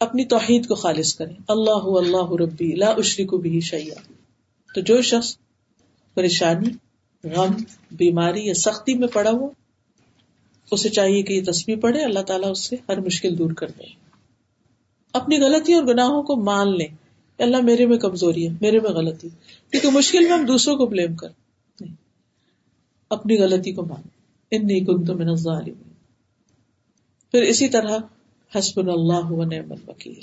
اپنی 0.00 0.24
توحید 0.24 0.68
کو 0.68 0.74
خالص 0.74 1.14
کریں۔ 1.14 1.34
اللہ 1.48 1.84
اللہ 1.84 2.32
ربی 2.40 2.74
لا 2.74 2.86
اشری 2.86 3.24
کو 3.24 3.36
بھی 3.36 3.60
شیا 3.60 3.94
تو 4.74 4.80
جو 4.80 5.02
شخص 5.02 5.36
پریشانی، 6.14 6.70
غم، 7.28 7.52
بیماری 7.90 8.46
یا 8.46 8.54
سختی 8.54 8.94
میں 8.94 9.08
پڑا 9.08 9.30
ہو 9.30 9.48
اسے 10.70 10.88
چاہیے 10.88 11.22
کہ 11.22 11.32
یہ 11.32 11.42
تصویر 11.46 11.78
پڑھے، 11.78 12.04
اللہ 12.04 12.20
تعالیٰ 12.20 12.50
اس 12.50 12.64
سے 12.64 12.76
ہر 12.88 13.00
مشکل 13.00 13.38
دور 13.38 13.50
کر 13.50 13.68
دے۔ 13.68 14.11
اپنی 15.12 15.36
غلطی 15.36 15.72
اور 15.72 15.84
گناہوں 15.84 16.22
کو 16.22 16.36
مان 16.36 16.76
لیں 16.76 16.86
اللہ 17.38 17.56
میرے 17.56 17.86
میں 17.86 17.98
کمزوری 17.98 18.48
ہے، 18.48 18.54
میرے 18.60 18.80
میں 18.80 18.90
غلطی 18.90 19.28
کیونکہ 19.70 19.90
مشکل 19.90 20.20
میں 20.20 20.32
ہم 20.32 20.46
دوسروں 20.46 20.76
کو 20.76 20.86
بلیم 20.86 21.16
کر 21.16 21.28
نہیں۔ 21.80 21.94
اپنی 23.10 23.38
غلطی 23.38 23.72
کو 23.72 23.84
مان 23.84 24.02
ان 24.50 24.66
نہیں 24.66 24.80
کن 24.80 25.04
تو 25.04 25.14
میں 25.14 25.26
پھر 27.30 27.42
اسی 27.42 27.68
طرح 27.68 27.98
حسب 28.58 28.90
اللہ 28.90 29.32
و 29.32 29.44
نعم 29.44 29.72
الوکیل۔ 29.72 30.20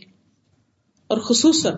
اور 1.07 1.17
خصوصاً 1.17 1.73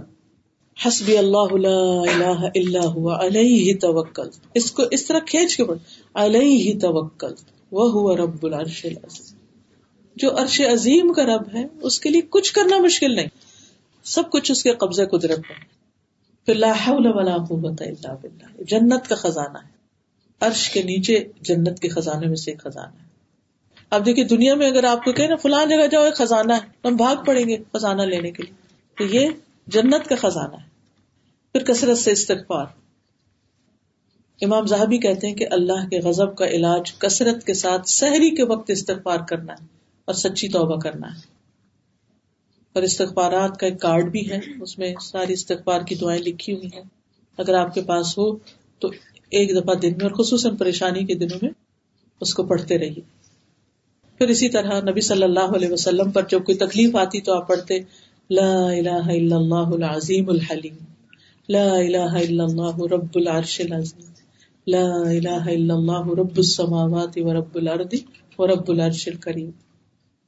حسب 0.87 1.11
اللہ 1.17 1.55
لا 1.55 2.01
الہ 2.01 2.49
الا 2.55 2.85
ہوا 2.85 3.25
علیہ 3.25 3.75
توکل 3.81 4.29
اس 4.53 4.71
کو 4.71 4.83
اس 4.91 5.05
طرح 5.05 5.19
کھینچ 5.19 5.57
کے 5.57 5.65
پڑھ 5.65 5.77
علیہ 6.13 6.79
توکل 6.79 7.33
وہ 7.71 7.91
ہوا 7.91 8.17
رب 8.17 8.45
العرش 8.45 8.85
العظیم۔ 8.85 9.40
جو 10.15 10.41
عرش 10.41 10.61
عظیم 10.61 11.13
کا 11.13 11.25
رب 11.25 11.55
ہے، 11.55 11.65
اس 11.81 11.99
کے 11.99 12.09
لیے 12.09 12.21
کچھ 12.29 12.53
کرنا 12.53 12.77
مشکل 12.77 13.15
نہیں۔ 13.15 13.27
سب 14.03 14.31
کچھ 14.31 14.51
اس 14.51 14.63
کے 14.63 14.71
قبضے 14.73 15.05
قدرت 15.05 15.39
میں 15.39 15.81
پھر 16.45 16.53
لا 16.53 16.71
حول 16.71 17.07
ولا 17.07 17.37
قوت 17.37 17.81
الا 17.81 18.13
باللہ۔ 18.13 18.63
جنت 18.63 19.09
کا 19.09 19.15
خزانہ 19.15 19.57
ہے۔ 19.57 19.69
عرش 20.39 20.69
کے 20.69 20.83
نیچے 20.83 21.23
جنت 21.41 21.79
کے 21.79 21.89
خزانے 21.89 22.27
میں 22.27 22.35
سے 22.35 22.51
ایک 22.51 22.63
خزانہ 22.63 23.03
ہے۔ 23.03 23.07
اب 23.89 24.05
دیکھیے 24.05 24.25
دنیا 24.25 24.55
میں 24.55 24.67
اگر 24.67 24.83
آپ 24.83 25.03
کو 25.03 25.13
کہ 25.13 25.27
نا، 25.27 25.35
فلاں 25.35 25.65
جگہ 25.65 25.87
جاؤ، 25.87 26.03
ایک 26.03 26.15
خزانہ 26.15 26.53
ہے۔ 26.53 26.87
ہم 26.87 26.95
بھاگ 26.95 27.15
پڑیں 27.25 27.47
گے 27.47 27.57
خزانہ 27.73 28.01
لینے 28.01 28.31
کے 28.31 28.43
لیے۔ 28.43 28.53
تو 28.97 29.15
یہ 29.15 29.29
جنت 29.67 30.09
کا 30.09 30.15
خزانہ 30.15 30.55
ہے۔ 30.55 30.69
پھر 31.53 31.63
کثرت 31.63 31.97
سے 31.97 32.11
استغفار۔ 32.11 32.65
امام 34.41 34.65
زہبی 34.65 34.97
کہتے 34.97 35.27
ہیں 35.27 35.35
کہ 35.35 35.47
اللہ 35.51 35.89
کے 35.89 35.99
غضب 35.99 36.37
کا 36.37 36.45
علاج 36.45 36.93
کثرت 36.97 37.45
کے 37.45 37.53
ساتھ 37.53 37.89
سحری 37.89 38.29
کے 38.29 38.43
وقت 38.43 38.71
استغفار 38.71 39.17
کرنا 39.29 39.53
ہے۔ 39.53 39.80
اور 40.11 40.29
سچی 40.29 40.47
توبہ 40.47 40.79
کرنا 40.79 41.07
ہے۔ 41.07 41.31
اور 42.73 42.83
استغفارات 42.83 43.57
کا 43.57 43.67
ایک 43.67 43.81
کارڈ 43.81 44.11
بھی 44.11 44.31
ہے، 44.31 44.39
اس 44.61 44.77
میں 44.77 44.93
ساری 45.01 45.33
استغفار 45.33 45.81
کی 45.81 45.95
دعائیں 45.95 46.21
لکھی 46.21 46.55
ہوئی 46.55 46.67
ہیں۔ 46.67 46.83
اگر 47.37 47.53
آپ 47.53 47.73
کے 47.73 47.81
پاس 47.81 48.17
ہو 48.17 48.37
تو 48.79 48.87
ایک 49.29 49.55
دفعہ 49.55 49.75
دن 49.75 49.91
میں 49.91 50.05
اور 50.05 50.11
خصوصاً 50.11 50.55
پریشانی 50.55 51.05
کے 51.05 51.15
دنوں 51.15 51.39
میں 51.41 51.49
اس 52.21 52.33
کو 52.33 52.43
پڑھتے 52.43 52.77
رہیے۔ 52.77 53.01
پھر 54.17 54.27
اسی 54.27 54.49
طرح 54.49 54.81
نبی 54.81 55.01
صلی 55.01 55.23
اللہ 55.23 55.55
علیہ 55.55 55.71
وسلم 55.71 56.11
پر 56.11 56.23
جب 56.29 56.43
کوئی 56.45 56.57
تکلیف 56.57 56.95
آتی 56.95 57.21
تو 57.21 57.33
آپ 57.33 57.47
پڑھتے، 57.47 57.79
لا 58.29 58.65
الہ 58.65 58.89
الا 58.89 59.35
اللہ 59.35 59.85
العظیم 59.85 60.29
الحلیم۔ 60.29 60.75
لا 61.49 61.73
الہ 61.73 61.97
الا 61.97 62.43
اللہ 62.43 62.83
رب 62.93 63.15
العرش 63.15 63.61
العظیم۔ 63.61 64.11
لا 64.67 65.09
الہ 65.09 65.49
الا 65.49 65.73
اللہ 65.73 66.07
رب 66.07 66.37
السماوات 66.37 67.17
و 67.17 67.33
رب 67.33 67.55
الارض 67.55 67.93
و 68.37 68.47
رب 68.47 68.71
العرش 68.71 69.07
الکریم۔ 69.07 69.51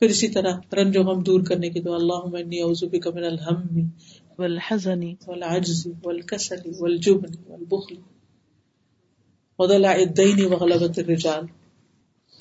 پھر 0.03 0.11
اسی 0.11 0.27
طرح 0.27 0.75
رنج 0.75 0.97
و 0.97 1.03
غم 1.03 1.23
دور 1.23 1.41
کرنے 1.41 1.69
کی 1.69 1.79
دعا 1.79 1.95
اللہم 1.95 2.35
انی 2.35 2.61
اعوذ 2.61 2.83
بک 2.83 3.07
من 3.07 3.23
الہم 3.23 3.79
والحزن 4.39 5.03
والعجز 5.27 5.87
والکسل 6.05 6.71
والجبن 6.79 7.35
والبخل 7.47 7.95
وضلع 9.59 9.89
الدین 9.89 10.45
وغلبت 10.45 10.99
الرجال۔ 10.99 11.45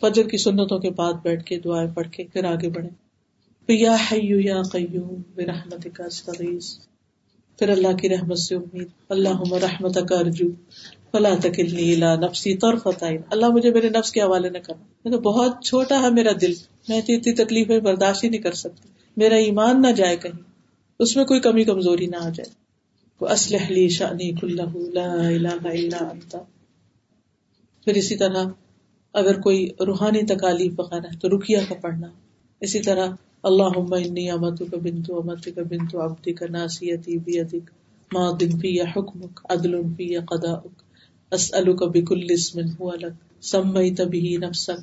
فجر 0.00 0.28
کی 0.28 0.36
سنتوں 0.36 0.78
کے 0.78 0.90
بعد 0.90 1.12
بیٹھ 1.22 1.44
کے 1.44 1.60
دعائیں 1.60 1.90
پڑھ 1.90 2.08
کے 2.12 2.24
پھر 2.24 2.44
آگے 2.44 2.68
بڑھے 2.68 2.88
یا 3.68 3.96
حیو 4.12 4.40
یا 4.40 4.62
قیوم 4.62 5.22
برحمت 5.34 5.86
کا 5.94 6.04
استغیث۔ 6.04 6.78
پھر 7.58 7.68
اللہ 7.68 7.96
کی 7.96 8.08
رحمت 8.08 8.38
سے 8.38 8.54
امید۔ 8.54 8.88
اللہ 9.08 9.54
رحمت 9.62 9.98
کا 10.08 10.18
ارجو۔ 10.18 10.46
فلا 11.12 11.34
تکلنی 11.42 11.94
الى 11.94 12.26
نفسی 12.26 12.56
طرفت 12.56 13.02
عین 13.02 13.20
اللہ 13.30 13.48
مجھے 13.48 13.70
میرے 13.70 13.88
نفس 13.88 14.12
کے 14.12 14.20
حوالے 14.20 14.48
نہ 14.50 14.58
کرنا 14.58 14.84
میں 15.04 15.12
تو 15.12 15.20
بہت 15.20 15.64
چھوٹا 15.64 16.02
ہے 16.02 16.10
میرا 16.10 16.30
دل۔ 16.40 16.52
میں 16.88 16.98
اتنی 16.98 17.34
تکلیفیں 17.34 17.80
برداشت 17.80 18.24
ہی 18.24 18.28
نہیں 18.28 18.40
کر 18.40 18.52
سکتی۔ 18.52 18.88
میرا 19.16 19.34
ایمان 19.34 19.82
نہ 19.82 19.92
جائے 19.92 20.16
کہیں۔ 20.16 20.42
اس 20.98 21.16
میں 21.16 21.24
کوئی 21.24 21.40
کمی 21.40 21.64
کمزوری 21.64 22.06
نہ 22.06 22.16
آ 22.16 22.28
جائے۔ 22.28 22.50
وہ 23.20 23.28
اسلح 23.28 23.68
لی 23.68 23.88
شانی 23.88 24.32
کلہ 24.32 24.62
لا 24.74 25.12
الہ 25.12 25.48
الا 25.48 26.04
انت۔ 26.04 26.36
پھر 27.84 27.94
اسی 27.94 28.16
طرح 28.16 28.44
اگر 29.14 29.40
کوئی 29.40 29.68
روحانی 29.86 30.22
تکالیف 30.22 30.72
وغیرہ 30.78 31.18
تو 31.20 31.28
رکیا 31.28 31.60
کا 31.68 31.74
پڑھنا۔ 31.74 32.06
اسی 32.60 32.80
طرح 32.80 33.06
اللہ 33.42 33.94
انی 33.94 34.30
امت 34.30 34.58
کا 34.58 34.76
بنتو 34.76 35.16
امت 35.18 35.48
کا 35.54 35.62
بنتو 35.62 36.00
ابدی 36.00 36.32
کا 36.32 36.46
ناسیتی 36.50 37.18
بھی 37.18 37.40
ادک 37.40 37.70
دن 38.40 38.58
فی 38.58 38.76
یا 38.76 38.84
حکمک، 38.96 39.40
عدل 39.48 39.82
فی 39.96 40.12
یا 40.12 40.20
قدا 40.20 40.54
اسألک 41.32 41.82
بکل 41.92 42.26
اسم 42.30 42.60
ہوا 42.60 42.94
لک 42.96 43.44
سمیت 43.44 44.00
به 44.06 44.38
نفسک 44.38 44.82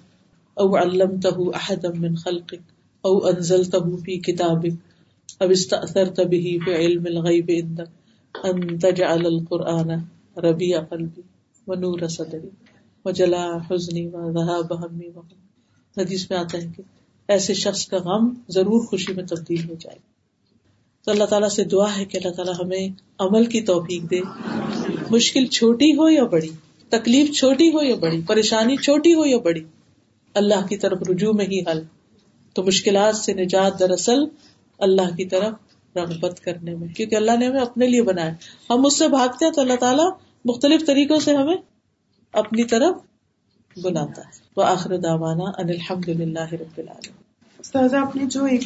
او 0.58 0.68
علمته 0.78 1.48
احدا 1.54 1.92
من 1.98 2.16
خلقک 2.16 2.62
او 3.04 3.14
انزلته 3.28 4.00
فی 4.06 4.20
کتابک 4.20 5.42
او 5.42 5.50
استأثرت 5.50 6.22
به 6.28 6.56
فی 6.66 6.76
علم 6.76 7.06
الغیب 7.06 7.52
عندک 7.58 8.46
ان 8.46 8.78
تجعل 8.80 9.26
القرآن 9.26 9.96
ربیع 10.38 10.80
قلبی 10.80 11.22
ونور 11.68 12.08
صدری 12.08 12.50
جلا 13.06 13.46
حزنی 13.70 14.08
و 14.08 14.32
بہمی 14.64 15.08
و 15.16 15.22
حدیث 15.98 16.30
میں 16.32 16.38
آتا 16.38 16.58
ہے 16.58 16.68
کہ 16.78 16.84
ایسے 17.30 17.54
شخص 17.54 17.86
کا 17.88 17.98
غم 17.98 18.30
ضرور 18.50 18.86
خوشی 18.86 19.14
میں 19.14 19.24
تبدیل 19.24 19.70
ہو 19.70 19.76
جائے. 19.80 19.98
تو 21.08 21.12
اللہ 21.12 21.24
تعالیٰ 21.24 21.50
سے 21.50 21.64
دعا 21.64 21.98
ہے 21.98 22.06
کہ 22.06 22.18
اللہ 22.18 22.36
تعالیٰ 22.36 22.54
ہمیں 22.60 22.88
عمل 23.20 23.46
کی 23.46 23.62
توفیق 23.62 24.12
دے 24.12 24.20
مشکل 25.12 25.46
چھوٹی 25.46 25.92
ہو 25.98 26.10
یا 26.10 26.24
بڑی؟ 26.24 26.50
تکلیف 26.90 27.38
چھوٹی 27.38 27.70
ہو 27.70 27.84
یا 27.84 27.96
بڑی؟ 27.96 28.22
پریشانی 28.28 28.78
چھوٹی 28.78 29.14
ہو 29.14 29.26
یا 29.26 29.38
بڑی؟ 29.38 29.64
اللہ 30.34 30.68
کی 30.68 30.78
طرف 30.78 30.98
رجوع 31.10 31.34
میں 31.34 31.46
ہی 31.46 31.62
حل۔ 31.62 31.82
تو 32.54 32.64
مشکلات 32.64 33.16
سے 33.16 33.34
نجات 33.34 33.80
دراصل 33.80 34.20
اللہ 34.80 35.16
کی 35.16 35.26
طرف 35.26 35.54
رغبت 35.96 36.40
کرنے 36.40 36.76
میں، 36.76 36.88
کیونکہ 36.88 37.16
اللہ 37.16 37.32
نے 37.40 37.46
ہمیں 37.46 37.62
اپنے 37.62 37.88
لیے 37.88 38.02
بنایا۔ 38.02 38.34
ہم 38.70 38.86
اس 38.86 39.00
سے 39.00 39.08
بھاگتے 39.08 39.46
ہیں 39.46 39.52
تو 39.52 39.62
اللہ 39.62 39.76
تعالیٰ 39.76 40.12
مختلف 40.46 40.86
طریقوں 40.86 41.20
سے 41.20 41.36
ہمیں 41.36 41.58
اپنی 42.34 42.64
طرف 42.64 42.96
بلاتا 43.84 44.22
ہے۔ 44.22 44.32
وہ 44.58 44.64
آخر 44.64 44.98
داوانا 44.98 45.44
ان 45.44 45.70
الحمد 45.70 46.10
للہ 46.10 46.54
رب 46.54 46.78
العالمین۔ 46.78 47.14
استاذ 47.60 47.94
آپ 47.94 48.16
نے 48.16 48.26
جو 48.26 48.46
ایک 48.46 48.62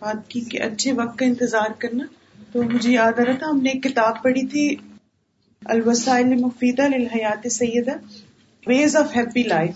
بات 0.00 0.30
کی 0.30 0.40
کہ 0.40 0.62
اچھے 0.62 0.92
وقت 0.92 1.18
کا 1.18 1.26
انتظار 1.26 1.72
کرنا، 1.78 2.04
تو 2.52 2.62
مجھے 2.62 2.92
یاد 2.92 3.20
آ 3.20 3.24
رہا 3.24 3.32
تھا، 3.32 3.46
ہم 3.50 3.60
نے 3.62 3.70
ایک 3.70 3.82
کتاب 3.82 4.22
پڑھی 4.22 4.46
تھی 4.46 4.91
الوسائل 5.64 6.26
مفیدہ 6.26 6.82
للحیات 6.82 7.52
سیدہ 7.52 7.92
ویز 8.66 8.96
آف 8.96 9.16
ہیپی 9.16 9.42
لائف 9.42 9.70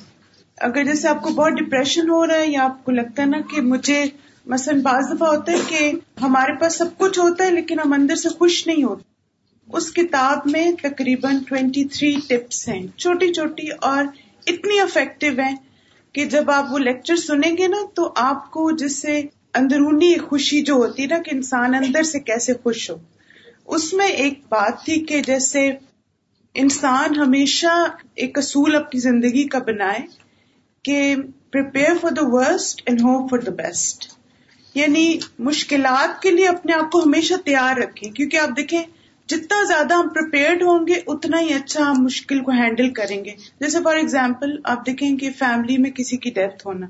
اگر 0.59 0.85
جیسے 0.85 1.09
آپ 1.09 1.23
کو 1.23 1.31
بہت 1.31 1.53
ڈپریشن 1.53 2.11
ہو 2.11 2.27
رہا 2.27 2.35
ہے 2.35 2.47
یا 2.47 2.65
آپ 2.65 2.85
کو 2.85 2.93
لگتا 2.93 3.23
ہے 3.23 3.27
نا 3.27 3.39
کہ 3.51 3.61
مجھے 3.61 4.05
مثلاً 4.47 4.81
بعض 4.81 5.05
دفعہ 5.13 5.29
ہوتا 5.29 5.53
ہے 5.53 5.57
کہ 5.69 5.93
ہمارے 6.23 6.53
پاس 6.61 6.77
سب 6.77 6.87
کچھ 6.99 7.19
ہوتا 7.19 7.45
ہے 7.45 7.51
لیکن 7.51 7.81
ہم 7.81 7.93
اندر 7.93 8.17
سے 8.17 8.29
خوش 8.29 8.67
نہیں 8.67 8.85
ہوتے۔ 8.85 9.03
اس 9.73 9.93
کتاب 9.93 10.39
میں 10.45 10.73
تقریباً 10.83 11.39
ٹوینٹی 11.49 11.85
تھری 11.85 12.17
ٹپس 12.29 12.69
ہیں۔ 12.69 12.87
چھوٹی 12.97 13.33
چھوٹی 13.33 13.69
اور 13.81 14.05
اتنی 14.47 14.81
افیکٹو 14.81 15.27
ہیں 15.41 15.57
کہ 16.13 16.25
جب 16.25 16.51
آپ 16.51 16.67
وہ 16.71 16.79
لیکچر 16.79 17.17
سنیں 17.17 17.57
گے 17.57 17.69
نا 17.69 17.77
تو 17.95 18.13
آپ 18.17 18.51
کو 18.51 18.71
جس 18.71 19.03
سے 19.03 19.23
اندرونی 19.55 20.19
خوشی 20.19 20.63
جو 20.63 20.75
ہوتی 20.75 21.03
ہے 21.03 21.07
نا 21.07 21.19
کہ 21.19 21.31
انسان 21.35 21.75
اندر 21.75 22.03
سے 22.03 22.21
کیسے 22.21 22.53
خوش 22.63 22.91
ہو۔ 22.91 22.97
اس 23.67 23.93
میں 23.93 24.07
ایک 24.07 24.41
بات 24.49 24.85
تھی 24.85 25.05
کہ 25.05 25.23
جیسے 25.23 25.71
انسان 26.55 27.17
ہمیشہ 27.17 27.87
ایک 28.15 28.39
اصول 28.39 28.77
اپنی 28.77 29.01
زندگی 29.01 29.49
کا 29.49 29.59
بنائے 29.59 30.01
کہ 30.85 31.17
prepare 31.51 31.93
for 32.01 32.11
the 32.11 32.25
worst 32.25 32.83
and 32.87 33.01
hope 33.01 33.31
for 33.31 33.39
the 33.39 33.51
best 33.51 34.13
یعنی 34.75 35.19
مشکلات 35.39 36.23
کے 36.23 36.31
لیے 36.31 36.49
اپنے 36.49 36.73
آپ 36.73 36.91
کو 36.91 37.03
ہمیشہ 37.03 37.35
تیار 37.45 37.77
رکھیں، 37.77 38.11
کیونکہ 38.11 38.37
آپ 38.37 38.57
دیکھیں 38.57 38.83
جتنا 39.27 39.65
زیادہ 39.65 39.95
ہم 39.95 40.09
پریپیئرڈ 40.09 40.63
ہوں 40.63 40.87
گے، 40.87 40.95
اتنا 41.07 41.41
ہی 41.41 41.53
اچھا 41.55 41.91
ہم 41.91 42.05
مشکل 42.05 42.41
کو 42.41 42.51
ہینڈل 42.51 42.91
کریں 42.91 43.25
گے۔ 43.25 43.31
جیسے 43.61 43.79
فار 43.85 43.95
ایگزامپل 43.95 44.57
آپ 44.65 44.87
دیکھیں 44.87 45.17
کہ 45.17 45.31
فیملی 45.39 45.79
میں 45.79 45.91
کسی 45.91 46.17
کی 46.17 46.31
ڈیتھ 46.31 46.67
ہونا۔ 46.67 46.87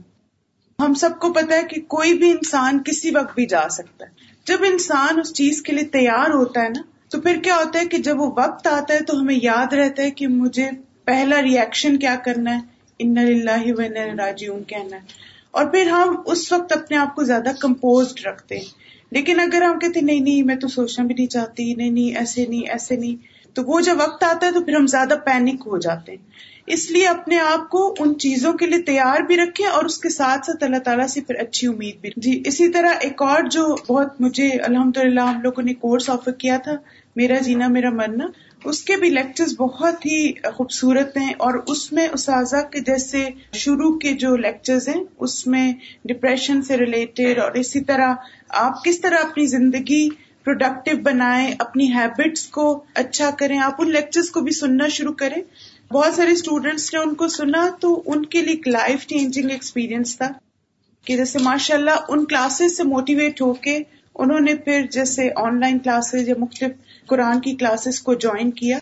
ہم 0.79 0.95
سب 0.95 1.11
کو 1.19 1.33
پتا 1.33 1.57
ہے 1.57 1.63
کہ 1.63 1.81
کوئی 1.81 2.15
بھی 2.15 2.31
انسان 2.31 2.83
کسی 2.83 3.11
وقت 3.11 3.35
بھی 3.35 3.47
جا 3.47 3.69
سکتا 3.69 4.05
ہے۔ 4.05 4.11
جب 4.47 4.59
انسان 4.61 5.21
اس 5.21 5.35
چیز 5.35 5.63
کے 5.63 5.73
لیے 5.73 5.85
تیار 5.85 6.31
ہوتا 6.31 6.63
ہے 6.63 6.69
نا، 6.69 6.83
تو 7.11 7.21
پھر 7.21 7.37
کیا 7.43 7.57
ہوتا 7.57 7.81
ہے 7.81 7.87
کہ 7.87 7.99
جب 7.99 8.21
وہ 8.21 8.27
وقت 8.27 8.67
آتا 8.67 8.95
ہے 8.95 9.01
تو 9.01 9.21
ہمیں 9.21 9.39
یاد 9.43 9.73
رہتا 9.73 10.03
ہے 10.03 10.11
کہ 10.11 10.29
مجھے 10.29 10.71
پہلا 11.05 11.43
ریئیکشن 11.43 11.97
کیا 11.97 12.17
کرنا 12.25 12.55
ہے، 12.55 12.61
ان 12.99 13.19
اللہ 13.19 13.81
راجیون 14.19 14.65
کہنا 14.65 14.97
ہے۔ 14.97 15.03
اور 15.51 15.65
پھر 15.65 15.87
ہم 15.87 16.17
اس 16.27 16.53
وقت 16.53 16.73
اپنے 16.73 16.97
آپ 16.97 17.15
کو 17.15 17.23
زیادہ 17.23 17.49
کمپوزڈ 17.61 18.27
رکھتے 18.27 18.57
ہیں۔ 18.57 18.87
لیکن 19.11 19.41
اگر 19.41 19.63
ہم 19.63 19.79
کہتے 19.79 20.01
نہیں 20.01 20.21
نہیں، 20.21 20.43
میں 20.43 20.57
تو 20.57 20.69
سوچنا 20.69 21.05
بھی 21.05 21.15
نہیں 21.15 21.27
چاہتی، 21.27 21.75
نہیں 21.75 21.91
نہیں، 21.91 22.17
ایسے 22.17 22.47
نہیں 22.47 22.71
ایسے 22.71 22.97
نہیں، 22.97 23.47
تو 23.57 23.63
وہ 23.63 23.81
جب 23.81 23.95
وقت 23.99 24.25
آتا 24.25 24.47
ہے 24.47 24.53
تو 24.53 24.61
پھر 24.61 24.75
ہم 24.75 24.87
زیادہ 24.87 25.15
پینک 25.25 25.63
ہو 25.67 25.79
جاتے 25.79 26.13
ہیں۔ 26.13 26.56
اس 26.67 26.91
لیے 26.91 27.07
اپنے 27.07 27.39
آپ 27.39 27.69
کو 27.71 27.95
ان 27.99 28.19
چیزوں 28.19 28.53
کے 28.53 28.67
لیے 28.67 28.83
تیار 28.83 29.21
بھی 29.21 29.37
رکھیں 29.37 29.67
اور 29.67 29.85
اس 29.85 29.99
کے 29.99 30.09
ساتھ 30.09 30.47
ساتھ 30.47 30.65
اللہ 30.65 30.79
تعالیٰ 30.79 31.07
سے 31.07 31.21
پھر 31.21 31.35
اچھی 31.35 31.67
امید 31.69 32.01
بھی 32.01 32.11
جی 32.17 32.43
اسی 32.45 32.69
طرح 32.69 32.95
ایک 33.01 33.23
اور 33.23 33.43
جو 33.43 33.65
بہت 33.89 34.21
مجھے 34.21 34.49
الحمد 34.63 34.97
للہ 34.97 35.21
ہم 35.21 35.41
لوگوں 35.43 35.63
نے 35.63 35.75
کورس 35.75 36.11
آفر 36.11 36.33
کیا 36.33 36.57
تھا، 36.57 36.77
میرا 37.17 37.39
جینا 37.39 37.69
میرا 37.69 37.91
مرنا، 37.91 38.27
اس 38.65 38.83
کے 38.83 38.97
بھی 38.97 39.11
لیکچر 39.11 39.45
بہت 39.59 40.07
ہی 40.07 40.33
خوبصورت 40.57 41.17
ہیں 41.17 41.33
اور 41.39 41.55
اس 41.67 41.93
میں 41.93 42.09
اساتذہ 42.13 42.63
کے 42.73 42.81
جیسے 42.81 43.25
شروع 43.53 43.99
کے 43.99 44.13
جو 44.13 44.37
لیکچرز 44.37 44.89
ہیں، 44.89 45.03
اس 45.19 45.47
میں 45.47 45.73
ڈپریشن 46.05 46.63
سے 46.63 46.77
ریلیٹڈ 46.77 47.39
اور 47.39 47.53
اسی 47.53 47.81
طرح 47.81 48.15
آپ 48.49 48.85
کس 48.85 49.01
طرح 49.01 49.25
اپنی 49.25 49.47
زندگی 49.47 50.09
پروڈکٹیو 50.45 50.97
بنائیں، 51.03 51.55
اپنی 51.59 51.93
ہیبٹس 51.93 52.47
کو 52.47 52.85
اچھا 52.95 53.31
کریں، 53.39 53.59
آپ 53.59 53.83
ان 53.83 53.91
لیکچرز 53.91 54.31
کو 54.31 54.41
بھی 54.41 54.53
سننا 54.53 54.89
شروع 54.89 55.13
کریں۔ 55.13 55.41
بہت 55.93 56.15
سارے 56.15 56.31
اسٹوڈینٹس 56.31 56.95
نے 56.95 57.01
ان 57.01 57.15
کو 57.15 57.29
سنا 57.29 57.69
تو 57.81 58.03
ان 58.07 58.27
کے 58.27 58.41
لیے 58.41 58.55
ایک 58.55 58.69
لائف 58.69 59.07
چینجنگ 59.07 59.51
ایکسپیرئنس 59.51 60.17
تھا 60.17 60.29
کہ 61.05 61.17
جیسے 61.17 61.39
ماشاء 61.39 61.75
اللہ 61.75 61.91
ان 62.09 62.25
کلاسز 62.25 62.77
سے 62.77 62.83
موٹیویٹ 62.83 63.41
ہو 63.41 63.53
کے 63.55 63.79
انہوں 64.15 64.41
نے 64.41 64.55
پھر 64.55 64.87
جیسے 64.91 65.29
آن 65.37 65.61
لائن 65.61 65.79
کلاسز 65.79 66.29
یا 66.29 66.35
مختلف 66.39 66.71
قرآن 67.07 67.41
کی 67.41 67.55
کلاسز 67.55 68.01
کو 68.01 68.15
جوائن 68.15 68.51
کیا۔ 68.51 68.79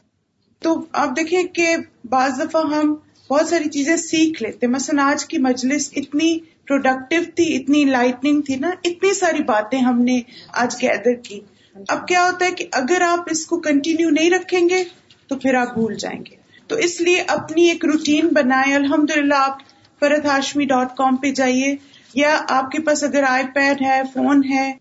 تو 0.58 0.84
آپ 0.92 1.08
دیکھیں 1.16 1.42
کہ 1.42 1.76
بعض 2.04 2.40
دفعہ 2.40 2.62
ہم 2.62 2.94
بہت 3.30 3.48
ساری 3.48 3.68
چیزیں 3.68 3.96
سیکھ 3.96 4.42
لیتے 4.42 4.66
مثلا 4.66 5.10
آج 5.10 5.24
کی 5.26 5.38
مجلس 5.38 5.90
اتنی 5.96 6.38
پروڈکٹیو 6.38 7.22
تھی، 7.34 7.56
اتنی 7.56 7.84
لائٹنگ 7.84 8.42
تھی 8.42 8.56
نا، 8.56 8.70
اتنی 8.84 9.14
ساری 9.14 9.42
باتیں 9.42 9.78
ہم 9.78 10.02
نے 10.02 10.20
آج 10.52 10.76
گیدر 10.82 11.14
کی۔ 11.14 11.40
اب 11.88 12.08
کیا 12.08 12.24
ہوتا 12.24 12.46
ہے 12.46 12.50
کہ 12.50 12.66
اگر 12.72 13.00
آپ 13.00 13.20
اس 13.30 13.46
کو 13.46 13.60
کنٹینیو 13.60 14.10
نہیں 14.10 14.30
رکھیں 14.30 14.68
گے 14.68 14.84
تو 15.26 15.36
پھر 15.36 15.54
آپ 15.54 15.74
بھول 15.74 15.94
جائیں 15.94 16.20
گے۔ 16.30 16.33
تو 16.66 16.76
اس 16.76 17.00
لیے 17.00 17.24
اپنی 17.26 17.68
ایک 17.68 17.84
روٹین 17.84 18.28
بنائے 18.32 18.74
الحمد 18.74 19.10
للہ 19.16 19.34
آپ 19.34 19.58
فرد 20.00 20.24
ہاشمی 20.24 20.64
ڈاٹ 20.64 20.96
کام 20.96 21.16
پہ 21.16 21.30
جائیے۔ 21.30 21.76
یا 22.14 22.40
آپ 22.48 22.70
کے 22.70 22.82
پاس 22.82 23.04
اگر 23.04 23.24
آئی 23.28 23.44
پیڈ 23.54 23.82
ہے 23.82 24.02
فون 24.14 24.44
ہے، 24.50 24.72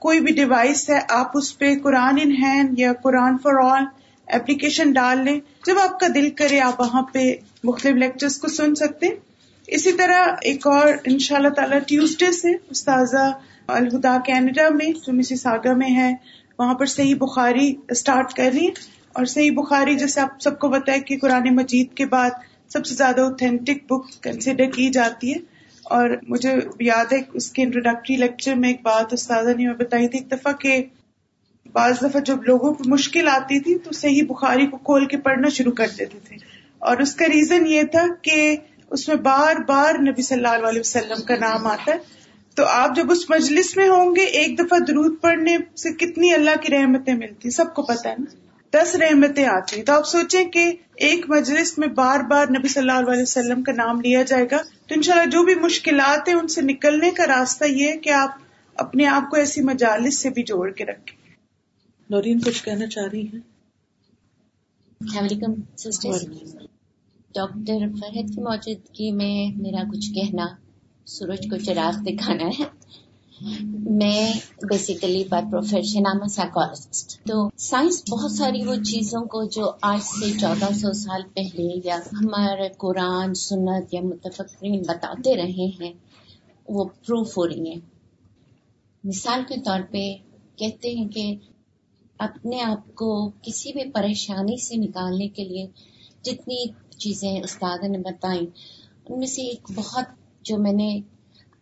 کوئی 0.00 0.20
بھی 0.20 0.32
ڈیوائس 0.32 0.90
ہے، 0.90 0.98
آپ 1.08 1.30
اس 1.34 1.58
پہ 1.58 1.78
قرآن 1.82 2.18
ان 2.22 2.30
ہینڈ 2.30 2.78
یا 2.78 2.92
قرآن 2.92 3.38
فار 3.38 3.64
آل 3.64 3.84
ایپلیکیشن 4.26 4.92
ڈال 4.92 5.24
لیں۔ 5.24 5.40
جب 5.66 5.74
آپ 5.78 6.00
کا 6.00 6.06
دل 6.14 6.30
کرے، 6.30 6.60
آپ 6.60 6.80
وہاں 6.80 7.02
پہ 7.02 7.34
مختلف 7.64 7.96
لیکچرز 7.96 8.38
کو 8.38 8.48
سن 8.48 8.74
سکتے 8.74 9.06
اسی 9.66 9.92
طرح 9.92 10.34
ایک 10.42 10.66
اور 10.66 10.92
ان 11.04 11.18
شاء 11.18 11.36
اللہ 11.36 11.48
تعالی 11.48 11.78
ٹیوزڈے 11.78 12.32
سے 12.32 12.48
استاذہ 12.70 13.30
الہدا 13.66 14.16
کینیڈا 14.26 14.68
میں 14.68 14.86
جو 14.86 15.12
مسی 15.12 15.36
ساگا 15.36 15.72
میں 15.72 15.96
ہے۔ 15.96 16.14
وہاں 16.58 16.74
پر 16.74 16.86
صحیح 16.86 17.14
بخاری 17.14 17.74
اسٹارٹ 17.88 18.32
کر 18.32 18.50
رہی 18.54 18.68
اور 19.12 19.24
صحیح 19.24 19.50
بخاری 19.50 19.94
جیسے 19.94 20.20
آپ 20.20 20.40
سب 20.40 20.58
کو 20.58 20.68
بتایا 20.68 20.98
کہ 20.98 21.18
قرآن 21.18 21.54
مجید 21.54 21.94
کے 21.94 22.06
بعد 22.06 22.30
سب 22.68 22.86
سے 22.86 22.94
زیادہ 22.94 23.20
اوتھینٹک 23.20 23.92
بک 23.92 24.22
کنسیڈر 24.22 24.64
کی 24.64 24.90
جاتی 24.90 25.34
ہے۔ 25.34 25.60
اور 25.82 26.10
مجھے 26.28 26.54
یاد 26.80 27.12
ہے 27.12 27.18
اس 27.34 27.50
کے 27.50 27.62
انٹروڈکٹری 27.62 28.16
لیکچر 28.16 28.54
میں 28.54 28.68
ایک 28.68 28.82
بات 28.82 29.12
استاذہ 29.12 29.50
نے 29.50 29.72
بتائی 29.72 30.08
تھی، 30.08 30.18
ایک 30.18 30.32
دفعہ 30.32 30.52
کہ 30.52 30.84
بعض 31.72 32.02
دفعہ 32.02 32.20
جب 32.20 32.42
لوگوں 32.42 32.74
کو 32.74 32.84
مشکل 32.86 33.28
آتی 33.28 33.60
تھی 33.60 33.78
تو 33.78 33.92
صحیح 33.92 34.22
بخاری 34.28 34.66
کو 34.66 34.76
کھول 34.76 35.06
کے 35.06 35.16
پڑھنا 35.16 35.48
شروع 35.48 35.72
کر 35.72 35.86
دیتے 35.98 36.18
تھے۔ 36.24 36.36
اور 36.78 36.96
اس 36.96 37.14
کا 37.14 37.26
ریزن 37.26 37.66
یہ 37.66 37.82
تھا 37.82 38.06
کہ 38.22 38.56
اس 38.90 39.08
میں 39.08 39.16
بار 39.16 39.56
بار 39.56 39.94
نبی 39.94 40.22
صلی 40.22 40.44
اللہ 40.44 40.68
علیہ 40.68 40.80
وسلم 40.80 41.22
کا 41.22 41.34
نام 41.40 41.66
آتا 41.66 41.92
ہے۔ 41.92 41.98
تو 42.54 42.64
آپ 42.66 42.96
جب 42.96 43.10
اس 43.10 43.30
مجلس 43.30 43.76
میں 43.76 43.88
ہوں 43.88 44.16
گے، 44.16 44.24
ایک 44.24 44.58
دفعہ 44.58 44.78
درود 44.78 45.20
پڑھنے 45.20 45.56
سے 45.76 45.92
کتنی 45.92 46.34
اللہ 46.34 46.60
کی 46.60 46.72
رحمتیں 46.72 47.14
ملتی 47.14 47.50
سب 47.50 47.74
کو 47.74 47.82
پتا 47.82 48.10
ہے 48.10 48.14
نا۔ 48.18 48.49
دس 48.72 48.94
رحمتیں 48.94 49.44
آتی 49.44 49.76
ہیں 49.76 49.84
تو 49.84 49.92
آپ 49.92 50.06
سوچیں 50.06 50.44
کہ 50.44 50.72
ایک 50.94 51.30
مجلس 51.30 51.78
میں 51.78 51.88
بار 51.88 52.20
بار 52.20 52.46
نبی 52.46 52.68
صلی 52.68 52.90
اللہ 52.90 53.10
علیہ 53.10 53.22
وسلم 53.22 53.62
کا 53.62 53.72
نام 53.72 54.00
لیا 54.00 54.22
جائے 54.22 54.44
گا۔ 54.50 54.56
تو 54.86 54.94
انشاءاللہ 54.94 55.30
جو 55.30 55.42
بھی 55.42 55.54
مشکلات 55.54 56.28
ہیں 56.28 56.34
ان 56.34 56.48
سے 56.48 56.60
نکلنے 56.62 57.10
کا 57.10 57.26
راستہ 57.26 57.64
یہ 57.64 57.88
ہے 57.88 57.96
کہ 57.96 58.10
آپ 58.10 58.30
اپنے 58.74 59.06
آپ 59.06 59.30
کو 59.30 59.36
ایسی 59.36 59.60
مجالس 59.60 60.18
سے 60.18 60.30
بھی 60.30 60.42
جوڑ 60.42 60.70
کے 60.70 60.84
رکھیں۔ 60.84 61.34
نورین، 62.10 62.40
کچھ 62.40 62.64
کہنا 62.64 62.86
چاہ 62.86 63.04
رہی 63.12 63.26
ہیں؟ 63.26 63.40
السلام 65.00 65.24
علیکم 65.24 65.52
ڈاکٹر 67.34 67.78
فرحت 68.00 68.34
کی 68.34 68.42
موجودگی 68.42 69.12
میں 69.12 69.58
میرا 69.62 69.82
کچھ 69.92 70.12
کہنا، 70.14 70.46
سورج 71.06 71.40
کو 71.50 71.56
چراغ 71.56 72.02
دکھانا 72.02 72.46
ہے۔ 72.46 72.64
میں 73.74 74.32
basically 74.62 75.24
by 75.28 75.44
profession 75.50 76.06
am 76.06 76.26
psychologist 76.26 77.24
تو 77.24 77.50
سائنس 77.56 78.02
بہت 78.10 78.32
ساری 78.32 78.62
وہ 78.62 78.74
چیزوں 78.74 79.24
کو 79.24 79.44
جو 79.44 79.70
آج 79.82 80.02
سے 80.02 80.38
چودہ 80.38 80.72
سو 80.74 80.92
سال 80.92 81.22
پہلے 81.34 81.80
یا 81.84 81.96
ہمارے 81.96 82.68
قرآن، 82.78 83.34
سنت 83.34 83.94
یا 83.94 84.00
متفقین 84.00 84.82
بتاتے 84.88 85.36
رہے 85.36 85.66
ہیں، 85.80 85.92
وہ 86.68 86.84
پروف 86.84 87.38
ہو 87.38 87.48
رہی 87.48 87.70
ہیں۔ 87.70 87.80
مثال 89.04 89.42
کے 89.48 89.54
طور 89.64 89.80
پہ 89.90 90.14
کہتے 90.56 90.90
ہیں 90.90 91.08
کہ 91.08 91.34
اپنے 92.18 92.60
آپ 92.60 92.94
کو 92.94 93.30
کسی 93.42 93.72
بھی 93.72 93.90
پریشانی 93.90 94.56
سے 94.56 94.76
نکالنے 94.76 95.28
کے 95.28 95.44
لیے 95.44 95.66
جتنی 96.22 96.64
چیزیں 96.98 97.42
استاد 97.42 97.78
نے 97.88 97.98
بتائیں، 97.98 98.46
ان 99.08 99.18
میں 99.18 99.26
سے 99.26 99.42
ایک 99.42 99.72
بہت 99.74 100.04
جو 100.42 100.58
میں 100.58 100.72
نے 100.72 101.00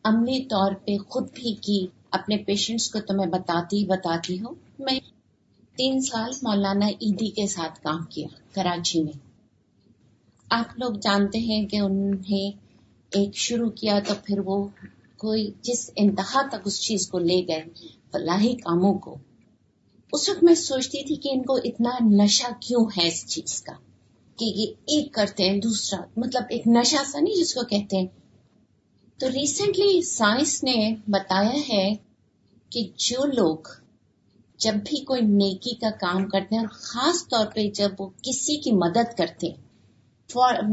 عملی 0.05 0.45
طور 0.45 0.73
پہ 0.73 0.97
خود 1.09 1.29
بھی 1.35 1.55
کی، 1.55 1.87
اپنے 2.11 2.37
پیشنٹس 2.37 2.91
کو 2.91 3.01
تو 3.01 3.15
میں 3.15 3.27
بتاتی 3.27 3.87
بتاتی 3.87 4.41
ہوں۔ 4.41 4.55
میں 4.79 5.01
تین 5.77 6.01
سال 6.01 6.31
مولانا 6.43 6.87
عیدی 6.87 7.31
کے 7.31 7.47
ساتھ 7.47 7.83
کام 7.83 8.05
کیا، 8.05 8.29
کراچی 8.55 9.03
میں۔ 9.03 9.19
آپ 10.51 10.79
لوگ 10.79 10.93
جانتے 10.93 11.39
ہیں 11.39 11.67
کہ 11.67 11.77
انہیں 11.77 12.51
ایک 13.11 13.37
شروع 13.37 13.71
کیا 13.71 13.99
تو 14.07 14.15
پھر 14.25 14.39
وہ 14.39 14.67
کوئی 15.17 15.51
جس 15.63 15.91
انتہا 15.97 16.49
تک 16.49 16.57
اس 16.65 16.81
چیز 16.81 17.09
کو 17.09 17.19
لے 17.19 17.47
گئے، 17.47 17.65
فلاحی 18.13 18.55
کاموں 18.55 18.99
کو۔ 18.99 19.17
اس 20.13 20.29
وقت 20.29 20.45
میں 20.45 20.55
سوچتی 20.55 21.05
تھی 21.05 21.17
کہ 21.17 21.29
ان 21.33 21.43
کو 21.43 21.57
اتنا 21.65 21.91
نشہ 22.01 22.47
کیوں 22.61 22.87
ہے 22.99 23.09
اس 23.09 23.27
چیز 23.27 23.63
کا؟ 23.63 23.73
کہ 24.37 24.45
یہ 24.45 24.67
ایک 24.87 25.15
کرتے 25.15 25.49
ہیں، 25.49 25.61
دوسرا 25.61 26.01
مطلب 26.17 26.43
ایک 26.51 26.63
نشہ 26.67 26.97
سا 27.07 27.21
نہیں 27.21 27.35
جس 27.35 27.55
کو 27.55 27.65
کہتے 27.65 27.97
ہیں 27.97 28.07
تو 29.19 29.29
ریسنٹلی 29.29 30.03
سائنس 30.03 30.65
نے 30.65 30.95
بتایا 31.09 31.69
ہے 31.69 31.95
کہ 32.71 32.89
جو 32.97 33.27
لوگ 33.27 33.57
جب 34.59 34.75
بھی 34.75 35.05
کوئی 35.05 35.21
نیکی 35.21 35.75
کا 35.75 35.91
کام 35.91 36.29
کرتے 36.29 36.55
ہیں 36.55 36.63
اور 36.63 36.69
خاص 36.69 37.29
طور 37.29 37.47
پہ 37.55 37.71
جب 37.71 37.91
وہ 37.99 38.09
کسی 38.23 38.57
کی 38.57 38.73
مدد 38.73 39.19
کرتے 39.19 39.47
ہیں 39.47 39.69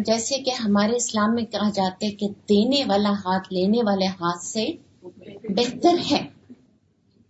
جیسے 0.05 0.37
کہ 0.37 0.51
ہمارے 0.51 0.95
اسلام 0.95 1.35
میں 1.35 1.43
کہا 1.43 1.69
جاتا 1.69 2.05
ہے 2.05 2.11
کہ 2.11 2.27
دینے 2.49 2.83
والا 2.87 3.09
ہاتھ 3.09 3.53
لینے 3.53 3.79
والے 3.85 4.05
ہاتھ 4.07 4.45
سے 4.45 4.71
بہتر 5.49 5.95
ہے۔ 6.11 6.27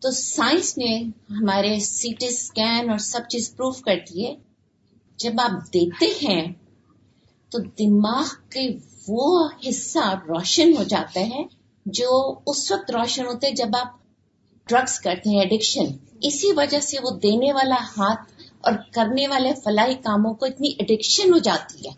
تو 0.01 0.11
سائنس 0.11 0.77
نے 0.77 1.03
ہمارے 1.31 1.79
سی 1.79 2.13
ٹی 2.13 2.25
اسکین 2.25 2.89
اور 2.89 2.97
سب 2.97 3.19
چیز 3.29 3.55
پروف 3.55 3.81
کرتی 3.81 4.25
ہے 4.25 4.35
جب 5.17 5.31
آپ 5.39 5.73
دیتے 5.73 6.05
ہیں 6.05 6.53
تو 7.49 7.59
دماغ 7.59 8.25
کے 8.49 8.69
وہ 9.07 9.47
حصہ 9.69 10.13
روشن 10.27 10.77
ہو 10.77 10.83
جاتا 10.83 11.19
ہے 11.19 11.43
جو 11.85 12.35
اس 12.47 12.71
وقت 12.71 12.91
روشن 12.91 13.25
ہوتے 13.25 13.51
جب 13.51 13.67
آپ 13.79 13.87
ڈرگس 14.67 14.99
کرتے 14.99 15.29
ہیں 15.29 15.39
ایڈکشن 15.39 15.85
اسی 16.21 16.51
وجہ 16.51 16.79
سے 16.79 16.97
وہ 17.03 17.09
دینے 17.09 17.53
والا 17.53 17.75
ہاتھ 17.97 18.31
اور 18.61 18.73
کرنے 18.91 19.27
والے 19.27 19.51
فلاحی 19.63 19.95
کاموں 19.95 20.33
کو 20.33 20.45
اتنی 20.45 20.69
ایڈکشن 20.69 21.33
ہو 21.33 21.37
جاتی 21.37 21.87
ہے 21.87 21.93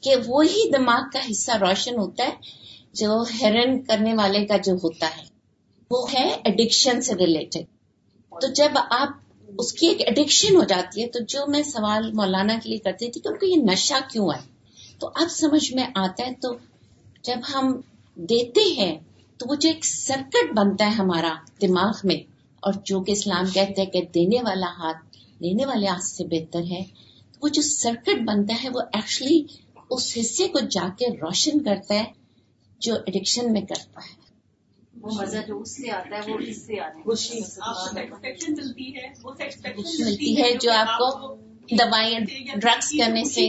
کہ 0.00 0.14
وہی 0.26 0.70
دماغ 0.70 1.02
کا 1.12 1.18
حصہ 1.30 1.52
روشن 1.52 1.98
ہوتا 1.98 2.24
ہے 2.24 2.30
جو 2.92 3.24
ہیرن 3.40 3.82
کرنے 3.82 4.14
والے 4.14 4.46
کا 4.46 4.56
جو 4.56 4.72
ہوتا 4.72 5.06
ہے۔ 5.06 5.22
وہ 5.90 6.12
ہے 6.12 6.36
ایڈکشن 6.44 7.02
سے 7.02 7.14
ریلیٹڈ 7.14 7.64
تو 8.32 8.52
جب 8.52 8.70
آپ 8.90 9.08
اس 9.58 9.72
کی 9.72 9.86
ایک 9.86 10.00
ایڈکشن 10.00 10.56
ہو 10.56 10.64
جاتی 10.64 11.02
ہے 11.02 11.08
تو 11.08 11.18
جو 11.28 11.46
میں 11.48 11.62
سوال 11.62 12.12
مولانا 12.12 12.58
کے 12.62 12.68
لیے 12.68 12.78
کرتی 12.78 13.10
تھی 13.10 13.20
کہ 13.20 13.28
ان 13.28 13.34
کو 13.34 13.46
یہ 13.46 13.56
نشہ 13.56 13.94
کیوں 14.12 14.28
ہے 14.28 14.53
تو 14.98 15.10
اب 15.14 15.30
سمجھ 15.30 15.72
میں 15.74 15.86
آتا 15.94 16.26
ہے 16.26 16.32
تو 16.34 16.54
جب 17.22 17.36
ہم 17.54 17.80
دیتے 18.14 18.60
ہیں 18.80 18.98
تو 19.38 19.46
وہ 19.48 19.54
جو 19.54 19.68
ایک 19.68 19.84
سرکٹ 19.84 20.52
بنتا 20.56 20.84
ہے 20.84 20.90
ہمارا 20.90 21.34
دماغ 21.62 21.92
میں 22.04 22.16
اور 22.60 22.72
جو 22.84 23.00
کہ 23.00 23.12
اسلام 23.12 23.44
کہتے 23.54 23.82
ہیں 23.82 23.90
کہ 23.90 24.02
دینے 24.14 24.42
والا 24.42 24.66
ہاتھ 24.66 25.16
لینے 25.40 25.66
والے 25.66 25.86
ہاتھ 25.86 26.04
سے 26.04 26.24
بہتر 26.24 26.60
ہے 26.70 26.82
تو 27.32 27.38
وہ 27.42 27.48
جو 27.48 27.62
سرکٹ 27.62 28.22
بنتا 28.26 28.54
ہے 28.64 28.68
وہ 28.68 28.80
ایکچولی 28.92 29.42
اس 29.90 30.18
حصے 30.20 30.48
کو 30.48 30.60
جا 30.60 30.88
کے 30.98 31.06
روشن 31.16 31.62
کرتا 31.62 31.94
ہے 31.94 32.04
جو 32.78 32.94
ایڈکشن 32.94 33.52
میں 33.52 33.60
کرتا 33.60 34.00
ہے۔ 34.00 34.12
وہ 35.00 35.10
مزہ 35.14 35.36
جو 35.46 35.60
اس 35.60 35.76
سے 35.76 35.90
آتا 35.90 36.16
ہے 36.16 36.32
وہ 36.32 36.38
اس 36.38 36.66
سے 36.66 36.80
آتا 36.80 38.00
ہے۔ 38.00 38.06
ملتی 39.98 40.42
ہے 40.42 40.52
جو 40.60 40.72
آپ 40.72 40.98
کو 40.98 41.34
دوائیں 41.70 42.18
ڈرگس 42.56 42.90
کرنے 42.90 43.24
سے 43.24 43.48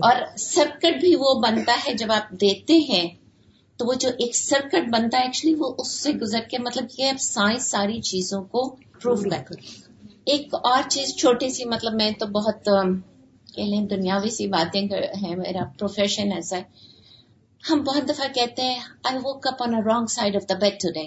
اور 0.00 0.36
سرکٹ 0.36 1.00
بھی 1.00 1.14
وہ 1.14 1.34
بنتا 1.40 1.78
ہے 1.88 1.94
جب 1.94 2.12
آپ 2.12 2.30
دیتے 2.30 2.74
ہیں 2.74 3.08
تو 3.76 3.86
وہ 3.86 3.94
جو 3.94 4.08
ایک 4.18 4.36
سرکٹ 4.36 4.88
بنتا 4.92 5.18
ہے 5.18 5.24
ایکچولی 5.24 5.54
وہ 5.54 5.74
اس 5.78 6.02
سے 6.02 6.12
گزر 6.12 6.40
کے 6.50 6.58
مطلب 6.58 6.84
یہ 6.98 7.08
اب 7.08 7.20
سائنس 7.20 7.70
ساری 7.70 8.00
چیزوں 8.00 8.42
کو 8.44 8.76
پروف 8.76 9.24
کر 9.30 9.54
ایک 10.24 10.54
اور 10.54 10.88
چیز 10.88 11.16
چھوٹی 11.16 11.48
سی 11.50 11.64
مطلب 11.64 11.94
میں 11.94 12.10
تو 12.10 12.26
بہت 12.26 12.68
کہ 13.54 13.62
لیں 13.62 13.86
دنیاوی 13.86 14.30
سی 14.30 14.46
باتیں 14.46 14.82
ہیں 15.22 15.36
میرا 15.36 15.64
پروفیشن 15.78 16.32
ایسا 16.32 16.56
ہے۔ 16.56 16.62
ہم 17.70 17.82
بہت 17.82 18.08
دفعہ 18.08 18.26
کہتے 18.34 18.62
ہیں 18.62 18.78
I 19.04 19.16
woke 19.16 19.46
up 19.46 19.62
on 19.62 19.74
wrong 19.74 20.06
side 20.06 20.36
of 20.36 20.48
the 20.48 20.54
bed 20.54 20.72
today 20.92 21.06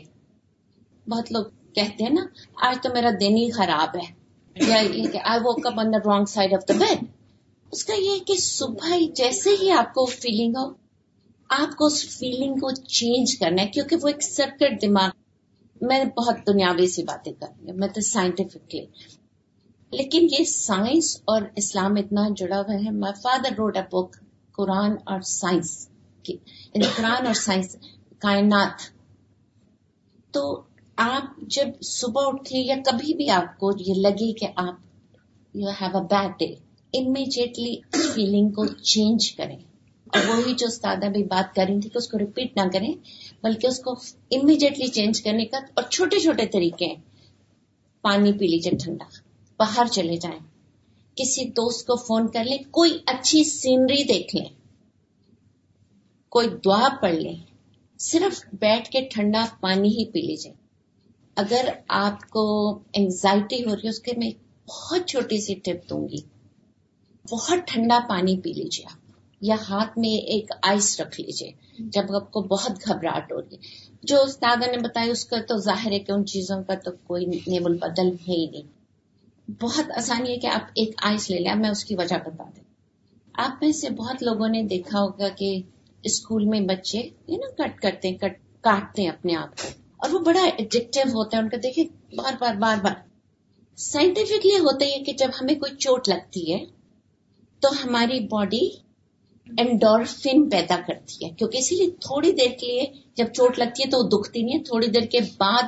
بہت 1.07 1.31
لوگ 1.31 1.45
کہتے 1.75 2.03
ہیں 2.03 2.11
نا، 2.11 2.25
آج 2.55 2.83
تو 2.83 2.89
میرا 2.93 3.09
دن 3.09 3.37
ہی 3.37 3.51
خراب 3.51 3.97
ہے۔ 3.97 4.25
یا 4.67 4.75
I 5.23 5.39
woke 5.39 5.67
up 5.67 5.79
on 5.79 5.93
the 5.93 5.97
wrong 5.97 6.25
side 6.25 6.53
of 6.53 6.67
the 6.69 6.73
bed 6.73 7.05
اس 7.71 7.85
کا 7.85 7.93
یہ 7.93 8.19
کہ 8.27 8.33
صبح 8.37 8.93
ہی 8.93 9.07
جیسے 9.07 9.49
ہی 9.61 9.71
آپ 9.71 9.93
کو 9.93 10.05
فیلنگ 10.05 10.57
ہو، 10.57 10.73
آپ 11.49 11.75
کو 11.75 11.85
اس 11.85 12.17
فیلنگ 12.17 12.53
کو 12.53 12.71
چینج 12.71 13.37
کرنا 13.37 13.61
ہے، 13.61 13.67
کیونکہ 13.67 13.95
وہ 14.01 14.07
ایک 14.07 14.23
سرکٹ 14.23 14.81
دماغ۔ 14.81 15.09
میں 15.81 16.05
بہت 16.05 16.35
دنیاوی 16.47 16.87
سی 16.87 17.03
باتیں 17.03 17.33
کر 17.33 17.47
رہی 17.61 17.69
ہوں، 17.69 17.77
میں 17.77 17.87
تو 17.87 18.01
سائنٹیفکلی 18.01 18.85
لیکن 19.91 20.27
یہ 20.39 20.43
سائنس 20.43 21.21
اور 21.25 21.41
اسلام 21.55 21.95
اتنا 21.95 22.21
جڑا 22.37 22.57
ہوا 22.57 22.73
ہے۔ 22.73 22.91
مائی 22.91 23.21
فادر 23.21 23.53
روڈ 23.57 23.77
اے 23.77 23.83
بک 23.83 24.15
قرآن 24.51 24.91
اور 25.05 25.21
سائنس 25.21 25.89
کی 26.23 26.33
یعنی 26.73 26.85
قرآن 26.95 27.25
اور 27.25 27.33
سائنس 27.33 27.75
کائنات۔ 28.19 28.95
تو 30.33 30.61
آپ 30.95 31.41
جب 31.41 31.81
صبح 31.81 32.21
اٹھیں 32.25 32.63
یا 32.63 32.75
کبھی 32.85 33.13
بھی 33.13 33.29
آپ 33.29 33.59
کو 33.59 33.71
یہ 33.79 33.93
لگے 33.93 34.33
کہ 34.33 34.47
آپ 34.55 34.73
you 35.53 35.69
have 35.81 35.97
a 35.97 36.03
bad 36.03 36.31
day 36.39 36.45
immediately 36.99 37.75
feeling 38.13 38.49
کو 38.49 38.65
چینج 38.65 39.31
کریں۔ 39.31 39.57
اور 40.05 40.21
وہی 40.27 40.53
جو 40.53 40.67
استاد 40.67 40.95
بھی 40.95 41.23
بات 41.23 41.55
کر 41.55 41.65
رہی 41.69 41.79
تھی 41.79 41.89
کہ 41.89 41.97
اس 41.97 42.07
کو 42.07 42.19
ریپیٹ 42.19 42.57
نہ 42.57 42.61
کریں، 42.73 42.93
بلکہ 43.43 43.67
اس 43.67 43.79
کو 43.79 43.91
امیڈیٹلی 44.31 44.87
چینج 44.87 45.21
کرنے 45.21 45.45
کا 45.45 45.57
اور 45.73 45.83
چھوٹے 45.83 46.19
چھوٹے 46.19 46.45
طریقے 46.45 46.85
ہیں۔ 46.85 47.01
پانی 48.01 48.33
پی 48.33 48.47
لیجیے 48.47 48.77
ٹھنڈا، 48.83 49.05
باہر 49.57 49.85
چلے 49.91 50.17
جائیں۔ 50.17 50.39
کسی 51.15 51.45
دوست 51.45 51.87
کو 51.87 51.95
فون 51.95 52.27
کر 52.27 52.43
لیں، 52.43 52.57
کوئی 52.71 52.97
اچھی 53.05 53.43
سینری 53.43 54.03
دیکھ 54.03 54.35
لیں۔ 54.35 54.49
کوئی 56.29 56.47
دعا 56.65 56.87
پڑھ 57.01 57.15
لیں، 57.15 57.35
صرف 57.99 58.45
بیٹھ 58.53 58.89
کے 58.89 59.01
ٹھنڈا 59.01 59.45
پانی 59.61 59.89
ہی 59.89 60.11
پی 60.11 60.21
لیجیے 60.21 60.64
اگر 61.35 61.69
آپ 61.87 62.29
کو 62.29 62.71
اینگزائٹی 62.93 63.65
ہو 63.65 63.75
رہی 63.75 63.83
ہے، 63.83 63.89
اس 63.89 63.99
کے 63.99 64.11
میں 64.17 64.31
بہت 64.67 65.07
چھوٹی 65.07 65.41
سی 65.41 65.55
ٹپ 65.55 65.89
دوں 65.89 66.09
گی۔ 66.09 66.17
بہت 67.31 67.57
ٹھنڈا 67.67 67.99
پانی 68.09 68.37
پی 68.37 68.53
لیجیے 68.53 68.85
آپ، 68.91 69.11
یا 69.41 69.55
ہاتھ 69.69 69.97
میں 69.97 70.09
ایک 70.09 70.51
آئس 70.61 71.01
رکھ 71.01 71.21
لیجیے 71.21 71.51
جب 71.79 72.15
آپ 72.15 72.31
کو 72.31 72.41
بہت 72.41 72.71
گھبراہٹ 72.87 73.31
ہو 73.31 73.41
رہی 73.41 73.55
ہے۔ 73.55 73.61
جو 74.03 74.23
استاد 74.23 74.57
نے 74.71 74.77
بتایا، 74.77 75.11
اس 75.11 75.25
کا 75.25 75.35
تو 75.47 75.57
ظاہر 75.57 75.91
ہے 75.91 75.99
کہ 75.99 76.11
ان 76.11 76.25
چیزوں 76.25 76.63
کا 76.63 76.73
تو 76.75 76.91
کوئی 77.03 77.25
نیب 77.25 77.65
البدل 77.65 78.07
ہے 78.07 78.33
ہی 78.33 78.47
نہیں۔ 78.51 78.75
بہت 79.61 79.91
آسانی 79.97 80.31
ہے 80.31 80.37
کہ 80.37 80.47
آپ 80.47 80.63
ایک 80.75 80.91
آئس 81.03 81.29
لے 81.29 81.39
لیں۔ 81.39 81.55
میں 81.55 81.69
اس 81.69 81.85
کی 81.85 81.95
وجہ 81.95 82.15
بتا 82.25 82.43
دیں 82.55 82.63
آپ 83.33 83.63
میں 83.63 83.71
سے 83.71 83.89
بہت 83.89 84.23
لوگوں 84.23 84.47
نے 84.47 84.63
دیکھا 84.63 85.01
ہوگا 85.01 85.29
کہ 85.29 85.61
اسکول 86.03 86.45
میں 86.45 86.59
بچے 86.59 87.09
یہ 87.27 87.37
نا 87.37 87.63
کٹ 87.63 87.81
کرتے 87.81 88.09
ہیں، 88.09 88.17
کٹ 88.17 88.63
کاٹتے 88.63 89.01
ہیں 89.01 89.09
اپنے 89.09 89.35
آپ 89.35 89.61
کو۔ 89.61 89.84
اور 89.97 90.09
وہ 90.09 90.19
بڑا 90.19 90.43
ایڈکٹیو 90.43 91.07
ہوتا 91.07 91.37
ہے 91.37 91.41
ان 91.43 91.49
کا 91.49 91.57
دیکھیں، 91.63 92.15
بار 92.15 92.33
بار 92.39 92.55
بار 92.55 92.77
بار۔ 92.83 92.93
سائنٹیفکلی 93.75 94.57
ہوتا 94.57 94.85
ہے 94.85 95.03
کہ 95.03 95.13
جب 95.13 95.27
ہمیں 95.41 95.55
کوئی 95.55 95.75
چوٹ 95.75 96.09
لگتی 96.09 96.53
ہے، 96.53 96.65
تو 97.59 97.69
ہماری 97.85 98.19
باڈی 98.19 98.69
انڈورفن 99.57 100.49
پیدا 100.49 100.77
کرتی 100.87 101.25
ہے۔ 101.25 101.29
کیونکہ 101.29 101.57
اسی 101.57 101.75
لیے 101.75 101.89
تھوڑی 101.89 102.31
دیر 102.31 102.51
کے 102.59 102.67
لیے 102.67 102.83
جب 103.15 103.25
چوٹ 103.33 103.59
لگتی 103.59 103.83
ہے 103.83 103.89
تو 103.89 103.97
وہ 103.97 104.09
دکھتی 104.09 104.41
نہیں 104.41 104.57
ہے، 104.57 104.63
تھوڑی 104.63 104.87
دیر 104.87 105.05
کے 105.05 105.19
بعد 105.37 105.63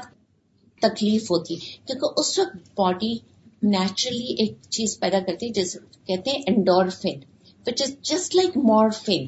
تکلیف 0.82 1.24
ہوتی 1.24 1.54
ہے۔ 1.54 1.78
کیونکہ 1.86 2.20
اس 2.20 2.40
وقت 2.40 2.56
باڈی 2.78 3.18
نیچرلی 3.64 4.34
ایک 4.34 4.54
چیز 4.70 5.00
پیدا 5.00 5.20
کرتی 5.20 5.46
ہے 5.46 5.52
جیسے 5.52 5.80
کہتے 6.08 6.32
ہیں 6.32 6.42
endorphin 6.48 7.20
which 7.68 7.82
is 7.82 8.02
just 8.02 8.36
like 8.36 8.58
morphine 8.58 9.26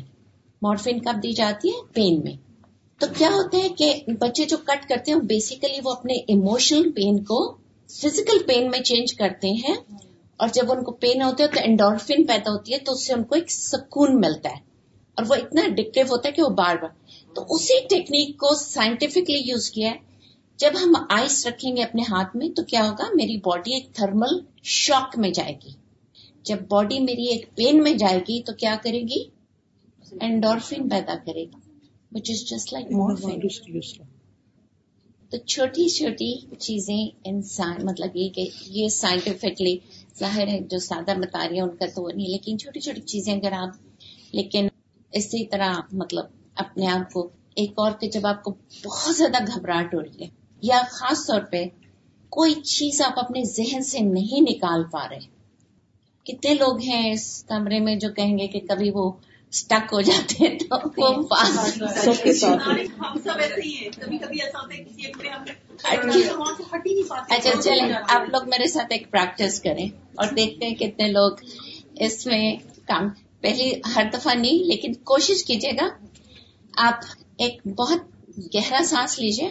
morphine 0.62 1.00
کب 1.00 1.16
دی 1.24 1.32
جاتی 1.32 1.70
ہے؟ 1.70 1.94
پین 1.94 2.22
میں۔ 2.24 2.49
تو 3.00 3.08
کیا 3.18 3.30
ہوتا 3.30 3.58
ہے 3.58 3.70
کہ 3.70 4.04
بچے 4.20 4.46
جو 4.46 4.58
کٹ 4.58 4.90
کرتے 4.90 5.12
ہیں 5.12 5.20
بیسیکلی 5.20 5.78
وہ 5.84 5.92
اپنے 5.92 6.14
ایموشنل 6.14 6.92
پین 6.92 7.24
کو 7.24 7.58
فزیکل 7.88 8.44
پین 8.48 8.70
میں 8.70 8.80
چینج 8.80 9.14
کرتے 9.14 9.50
ہیں۔ 9.50 9.76
اور 10.38 10.48
جب 10.54 10.72
ان 10.72 10.84
کو 10.84 10.92
پین 10.92 11.22
ہوتا 11.22 11.44
ہے 11.44 11.48
تو 11.48 11.60
انڈورفن 11.64 12.24
پیدا 12.26 12.52
ہوتی 12.52 12.74
ہے، 12.74 12.78
تو 12.78 12.92
اس 12.92 13.08
سے 13.08 13.14
ان 13.14 13.24
کو 13.24 13.36
ایک 13.36 13.52
سکون 13.52 14.22
ملتا 14.22 14.50
ہے۔ 14.50 14.60
اور 15.16 15.26
وہ 15.30 15.36
اتنا 15.36 15.62
اڈکٹیو 15.62 16.06
ہوتا 16.10 16.28
ہے 16.28 16.34
کہ 16.34 16.42
وہ 16.42 16.50
بار 16.50 16.76
بار۔ 16.76 16.90
تو 17.36 17.46
اسی 17.50 17.74
ٹیکنیک 17.90 18.38
کو 18.38 18.56
سائنٹیفکلی 18.56 19.42
یوز 19.46 19.72
کیا 19.72 19.92
ہے۔ 19.92 19.98
جب 20.58 20.72
ہم 20.84 20.94
آئس 21.10 21.48
رکھیں 21.48 21.78
گے 21.78 21.84
اپنے 21.84 22.02
ہاتھ 22.02 22.36
میں، 22.36 22.50
تو 22.50 22.64
کیا 22.64 22.90
ہوگا؟ 22.90 23.04
میری 23.14 23.38
باڈی 23.38 23.74
ایک 23.74 23.94
تھرمل 23.94 24.40
شاک 24.64 25.20
میں 25.20 25.30
جائے 25.30 25.54
گی۔ 25.66 25.70
جب 26.44 26.58
باڈی 26.68 27.00
میری 27.00 27.26
ایک 27.26 27.56
پین 27.56 27.84
میں 27.84 27.94
جائے 27.94 28.20
گی، 28.20 28.44
تو 28.44 28.54
کیا 28.54 28.76
کرے 28.84 29.02
گی؟ 29.02 29.24
اینڈورفین 30.22 30.90
پیدا 30.90 31.16
کرے 31.26 31.44
گی۔ 31.44 31.59
Which 32.12 32.30
is 32.30 32.46
just 32.50 32.74
like 32.74 32.92
morphine 32.92 33.40
تو 35.32 35.38
چھوٹی 35.38 35.88
چھوٹی 35.90 36.32
چیزیں 36.58 36.98
انسان 37.24 37.86
مطلب 37.86 38.16
یہ 38.16 38.30
کہ 38.30 38.48
یہ 38.68 38.88
سائنٹیفکلی 38.88 39.78
ظاہر 40.20 40.48
ہے 40.48 40.60
جو 40.70 40.80
سادہ 40.80 41.14
بتا 41.18 41.48
رہی 41.48 41.56
ہیں 41.56 41.64
ان 41.64 41.76
کا 41.76 41.86
تو 41.96 42.04
وہ 42.04 42.10
نہیں 42.10 42.30
لیکن 42.30 42.58
چھوٹی 42.60 42.80
چھوٹی 42.80 43.02
چیزیں 43.02 43.34
اگر 43.34 43.52
آپ 43.52 44.34
لیکن 44.34 44.68
اسی 45.14 45.46
طرح 45.46 45.80
مطلب 45.94 46.26
اپنے 46.56 46.88
آپ 46.88 47.12
کو 47.14 47.28
ایک 47.56 47.72
اور 47.76 47.92
کہ 47.92 48.10
جب 48.10 48.26
آپ 48.26 48.44
کو 48.44 48.52
بہت 48.86 49.16
زیادہ 49.16 49.44
گھبراہٹ 49.46 49.94
ہو 49.94 50.02
رہی 50.02 50.24
ہے 50.24 50.30
یا 50.64 50.82
خاص 50.92 51.26
طور 51.28 51.42
پہ 51.42 51.64
کوئی 52.32 52.54
چیز 52.54 53.02
آپ 53.02 53.20
اپنے 53.20 53.44
ذہن 53.44 53.84
سے 53.84 54.00
نہیں 54.00 54.42
نکال 54.42 54.84
پا 54.92 55.08
رہے 55.10 55.28
کتنے 56.26 56.54
لوگ 56.54 56.80
ہیں 56.80 57.12
اس 57.12 57.44
کمرے 57.44 57.80
میں 57.80 57.96
جو 57.96 58.10
کہیں 58.14 58.38
گے 58.38 58.48
کہ 58.48 58.60
کبھی 58.60 58.92
وہ 58.94 59.12
اسٹک 59.50 59.94
ہو 59.94 60.02
جاتے 60.02 60.48
ہیں 60.48 60.58
تو 60.58 60.76
وہ 60.98 61.28
اچھا 67.30 67.62
چلیں 67.62 67.94
آپ 68.10 68.30
لوگ 68.30 68.50
میرے 68.50 68.68
ساتھ 68.68 68.88
ایک 68.90 69.12
پریکٹس 69.12 69.62
کریں 69.62 69.86
اور 70.16 70.28
دیکھتے 70.36 70.68
ہیں 70.68 70.76
کتنے 70.76 71.08
لوگ 71.08 71.32
اس 71.96 72.26
میں 72.26 72.56
کام۔ 72.88 73.10
پہلی 73.40 73.72
ہر 73.96 74.04
دفعہ 74.14 74.34
نہیں 74.34 74.68
لیکن 74.68 74.94
کوشش 74.94 75.46
کیجیے 75.46 75.72
گا۔ 75.72 75.88
آپ 76.78 76.96
ایک 77.38 77.68
بہت 77.68 78.00
گہرا 78.56 78.84
سانس 78.86 79.20
لیجیے 79.20 79.50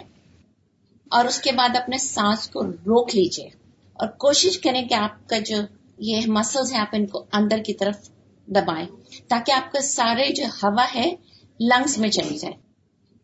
اور 1.11 1.25
اس 1.25 1.41
کے 1.41 1.51
بعد 1.51 1.75
اپنے 1.75 1.97
سانس 1.97 2.49
کو 2.49 2.63
روک 2.63 3.15
لیجیے۔ 3.15 3.49
اور 3.93 4.07
کوشش 4.07 4.59
کریں 4.59 4.87
کہ 4.87 4.93
آپ 4.93 5.29
کا 5.29 5.37
جو 5.39 5.55
یہ 5.97 6.21
مسلس 6.27 6.73
ہیں 6.73 6.79
آپ 6.79 6.87
ان 6.93 7.05
کو 7.05 7.25
اندر 7.33 7.57
کی 7.65 7.73
طرف 7.73 8.09
دبائیں 8.49 8.87
تاکہ 9.27 9.51
آپ 9.51 9.71
کا 9.71 9.81
سارے 9.81 10.33
جو 10.33 10.43
ہوا 10.45 10.85
ہے 10.95 11.15
لنگس 11.59 11.97
میں 11.97 12.09
چلی 12.09 12.37
جائے۔ 12.37 12.53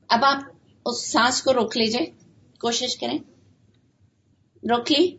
اب 0.07 0.19
آپ 0.23 0.43
اس 0.86 1.11
سانس 1.11 1.41
کو 1.41 1.53
روک 1.53 1.78
لیجیے 1.78 2.05
کوشش 2.59 2.97
کریں۔ 2.97 3.17
روک 4.63 4.91
لی۔ 4.91 5.17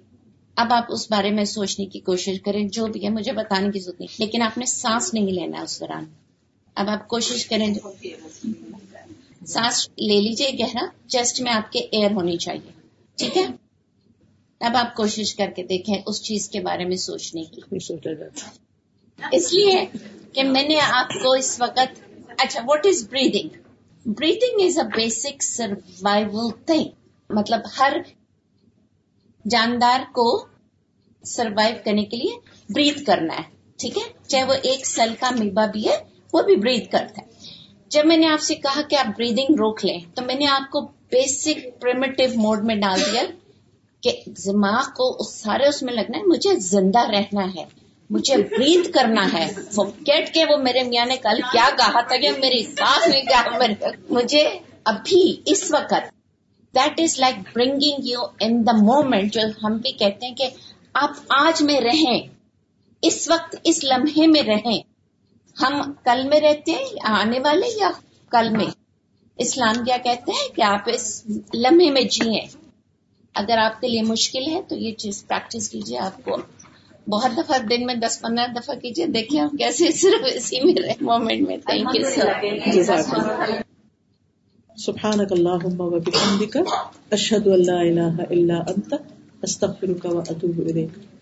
اب 0.56 0.72
آپ 0.72 0.84
اس 0.88 1.10
بارے 1.10 1.30
میں 1.30 1.44
سوچنے 1.44 1.86
کی 1.86 2.00
کوشش 2.00 2.40
کریں۔ 2.44 2.68
جو 2.68 2.86
بھی 2.86 3.04
ہے 3.04 3.08
مجھے 3.08 3.32
بتانے 3.32 3.70
کی 3.70 3.80
ضرورت 3.80 4.00
نہیں۔ 4.00 4.16
لیکن 4.18 4.42
آپ 4.42 4.58
نے 4.58 4.66
سانس 4.66 5.14
نہیں 5.14 5.26
لینا 5.26 5.60
اس 5.60 5.80
دوران۔ 5.80 6.04
اب 6.74 6.88
آپ 6.88 7.08
کوشش 7.08 7.46
کریں۔ 7.46 7.74
سانس 9.46 9.88
لے 9.88 10.20
لیجیے 10.20 10.50
گہرا۔ 10.58 11.08
چیسٹ 11.08 11.40
میں 11.40 11.52
آپ 11.52 11.72
کے 11.72 11.78
ایئر 11.78 12.10
ہونی 12.10 12.36
چاہیے۔ 12.36 12.70
ٹھیک 13.16 13.36
ہے؟ 13.36 13.46
اب 14.60 14.76
آپ 14.76 14.96
کوشش 14.96 15.34
کر 15.34 15.50
کے 15.56 15.62
دیکھیں 15.62 16.02
اس 16.06 16.22
چیز 16.22 16.48
کے 16.48 16.60
بارے 16.60 16.84
میں 16.84 16.96
سوچنے 16.96 17.44
کی۔ 17.44 17.60
اس 19.32 19.52
لیے 19.52 19.86
کہ 20.32 20.44
میں 20.44 20.68
نے 20.68 20.80
آپ 20.80 21.08
کو 21.22 21.32
اس 21.32 21.60
وقت 21.60 21.78
اچھا 22.38 22.60
what 22.64 22.86
is 22.86 23.08
breathing 23.10 23.48
breathing 24.06 24.66
is 24.66 24.78
a 24.78 24.84
basic 24.96 25.42
survival 25.42 26.50
thing 26.66 26.88
مطلب 27.30 27.60
ہر 27.78 27.96
جاندار 29.50 30.00
کو 30.12 30.46
سروائو 31.24 31.74
کرنے 31.84 32.04
کے 32.04 32.16
لیے 32.16 32.34
بریتھ 32.68 33.04
کرنا 33.04 33.34
ہے، 33.34 33.42
ٹھیک 33.78 33.98
ہے؟ 33.98 34.02
چاہے 34.26 34.44
وہ 34.44 34.52
ایک 34.62 34.86
سیل 34.86 35.14
کا 35.20 35.30
میبا 35.30 35.66
بھی 35.66 35.88
ہے، 35.88 35.96
وہ 36.32 36.42
بھی 36.42 36.56
بریتھ 36.56 36.92
کرتا 36.92 37.22
ہے۔ 37.22 37.26
جب 37.88 38.06
میں 38.06 38.16
نے 38.16 38.26
آپ 38.26 38.40
سے 38.40 38.54
کہا 38.54 38.80
کہ 38.82 38.96
آپ 38.96 39.06
بریدنگ 39.06 39.54
روک 39.58 39.84
لیں، 39.84 40.00
تو 40.14 40.22
میں 40.24 40.34
نے 40.34 40.46
آپ 40.46 40.70
کو 40.70 40.80
بیسک 40.80 41.80
پریمیٹو 41.80 42.22
موڈ 42.34 42.64
میں 42.64 42.74
ڈال 42.74 43.00
دیا 43.12 43.22
کہ 44.00 44.12
دماغ 44.46 44.82
کو 44.84 45.24
سارے 45.24 45.66
اس 45.66 45.82
میں 45.82 45.94
لگنا 45.94 46.18
ہے، 46.18 46.22
مجھے 46.22 46.58
زندہ 46.58 47.10
رہنا 47.10 47.54
ہے۔ 47.54 47.85
مجھے 48.10 48.36
برید 48.36 48.94
کرنا 48.94 49.32
ہے۔ 49.32 49.52
وہ 49.76 49.84
کیٹ 49.84 50.34
کے 50.34 50.44
وہ 50.44 50.56
میرے 50.56 50.82
میاں 50.82 51.06
نے 51.06 51.16
کل 51.16 51.40
کیا 51.52 51.68
کہا 51.78 52.00
تھا 52.00 52.16
کہ 52.16 52.30
میری 52.30 52.64
سانس 52.64 53.08
نے 53.08 53.20
کیا 53.20 53.42
مجھے 54.10 54.58
ابھی 54.84 55.36
اس 55.46 55.70
وقت 55.70 55.94
that 56.74 57.00
is 57.00 57.18
like 57.18 57.34
bringing 57.54 58.06
you 58.06 58.20
in 58.40 58.66
the 58.66 58.72
moment 58.72 59.32
جو 59.32 59.40
ہم 59.64 59.76
بھی 59.76 59.92
کہتے 59.92 60.26
ہیں 60.26 60.34
کہ 60.34 60.48
آپ 60.94 61.10
آج 61.28 61.62
میں 61.62 61.80
رہیں۔ 61.80 62.20
اس 63.02 63.28
وقت 63.30 63.56
اس 63.64 63.84
لمحے 63.84 64.26
میں 64.26 64.42
رہیں۔ 64.42 64.80
ہم 65.62 65.92
کل 66.04 66.28
میں 66.28 66.40
رہتے 66.40 66.72
ہیں 66.72 66.84
آنے 67.04 67.40
والے 67.40 67.66
یا 67.80 67.90
کل 68.30 68.50
میں؟ 68.50 68.66
اسلام 69.36 69.84
کیا 69.84 69.96
کہتے 70.04 70.32
ہیں 70.32 70.48
کہ 70.56 70.62
آپ 70.62 70.80
اس 70.86 71.22
لمحے 71.54 71.90
میں 71.90 72.02
جیئیں 72.02 72.46
اگر 73.34 73.58
آپ 73.58 73.80
کے 73.80 73.88
لیے 73.88 74.02
مشکل 74.02 74.46
ہے 74.46 74.62
تو 74.62 74.74
یہ 74.74 74.92
چیز 74.92 75.26
پریکٹس 75.26 75.68
کیجیے 75.68 75.98
آپ 75.98 76.24
کو 76.24 76.36
بہت 77.08 77.36
دفعہ 77.38 77.58
دن 77.70 77.86
میں 77.86 77.94
دس 77.94 78.20
پندرہ 78.20 78.46
دفعہ 78.56 78.74
کیجیے 78.74 79.06
دیکھیں 79.14 79.40
آپ 79.40 79.52
کیسے 79.58 79.90
صرف 79.98 80.26
اسی 80.34 80.60
میں 80.64 80.74
رہے 80.82 80.94
مومنٹ 81.00 81.48
میں. 81.48 81.56
تھینک 81.66 81.96
یو 81.96 82.82
سر 82.84 83.62
سبحانك 84.76 85.30
اللهم 85.32 85.78
وبحمدك 85.82 86.56
اشهد 87.12 87.46
ان 87.48 87.62
لا 87.66 87.76
اله 87.82 88.26
الا 88.30 88.56
انت 88.72 88.90
استغفرك 89.42 90.04
واتوب 90.06 90.58
اليك 90.64 91.15